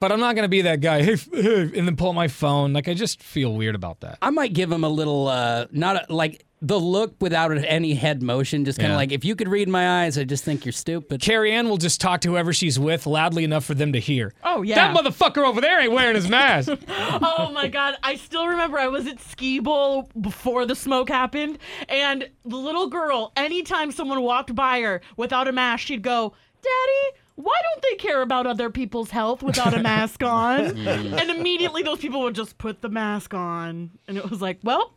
but 0.00 0.10
I'm 0.12 0.20
not 0.20 0.34
gonna 0.34 0.48
be 0.48 0.62
that 0.62 0.80
guy. 0.80 1.02
Hey, 1.02 1.16
hey, 1.32 1.62
and 1.78 1.86
then 1.86 1.96
pull 1.96 2.08
out 2.08 2.14
my 2.14 2.28
phone. 2.28 2.72
Like 2.72 2.88
I 2.88 2.94
just 2.94 3.22
feel 3.22 3.54
weird 3.54 3.74
about 3.74 4.00
that. 4.00 4.18
I 4.20 4.30
might 4.30 4.52
give 4.52 4.70
him 4.72 4.82
a 4.84 4.88
little, 4.88 5.28
uh, 5.28 5.66
not 5.70 6.10
a, 6.10 6.12
like 6.12 6.44
the 6.62 6.78
look 6.78 7.14
without 7.22 7.52
any 7.64 7.94
head 7.94 8.22
motion, 8.22 8.66
just 8.66 8.78
kind 8.78 8.88
of 8.88 8.94
Yeah. 8.94 8.96
like, 8.98 9.12
if 9.12 9.24
you 9.24 9.34
could 9.34 9.48
read 9.48 9.66
my 9.66 10.02
eyes, 10.04 10.18
I 10.18 10.24
just 10.24 10.44
think 10.44 10.66
you're 10.66 10.72
stupid. 10.72 11.22
Carrie 11.22 11.52
Ann 11.52 11.70
will 11.70 11.78
just 11.78 12.02
talk 12.02 12.20
to 12.20 12.28
whoever 12.28 12.52
she's 12.52 12.78
with 12.78 13.06
loudly 13.06 13.44
enough 13.44 13.64
for 13.64 13.72
them 13.72 13.94
to 13.94 13.98
hear. 13.98 14.34
Oh, 14.44 14.60
yeah. 14.60 14.74
That 14.92 14.94
motherfucker 14.94 15.38
over 15.38 15.62
there 15.62 15.80
ain't 15.80 15.92
wearing 15.92 16.16
his 16.16 16.28
mask. 16.28 16.70
oh 16.88 17.50
my 17.54 17.68
god, 17.68 17.94
I 18.02 18.16
still 18.16 18.46
remember 18.46 18.78
I 18.78 18.88
was 18.88 19.06
at 19.06 19.20
Ski 19.20 19.58
Bowl 19.58 20.10
before 20.20 20.66
the 20.66 20.74
smoke 20.76 21.08
happened, 21.08 21.58
and 21.88 22.28
the 22.44 22.56
little 22.58 22.88
girl, 22.88 23.32
anytime 23.36 23.90
someone 23.90 24.20
walked 24.20 24.54
by 24.54 24.80
her 24.82 25.00
without 25.16 25.48
a 25.48 25.52
mask, 25.52 25.86
she'd 25.86 26.02
go, 26.02 26.34
Daddy, 26.62 27.18
why 27.42 27.56
don't 27.72 27.82
they 27.82 27.96
care 27.96 28.22
about 28.22 28.46
other 28.46 28.70
people's 28.70 29.10
health 29.10 29.42
without 29.42 29.74
a 29.74 29.80
mask 29.82 30.22
on? 30.22 30.60
and 30.86 31.30
immediately 31.30 31.82
those 31.82 31.98
people 31.98 32.20
would 32.22 32.34
just 32.34 32.58
put 32.58 32.80
the 32.82 32.88
mask 32.88 33.34
on. 33.34 33.90
And 34.08 34.16
it 34.16 34.28
was 34.30 34.40
like, 34.40 34.58
well, 34.62 34.92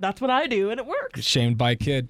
that's 0.00 0.20
what 0.20 0.30
I 0.30 0.46
do, 0.46 0.70
and 0.70 0.78
it 0.78 0.86
works. 0.86 1.22
Shamed 1.22 1.58
by 1.58 1.74
kid. 1.74 2.08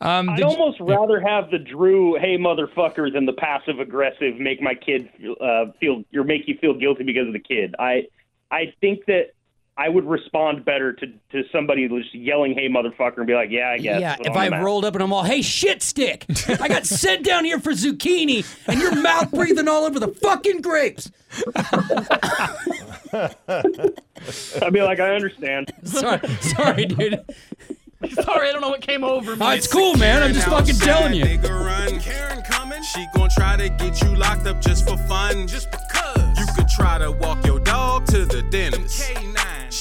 Um, 0.00 0.28
I'd 0.30 0.36
did 0.36 0.42
you- 0.42 0.48
almost 0.58 0.78
rather 0.80 1.20
have 1.20 1.50
the 1.50 1.58
Drew, 1.58 2.18
hey 2.18 2.36
motherfucker, 2.38 3.12
than 3.12 3.24
the 3.26 3.32
passive 3.32 3.80
aggressive, 3.80 4.38
make 4.38 4.60
my 4.60 4.74
kid 4.74 5.08
uh, 5.40 5.66
feel 5.80 6.02
or 6.14 6.22
make 6.24 6.46
you 6.46 6.56
feel 6.60 6.74
guilty 6.74 7.02
because 7.04 7.26
of 7.26 7.32
the 7.32 7.38
kid. 7.40 7.74
I 7.78 8.06
I 8.50 8.72
think 8.80 9.06
that 9.06 9.32
I 9.78 9.90
would 9.90 10.06
respond 10.06 10.64
better 10.64 10.94
to 10.94 11.06
to 11.32 11.42
somebody 11.52 11.86
just 11.88 12.14
yelling, 12.14 12.54
hey 12.54 12.68
motherfucker, 12.68 13.18
and 13.18 13.26
be 13.26 13.34
like, 13.34 13.50
yeah, 13.50 13.70
I 13.70 13.78
guess. 13.78 14.00
Yeah, 14.00 14.16
if 14.20 14.34
I 14.34 14.62
rolled 14.62 14.86
up 14.86 14.94
and 14.94 15.02
I'm 15.02 15.12
all, 15.12 15.22
hey, 15.22 15.42
shit 15.42 15.82
stick, 15.82 16.24
I 16.48 16.68
got 16.68 16.86
sent 16.86 17.24
down 17.24 17.44
here 17.44 17.60
for 17.60 17.72
zucchini, 17.72 18.46
and 18.66 18.80
your 18.80 18.94
mouth 18.94 19.30
breathing 19.30 19.68
all 19.68 19.84
over 19.84 20.00
the 20.00 20.08
fucking 20.08 20.62
grapes. 20.62 21.10
I'd 24.62 24.72
be 24.72 24.82
like, 24.82 24.98
I 24.98 25.14
understand. 25.14 25.70
Sorry, 25.84 26.26
sorry, 26.40 26.86
dude. 26.86 27.22
Sorry, 28.10 28.48
I 28.48 28.52
don't 28.52 28.60
know 28.60 28.68
what 28.68 28.82
came 28.82 29.04
over 29.04 29.36
me. 29.36 29.44
Oh, 29.44 29.50
it's 29.50 29.66
cool, 29.66 29.94
man. 29.96 30.22
I'm 30.22 30.32
just 30.32 30.48
fucking 30.48 30.76
telling 30.76 31.14
you. 31.14 31.24
Run. 31.24 31.98
Karen 32.00 32.42
coming. 32.42 32.82
She 32.82 33.06
gon' 33.14 33.30
try 33.30 33.56
to 33.56 33.68
get 33.70 34.02
you 34.02 34.14
locked 34.14 34.46
up 34.46 34.60
just 34.60 34.88
for 34.88 34.96
fun. 34.96 35.46
Just 35.48 35.70
because. 35.70 36.38
You 36.38 36.46
could 36.54 36.68
try 36.68 36.98
to 36.98 37.10
walk 37.12 37.44
your 37.46 37.58
dog 37.58 38.06
to 38.06 38.26
the 38.26 38.42
dentist. 38.42 39.10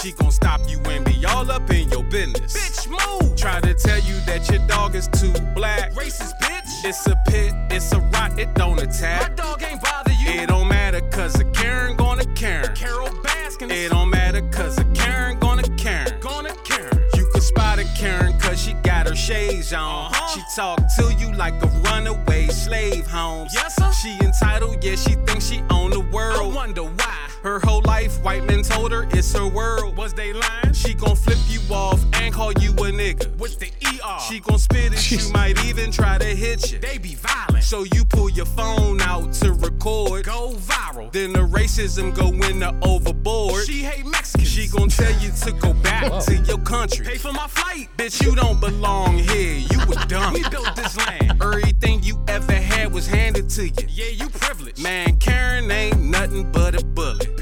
She 0.01 0.11
gon' 0.11 0.31
stop 0.31 0.59
you 0.67 0.79
and 0.85 1.05
be 1.05 1.25
all 1.25 1.49
up 1.49 1.69
in 1.69 1.89
your 1.89 2.03
business. 2.03 2.53
Bitch, 2.55 2.89
move. 2.89 3.35
Try 3.37 3.61
to 3.61 3.73
tell 3.73 3.99
you 3.99 4.15
that 4.25 4.49
your 4.49 4.65
dog 4.67 4.93
is 4.93 5.07
too 5.07 5.31
black. 5.55 5.93
Racist 5.93 6.37
bitch. 6.41 6.83
It's 6.83 7.07
a 7.07 7.15
pit, 7.27 7.53
it's 7.71 7.91
a 7.93 7.99
rot, 7.99 8.37
it 8.37 8.53
don't 8.55 8.81
attack. 8.81 9.29
My 9.29 9.35
dog 9.35 9.63
ain't 9.63 9.81
bother 9.81 10.11
you. 10.11 10.41
It 10.41 10.49
don't 10.49 10.67
matter 10.67 11.01
cause 11.11 11.39
a 11.39 11.45
Karen 11.45 11.95
gonna 11.95 12.25
Karen. 12.35 12.75
Carole 12.75 13.09
Baskins. 13.23 13.71
It 13.71 13.91
don't 13.91 14.09
matter 14.09 14.41
cause 14.49 14.77
a 14.77 14.85
Karen 14.93 15.39
gonna 15.39 15.63
Karen. 15.77 16.19
Gonna 16.19 16.53
Karen. 16.65 17.09
You 17.15 17.29
can 17.31 17.41
spot 17.41 17.79
a 17.79 17.85
Karen 17.95 18.37
cause 18.37 18.61
she 18.61 18.73
got 18.83 19.07
her 19.07 19.15
shades 19.15 19.73
on. 19.73 20.11
Uh-huh. 20.11 20.27
She 20.27 20.41
talk 20.55 20.81
to 20.97 21.13
you 21.13 21.33
like 21.33 21.53
a 21.63 21.67
runaway 21.67 22.47
slave, 22.47 23.07
Holmes. 23.07 23.53
Yes, 23.53 23.75
sir. 23.75 23.91
She 23.93 24.17
entitled, 24.23 24.83
yeah, 24.83 24.95
she 24.95 25.15
thinks 25.25 25.47
she 25.47 25.63
own 25.69 25.91
the 25.91 26.01
world. 26.01 26.53
I 26.53 26.55
wonder 26.55 26.83
why. 26.83 27.17
Her 27.45 27.59
whole 27.59 27.83
life, 27.83 28.23
white 28.23 28.43
men 28.43 28.63
told 28.63 28.91
her 28.91 29.07
it's 29.11 29.31
her 29.33 29.47
world. 29.47 29.95
Was 29.95 30.15
they 30.15 30.33
lying? 30.33 30.73
She 30.73 30.95
gon' 30.95 31.15
flip 31.15 31.37
you 31.47 31.61
off 31.71 32.03
and 32.13 32.33
call 32.33 32.51
you 32.53 32.71
a 32.71 32.89
nigga. 32.89 33.37
With 33.37 33.59
the 33.59 33.67
ER. 33.85 34.19
She 34.27 34.39
gon' 34.39 34.57
spit 34.57 34.93
it, 34.93 34.97
she 34.97 35.19
might 35.31 35.63
even 35.63 35.91
try 35.91 36.17
to 36.17 36.25
hit 36.25 36.71
you. 36.71 36.79
They 36.79 36.97
be 36.97 37.13
violent. 37.13 37.63
So 37.63 37.83
you 37.83 38.03
pull 38.03 38.31
your 38.31 38.47
phone 38.47 38.99
out 38.99 39.31
to 39.33 39.53
record. 39.53 40.25
Go 40.25 40.53
viral. 40.55 41.11
Then 41.11 41.33
the 41.33 41.41
racism 41.41 42.15
go 42.15 42.29
in 42.49 42.61
the 42.61 42.73
overboard. 42.81 43.67
She 43.67 43.83
hate 43.83 44.07
Mexicans. 44.07 44.49
She 44.49 44.67
gon' 44.67 44.89
tell 44.89 45.13
you 45.21 45.29
to 45.43 45.51
go 45.51 45.73
back 45.75 46.23
to 46.23 46.37
your 46.37 46.57
country. 46.57 47.05
Pay 47.05 47.19
for 47.19 47.31
my 47.31 47.45
flight. 47.45 47.89
Bitch, 47.95 48.23
you 48.25 48.35
don't 48.35 48.59
belong 48.59 49.19
here. 49.19 49.59
You 49.59 49.81
a 49.83 50.05
dummy. 50.07 50.41
we 50.41 50.49
built 50.49 50.75
this 50.75 50.97
land. 50.97 51.39
Everything 51.39 52.01
you 52.01 52.19
ever 52.27 52.53
had 52.53 52.91
was 52.91 53.05
handed 53.05 53.51
to 53.51 53.67
you. 53.67 53.87
Yeah, 53.87 54.07
you 54.07 54.29
privileged. 54.29 54.81
Man, 54.81 55.17
Karen 55.19 55.69
ain't 55.69 55.99
nothing 55.99 56.51
but 56.51 56.81
a 56.81 56.83
bullet. 56.83 57.34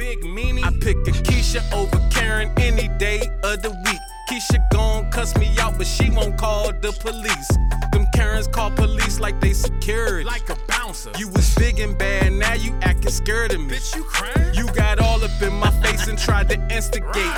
Keisha 1.53 1.73
over 1.73 2.09
Karen 2.09 2.51
any 2.57 2.87
day 2.97 3.21
of 3.43 3.61
the 3.61 3.69
week. 3.69 3.99
Keisha 4.29 4.59
gon' 4.71 5.09
cuss 5.11 5.35
me 5.37 5.55
out, 5.59 5.77
but 5.77 5.85
she 5.85 6.09
won't 6.09 6.35
call 6.37 6.71
the 6.73 6.91
police. 6.93 7.47
Them 7.91 8.07
Karens 8.15 8.47
call 8.47 8.71
police 8.71 9.19
like 9.19 9.39
they 9.39 9.53
security. 9.53 10.23
Like 10.23 10.49
a 10.49 10.57
bouncer. 10.67 11.11
You 11.17 11.29
was 11.29 11.53
big 11.55 11.79
and 11.79 11.95
bad, 11.95 12.33
now 12.33 12.53
you 12.53 12.73
acting 12.81 13.11
scared 13.11 13.53
of 13.53 13.61
me. 13.61 13.75
Bitch, 13.75 13.95
you 13.95 14.03
crying? 14.03 14.53
You 14.55 14.65
got 14.73 14.99
all 14.99 15.23
up 15.23 15.41
in 15.41 15.53
my 15.53 15.69
face 15.81 16.07
and 16.07 16.17
tried 16.17 16.49
to 16.49 16.75
instigate. 16.75 17.35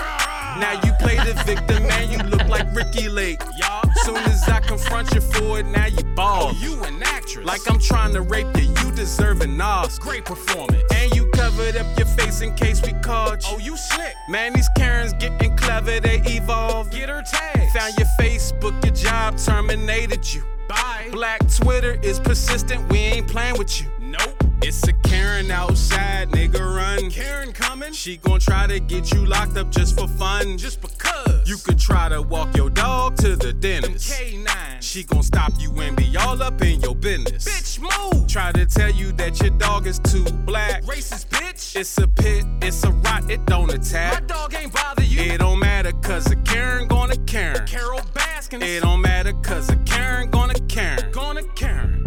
Now 0.58 0.80
you 0.86 0.93
play 1.01 1.17
the 1.17 1.34
victim 1.45 1.84
and 1.84 2.10
you 2.10 2.19
look 2.30 2.47
like 2.47 2.73
Ricki 2.73 3.10
Lake. 3.10 3.41
Y'all, 3.58 3.84
soon 4.04 4.17
as 4.17 4.47
I 4.47 4.62
confront 4.62 5.13
you 5.13 5.19
for 5.19 5.60
it, 5.60 5.65
now 5.65 5.88
you 5.88 6.04
ball. 6.15 6.51
Oh, 6.51 6.58
you 6.62 6.82
an 6.84 7.04
actress. 7.04 7.45
Like 7.45 7.69
I'm 7.69 7.80
trying 7.80 8.13
to 8.13 8.21
rape 8.21 8.47
you, 8.56 8.73
you 8.82 8.91
deserve 8.95 9.41
an 9.41 9.60
Oscar. 9.60 10.04
Great 10.06 10.25
performance. 10.25 10.82
And 10.93 11.13
covered 11.45 11.77
up 11.77 11.86
your 11.97 12.08
face 12.08 12.41
in 12.41 12.53
case 12.55 12.81
we 12.81 12.93
caught 13.01 13.43
you. 13.43 13.55
Oh, 13.55 13.60
you 13.60 13.77
slick. 13.77 14.15
Man, 14.27 14.53
these 14.53 14.69
Karens 14.75 15.13
getting 15.13 15.55
clever, 15.55 15.99
they 15.99 16.21
evolve. 16.25 16.89
Get 16.89 17.10
her 17.10 17.21
tags. 17.21 17.71
Found 17.73 17.93
your 17.97 18.08
Facebook, 18.19 18.84
your 18.84 18.95
job 18.95 19.38
terminated 19.38 20.34
you. 20.34 20.43
Bye. 20.67 21.10
Black 21.12 21.41
Twitter 21.47 21.99
is 22.01 22.19
persistent, 22.19 22.89
we 22.91 22.97
ain't 22.97 23.27
playing 23.27 23.58
with 23.60 23.79
you. 23.79 23.88
It's 24.62 24.88
a 24.88 24.94
Karen 24.94 25.52
outside, 25.52 26.30
nigga 26.30 26.60
run. 26.60 27.10
Karen 27.12 27.52
coming. 27.52 27.94
She 27.94 28.18
gon' 28.18 28.39
try 28.39 28.68
to 28.68 28.80
get 28.80 29.13
you 29.13 29.26
locked 29.26 29.58
up 29.58 29.70
just 29.72 29.98
for 30.00 30.08
fun. 30.08 30.58
Just 30.58 30.82
because. 30.82 31.48
You 31.48 31.58
could 31.58 31.78
try 31.78 32.10
to 32.10 32.22
walk 32.22 32.56
your 32.58 32.70
dog 32.70 33.18
to 33.18 33.36
the 33.36 33.54
dentist. 33.54 34.12
K9. 34.12 34.82
She 34.82 35.04
gon' 35.04 35.24
stop 35.24 35.52
you 35.60 35.72
and 35.82 35.96
be 35.96 36.15
all 36.18 36.41
up 36.41 36.62
in 36.62 36.80
your 36.82 36.96
business. 36.96 37.46
Bitch, 37.46 37.80
move. 37.80 38.28
Try 38.28 38.52
to 38.54 38.65
tell 38.65 38.91
you 38.91 39.12
that 39.13 39.39
your 39.41 39.52
dog 39.52 39.88
is 39.88 40.00
too 40.00 40.24
black. 40.46 40.84
Racist 40.84 41.28
bitch. 41.28 41.76
It's 41.76 41.98
a 41.98 42.08
pit, 42.08 42.46
it's 42.62 42.84
a 42.84 42.91
rot, 42.91 43.30
it 43.30 43.46
don't 43.46 43.74
attack. 43.74 44.13
My 44.13 44.28
dog 44.28 44.54
ain't 44.56 44.74
bother 44.74 45.04
you. 45.04 45.22
It 45.22 45.39
don't 45.39 45.60
matter 45.60 45.91
cause 46.02 46.32
a 46.32 46.36
Karen 46.38 46.88
gonna 46.88 47.18
Karen. 47.26 47.65
Carole 47.68 48.02
Baskins. 48.13 48.63
It 48.63 48.82
don't 48.82 49.02
matter 49.02 49.34
cause 49.44 49.70
a 49.70 49.76
Karen 49.78 50.30
gonna 50.30 50.60
Karen. 50.68 51.12
Gonna 51.12 51.44
Karen. 51.56 52.05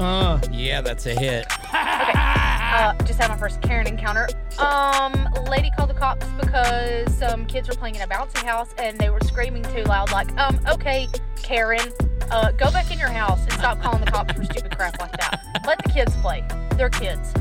Uh. 0.00 0.40
Yeah, 0.50 0.80
that's 0.80 1.06
a 1.06 1.14
hit. 1.14 1.46
Okay. 1.52 2.14
Uh, 2.70 2.94
just 3.04 3.18
had 3.18 3.28
my 3.28 3.36
first 3.36 3.60
Karen 3.62 3.84
encounter. 3.88 4.28
Um, 4.60 5.28
lady 5.50 5.72
called 5.76 5.90
the 5.90 5.94
cops 5.94 6.24
because 6.40 7.12
some 7.12 7.44
kids 7.46 7.68
were 7.68 7.74
playing 7.74 7.96
in 7.96 8.02
a 8.02 8.06
bouncy 8.06 8.44
house 8.44 8.72
and 8.78 8.96
they 8.96 9.10
were 9.10 9.18
screaming 9.24 9.64
too 9.64 9.82
loud. 9.82 10.12
Like, 10.12 10.34
um, 10.38 10.58
okay, 10.68 11.08
Karen, 11.42 11.92
uh, 12.30 12.52
go 12.52 12.70
back 12.70 12.92
in 12.92 12.98
your 12.98 13.08
house 13.08 13.40
and 13.42 13.52
stop 13.54 13.80
calling 13.80 14.02
the 14.04 14.10
cops 14.10 14.34
for 14.34 14.44
stupid 14.44 14.76
crap 14.76 15.00
like 15.00 15.10
that. 15.18 15.42
Let 15.66 15.82
the 15.82 15.90
kids 15.90 16.14
play. 16.18 16.46
They're 16.76 16.90
kids. 16.90 17.34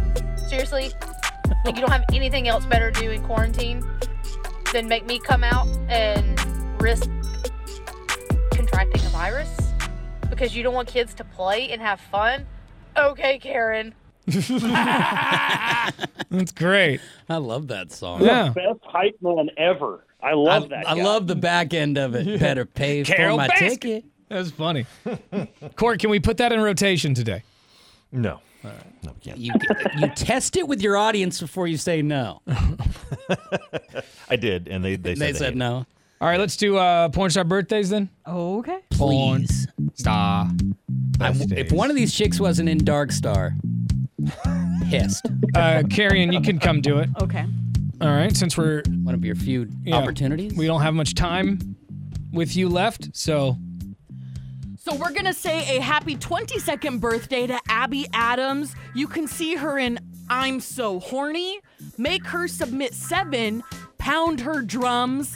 Seriously, 0.48 0.92
like 1.64 1.76
you 1.76 1.82
don't 1.82 1.92
have 1.92 2.06
anything 2.12 2.48
else 2.48 2.66
better 2.66 2.90
to 2.90 3.00
do 3.00 3.12
in 3.12 3.22
quarantine 3.24 3.88
than 4.74 4.88
make 4.88 5.06
me 5.06 5.20
come 5.20 5.44
out 5.44 5.68
and 5.90 6.42
risk 6.82 7.08
contracting 8.52 9.06
a 9.06 9.10
virus 9.10 9.56
because 10.30 10.56
you 10.56 10.64
don't 10.64 10.74
want 10.74 10.88
kids 10.88 11.14
to 11.14 11.24
play 11.24 11.70
and 11.70 11.82
have 11.82 12.00
fun. 12.00 12.48
Okay, 12.98 13.40
Karen. 13.40 13.94
That's 16.30 16.52
great. 16.52 17.02
I 17.30 17.38
love 17.38 17.68
that 17.70 17.92
song. 17.92 18.22
Yeah. 18.24 18.50
best 18.50 18.80
hype 18.84 19.18
man 19.22 19.50
ever. 19.58 20.06
I 20.22 20.34
love 20.34 20.66
I, 20.66 20.68
that. 20.68 20.88
I 20.90 20.96
guy. 20.96 21.04
love 21.04 21.28
the 21.28 21.36
back 21.36 21.74
end 21.74 21.98
of 21.98 22.14
it. 22.16 22.40
Better 22.40 22.66
pay 22.66 23.04
Carol 23.04 23.38
for 23.38 23.38
my 23.38 23.48
Baskin. 23.48 23.70
ticket. 23.70 24.06
That 24.28 24.40
was 24.40 24.52
funny. 24.52 24.86
Court, 25.76 26.00
can 26.00 26.10
we 26.10 26.20
put 26.20 26.38
that 26.38 26.52
in 26.52 26.60
rotation 26.62 27.14
today? 27.14 27.44
No. 28.12 28.40
No, 28.64 29.14
we 29.14 29.20
can't. 29.22 29.38
you 29.38 29.54
you 29.98 30.10
test 30.10 30.58
it 30.58 30.68
with 30.68 30.82
your 30.82 30.98
audience 30.98 31.40
before 31.40 31.66
you 31.68 31.78
say 31.78 32.02
no. 32.02 32.42
I 34.30 34.36
did, 34.36 34.68
and 34.68 34.84
they 34.84 34.98
they 34.98 35.16
said, 35.16 35.28
They 35.28 35.34
said 35.34 35.40
hated 35.46 35.56
it. 35.56 35.58
no. 35.58 35.86
All 36.22 36.28
right, 36.28 36.38
let's 36.40 36.58
do 36.58 36.76
uh, 36.76 37.08
porn 37.08 37.30
star 37.30 37.46
birthdays 37.46 37.90
then. 37.90 38.10
Okay. 38.28 38.80
Porn 38.92 39.46
Please. 39.46 39.68
star. 39.96 40.50
I- 41.22 41.34
if 41.52 41.72
one 41.72 41.90
of 41.90 41.96
these 41.96 42.14
chicks 42.14 42.40
wasn't 42.40 42.70
in 42.70 42.78
Dark 42.80 43.12
Star, 43.12 43.54
pissed. 44.90 45.26
Uh, 45.56 45.84
Carrie 45.90 46.22
Ann, 46.24 46.32
you 46.32 46.42
can 46.42 46.60
come 46.60 46.82
do 46.82 47.00
it. 47.00 47.10
Okay. 47.22 47.46
All 48.02 48.08
right, 48.10 48.36
since 48.36 48.58
we're 48.58 48.82
one 49.04 49.14
of 49.14 49.26
your 49.26 49.36
few 49.36 49.68
yeah, 49.84 49.96
opportunities. 49.98 50.54
we 50.56 50.68
don't 50.68 50.82
have 50.82 50.94
much 50.94 51.16
time 51.16 51.60
with 52.32 52.56
you 52.56 52.70
left, 52.70 53.10
so 53.14 53.58
So 54.78 54.96
we're 54.96 55.12
gonna 55.12 55.34
say 55.34 55.78
a 55.78 55.82
happy 55.82 56.16
22nd 56.16 57.02
birthday 57.02 57.46
to 57.48 57.60
Abby 57.68 58.08
Adams. 58.14 58.74
You 58.96 59.08
can 59.08 59.28
see 59.28 59.56
her 59.56 59.78
in 59.78 60.00
I'm 60.30 60.60
So 60.62 61.00
Horny. 61.02 61.60
Make 61.98 62.26
her 62.28 62.48
submit 62.48 62.94
seven. 62.94 63.64
Pound 63.98 64.40
her 64.42 64.62
drums. 64.62 65.36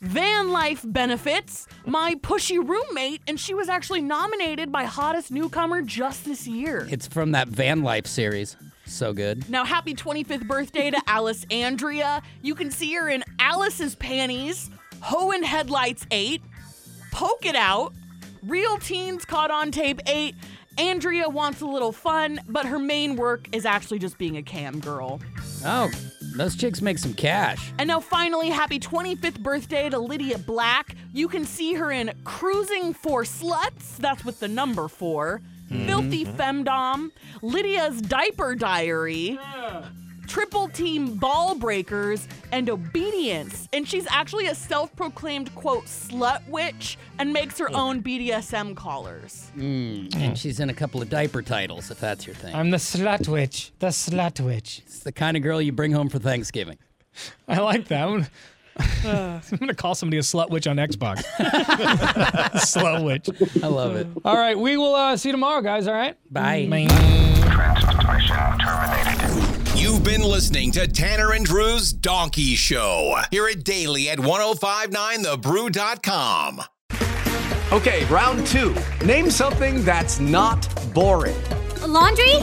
Van 0.00 0.50
Life 0.50 0.82
benefits. 0.84 1.66
My 1.86 2.14
pushy 2.16 2.58
roommate, 2.58 3.22
and 3.26 3.38
she 3.38 3.54
was 3.54 3.68
actually 3.68 4.02
nominated 4.02 4.70
by 4.70 4.84
Hottest 4.84 5.30
Newcomer 5.30 5.82
just 5.82 6.24
this 6.24 6.46
year. 6.46 6.86
It's 6.90 7.06
from 7.06 7.32
that 7.32 7.48
Van 7.48 7.82
Life 7.82 8.06
series. 8.06 8.56
So 8.86 9.12
good. 9.12 9.48
Now, 9.50 9.64
happy 9.64 9.94
25th 9.94 10.46
birthday 10.46 10.90
to 10.90 11.00
Alice 11.06 11.44
Andrea. 11.50 12.22
You 12.42 12.54
can 12.54 12.70
see 12.70 12.94
her 12.94 13.08
in 13.08 13.22
Alice's 13.38 13.94
Panties, 13.94 14.70
Hoe 15.00 15.30
and 15.30 15.44
Headlights 15.44 16.06
8, 16.10 16.40
Poke 17.12 17.44
It 17.44 17.56
Out, 17.56 17.92
Real 18.42 18.78
Teens 18.78 19.24
Caught 19.24 19.50
on 19.50 19.70
Tape 19.70 20.00
8. 20.06 20.34
Andrea 20.78 21.28
wants 21.28 21.60
a 21.60 21.66
little 21.66 21.92
fun, 21.92 22.40
but 22.48 22.64
her 22.64 22.78
main 22.78 23.16
work 23.16 23.48
is 23.52 23.66
actually 23.66 23.98
just 23.98 24.16
being 24.16 24.36
a 24.36 24.42
cam 24.42 24.78
girl. 24.78 25.20
Oh, 25.64 25.90
those 26.36 26.56
chicks 26.56 26.80
make 26.80 26.98
some 26.98 27.14
cash. 27.14 27.72
And 27.78 27.88
now, 27.88 28.00
finally, 28.00 28.50
happy 28.50 28.78
25th 28.78 29.40
birthday 29.40 29.88
to 29.88 29.98
Lydia 29.98 30.38
Black. 30.38 30.94
You 31.12 31.28
can 31.28 31.44
see 31.44 31.74
her 31.74 31.90
in 31.90 32.12
Cruising 32.24 32.94
for 32.94 33.22
Sluts, 33.22 33.96
that's 33.96 34.24
with 34.24 34.40
the 34.40 34.48
number 34.48 34.88
four, 34.88 35.40
hmm. 35.68 35.86
Filthy 35.86 36.24
Femdom, 36.24 37.10
Lydia's 37.42 38.00
Diaper 38.00 38.54
Diary, 38.54 39.38
Triple 40.28 40.68
Team 40.68 41.14
Ball 41.16 41.54
Breakers, 41.54 42.28
and 42.52 42.68
Obedience. 42.70 43.68
And 43.72 43.88
she's 43.88 44.06
actually 44.10 44.46
a 44.46 44.54
self 44.54 44.94
proclaimed, 44.94 45.54
quote, 45.54 45.86
slut 45.86 46.46
witch 46.48 46.98
and 47.18 47.32
makes 47.32 47.58
her 47.58 47.74
own 47.74 48.02
BDSM 48.02 48.76
collars. 48.76 49.50
Mm, 49.56 50.14
and 50.14 50.38
she's 50.38 50.60
in 50.60 50.70
a 50.70 50.74
couple 50.74 51.02
of 51.02 51.08
diaper 51.08 51.42
titles, 51.42 51.90
if 51.90 51.98
that's 51.98 52.26
your 52.26 52.36
thing. 52.36 52.54
I'm 52.54 52.70
the 52.70 52.76
slut 52.76 53.26
witch. 53.26 53.72
The 53.78 53.88
slut 53.88 54.40
witch. 54.40 54.82
It's 54.84 55.00
the 55.00 55.12
kind 55.12 55.36
of 55.36 55.42
girl 55.42 55.60
you 55.60 55.72
bring 55.72 55.92
home 55.92 56.08
for 56.08 56.18
Thanksgiving. 56.18 56.78
I 57.48 57.60
like 57.60 57.88
that. 57.88 58.06
I'm, 58.06 58.26
I'm 59.04 59.58
gonna 59.58 59.74
call 59.74 59.94
somebody 59.94 60.18
a 60.18 60.22
slut 60.22 60.50
witch 60.50 60.66
on 60.66 60.76
Xbox. 60.76 61.24
slut 62.58 63.04
witch. 63.04 63.28
I 63.62 63.66
love 63.66 63.96
it. 63.96 64.06
All 64.24 64.36
right, 64.36 64.56
we 64.56 64.76
will 64.76 64.94
uh, 64.94 65.16
see 65.16 65.30
you 65.30 65.32
tomorrow, 65.32 65.62
guys. 65.62 65.88
All 65.88 65.94
right. 65.94 66.16
Bye. 66.30 66.68
You've 69.88 70.04
been 70.04 70.22
listening 70.22 70.70
to 70.72 70.86
Tanner 70.86 71.32
and 71.32 71.46
Drew's 71.46 71.94
Donkey 71.94 72.56
Show. 72.56 73.16
Hear 73.30 73.48
it 73.48 73.64
daily 73.64 74.10
at 74.10 74.18
1059thebrew.com. 74.18 76.62
Okay, 77.72 78.04
round 78.04 78.46
two. 78.46 78.76
Name 79.06 79.30
something 79.30 79.82
that's 79.86 80.20
not 80.20 80.68
boring. 80.92 81.42
A 81.80 81.86
laundry? 81.86 82.34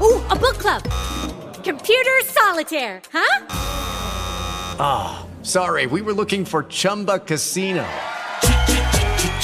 Ooh, 0.00 0.18
a 0.30 0.34
book 0.34 0.56
club. 0.56 0.82
Computer 1.62 2.20
solitaire, 2.24 3.02
huh? 3.12 3.46
Ah, 4.80 5.26
sorry, 5.42 5.84
we 5.84 6.00
were 6.00 6.14
looking 6.14 6.46
for 6.46 6.62
Chumba 6.62 7.18
Casino. 7.18 7.84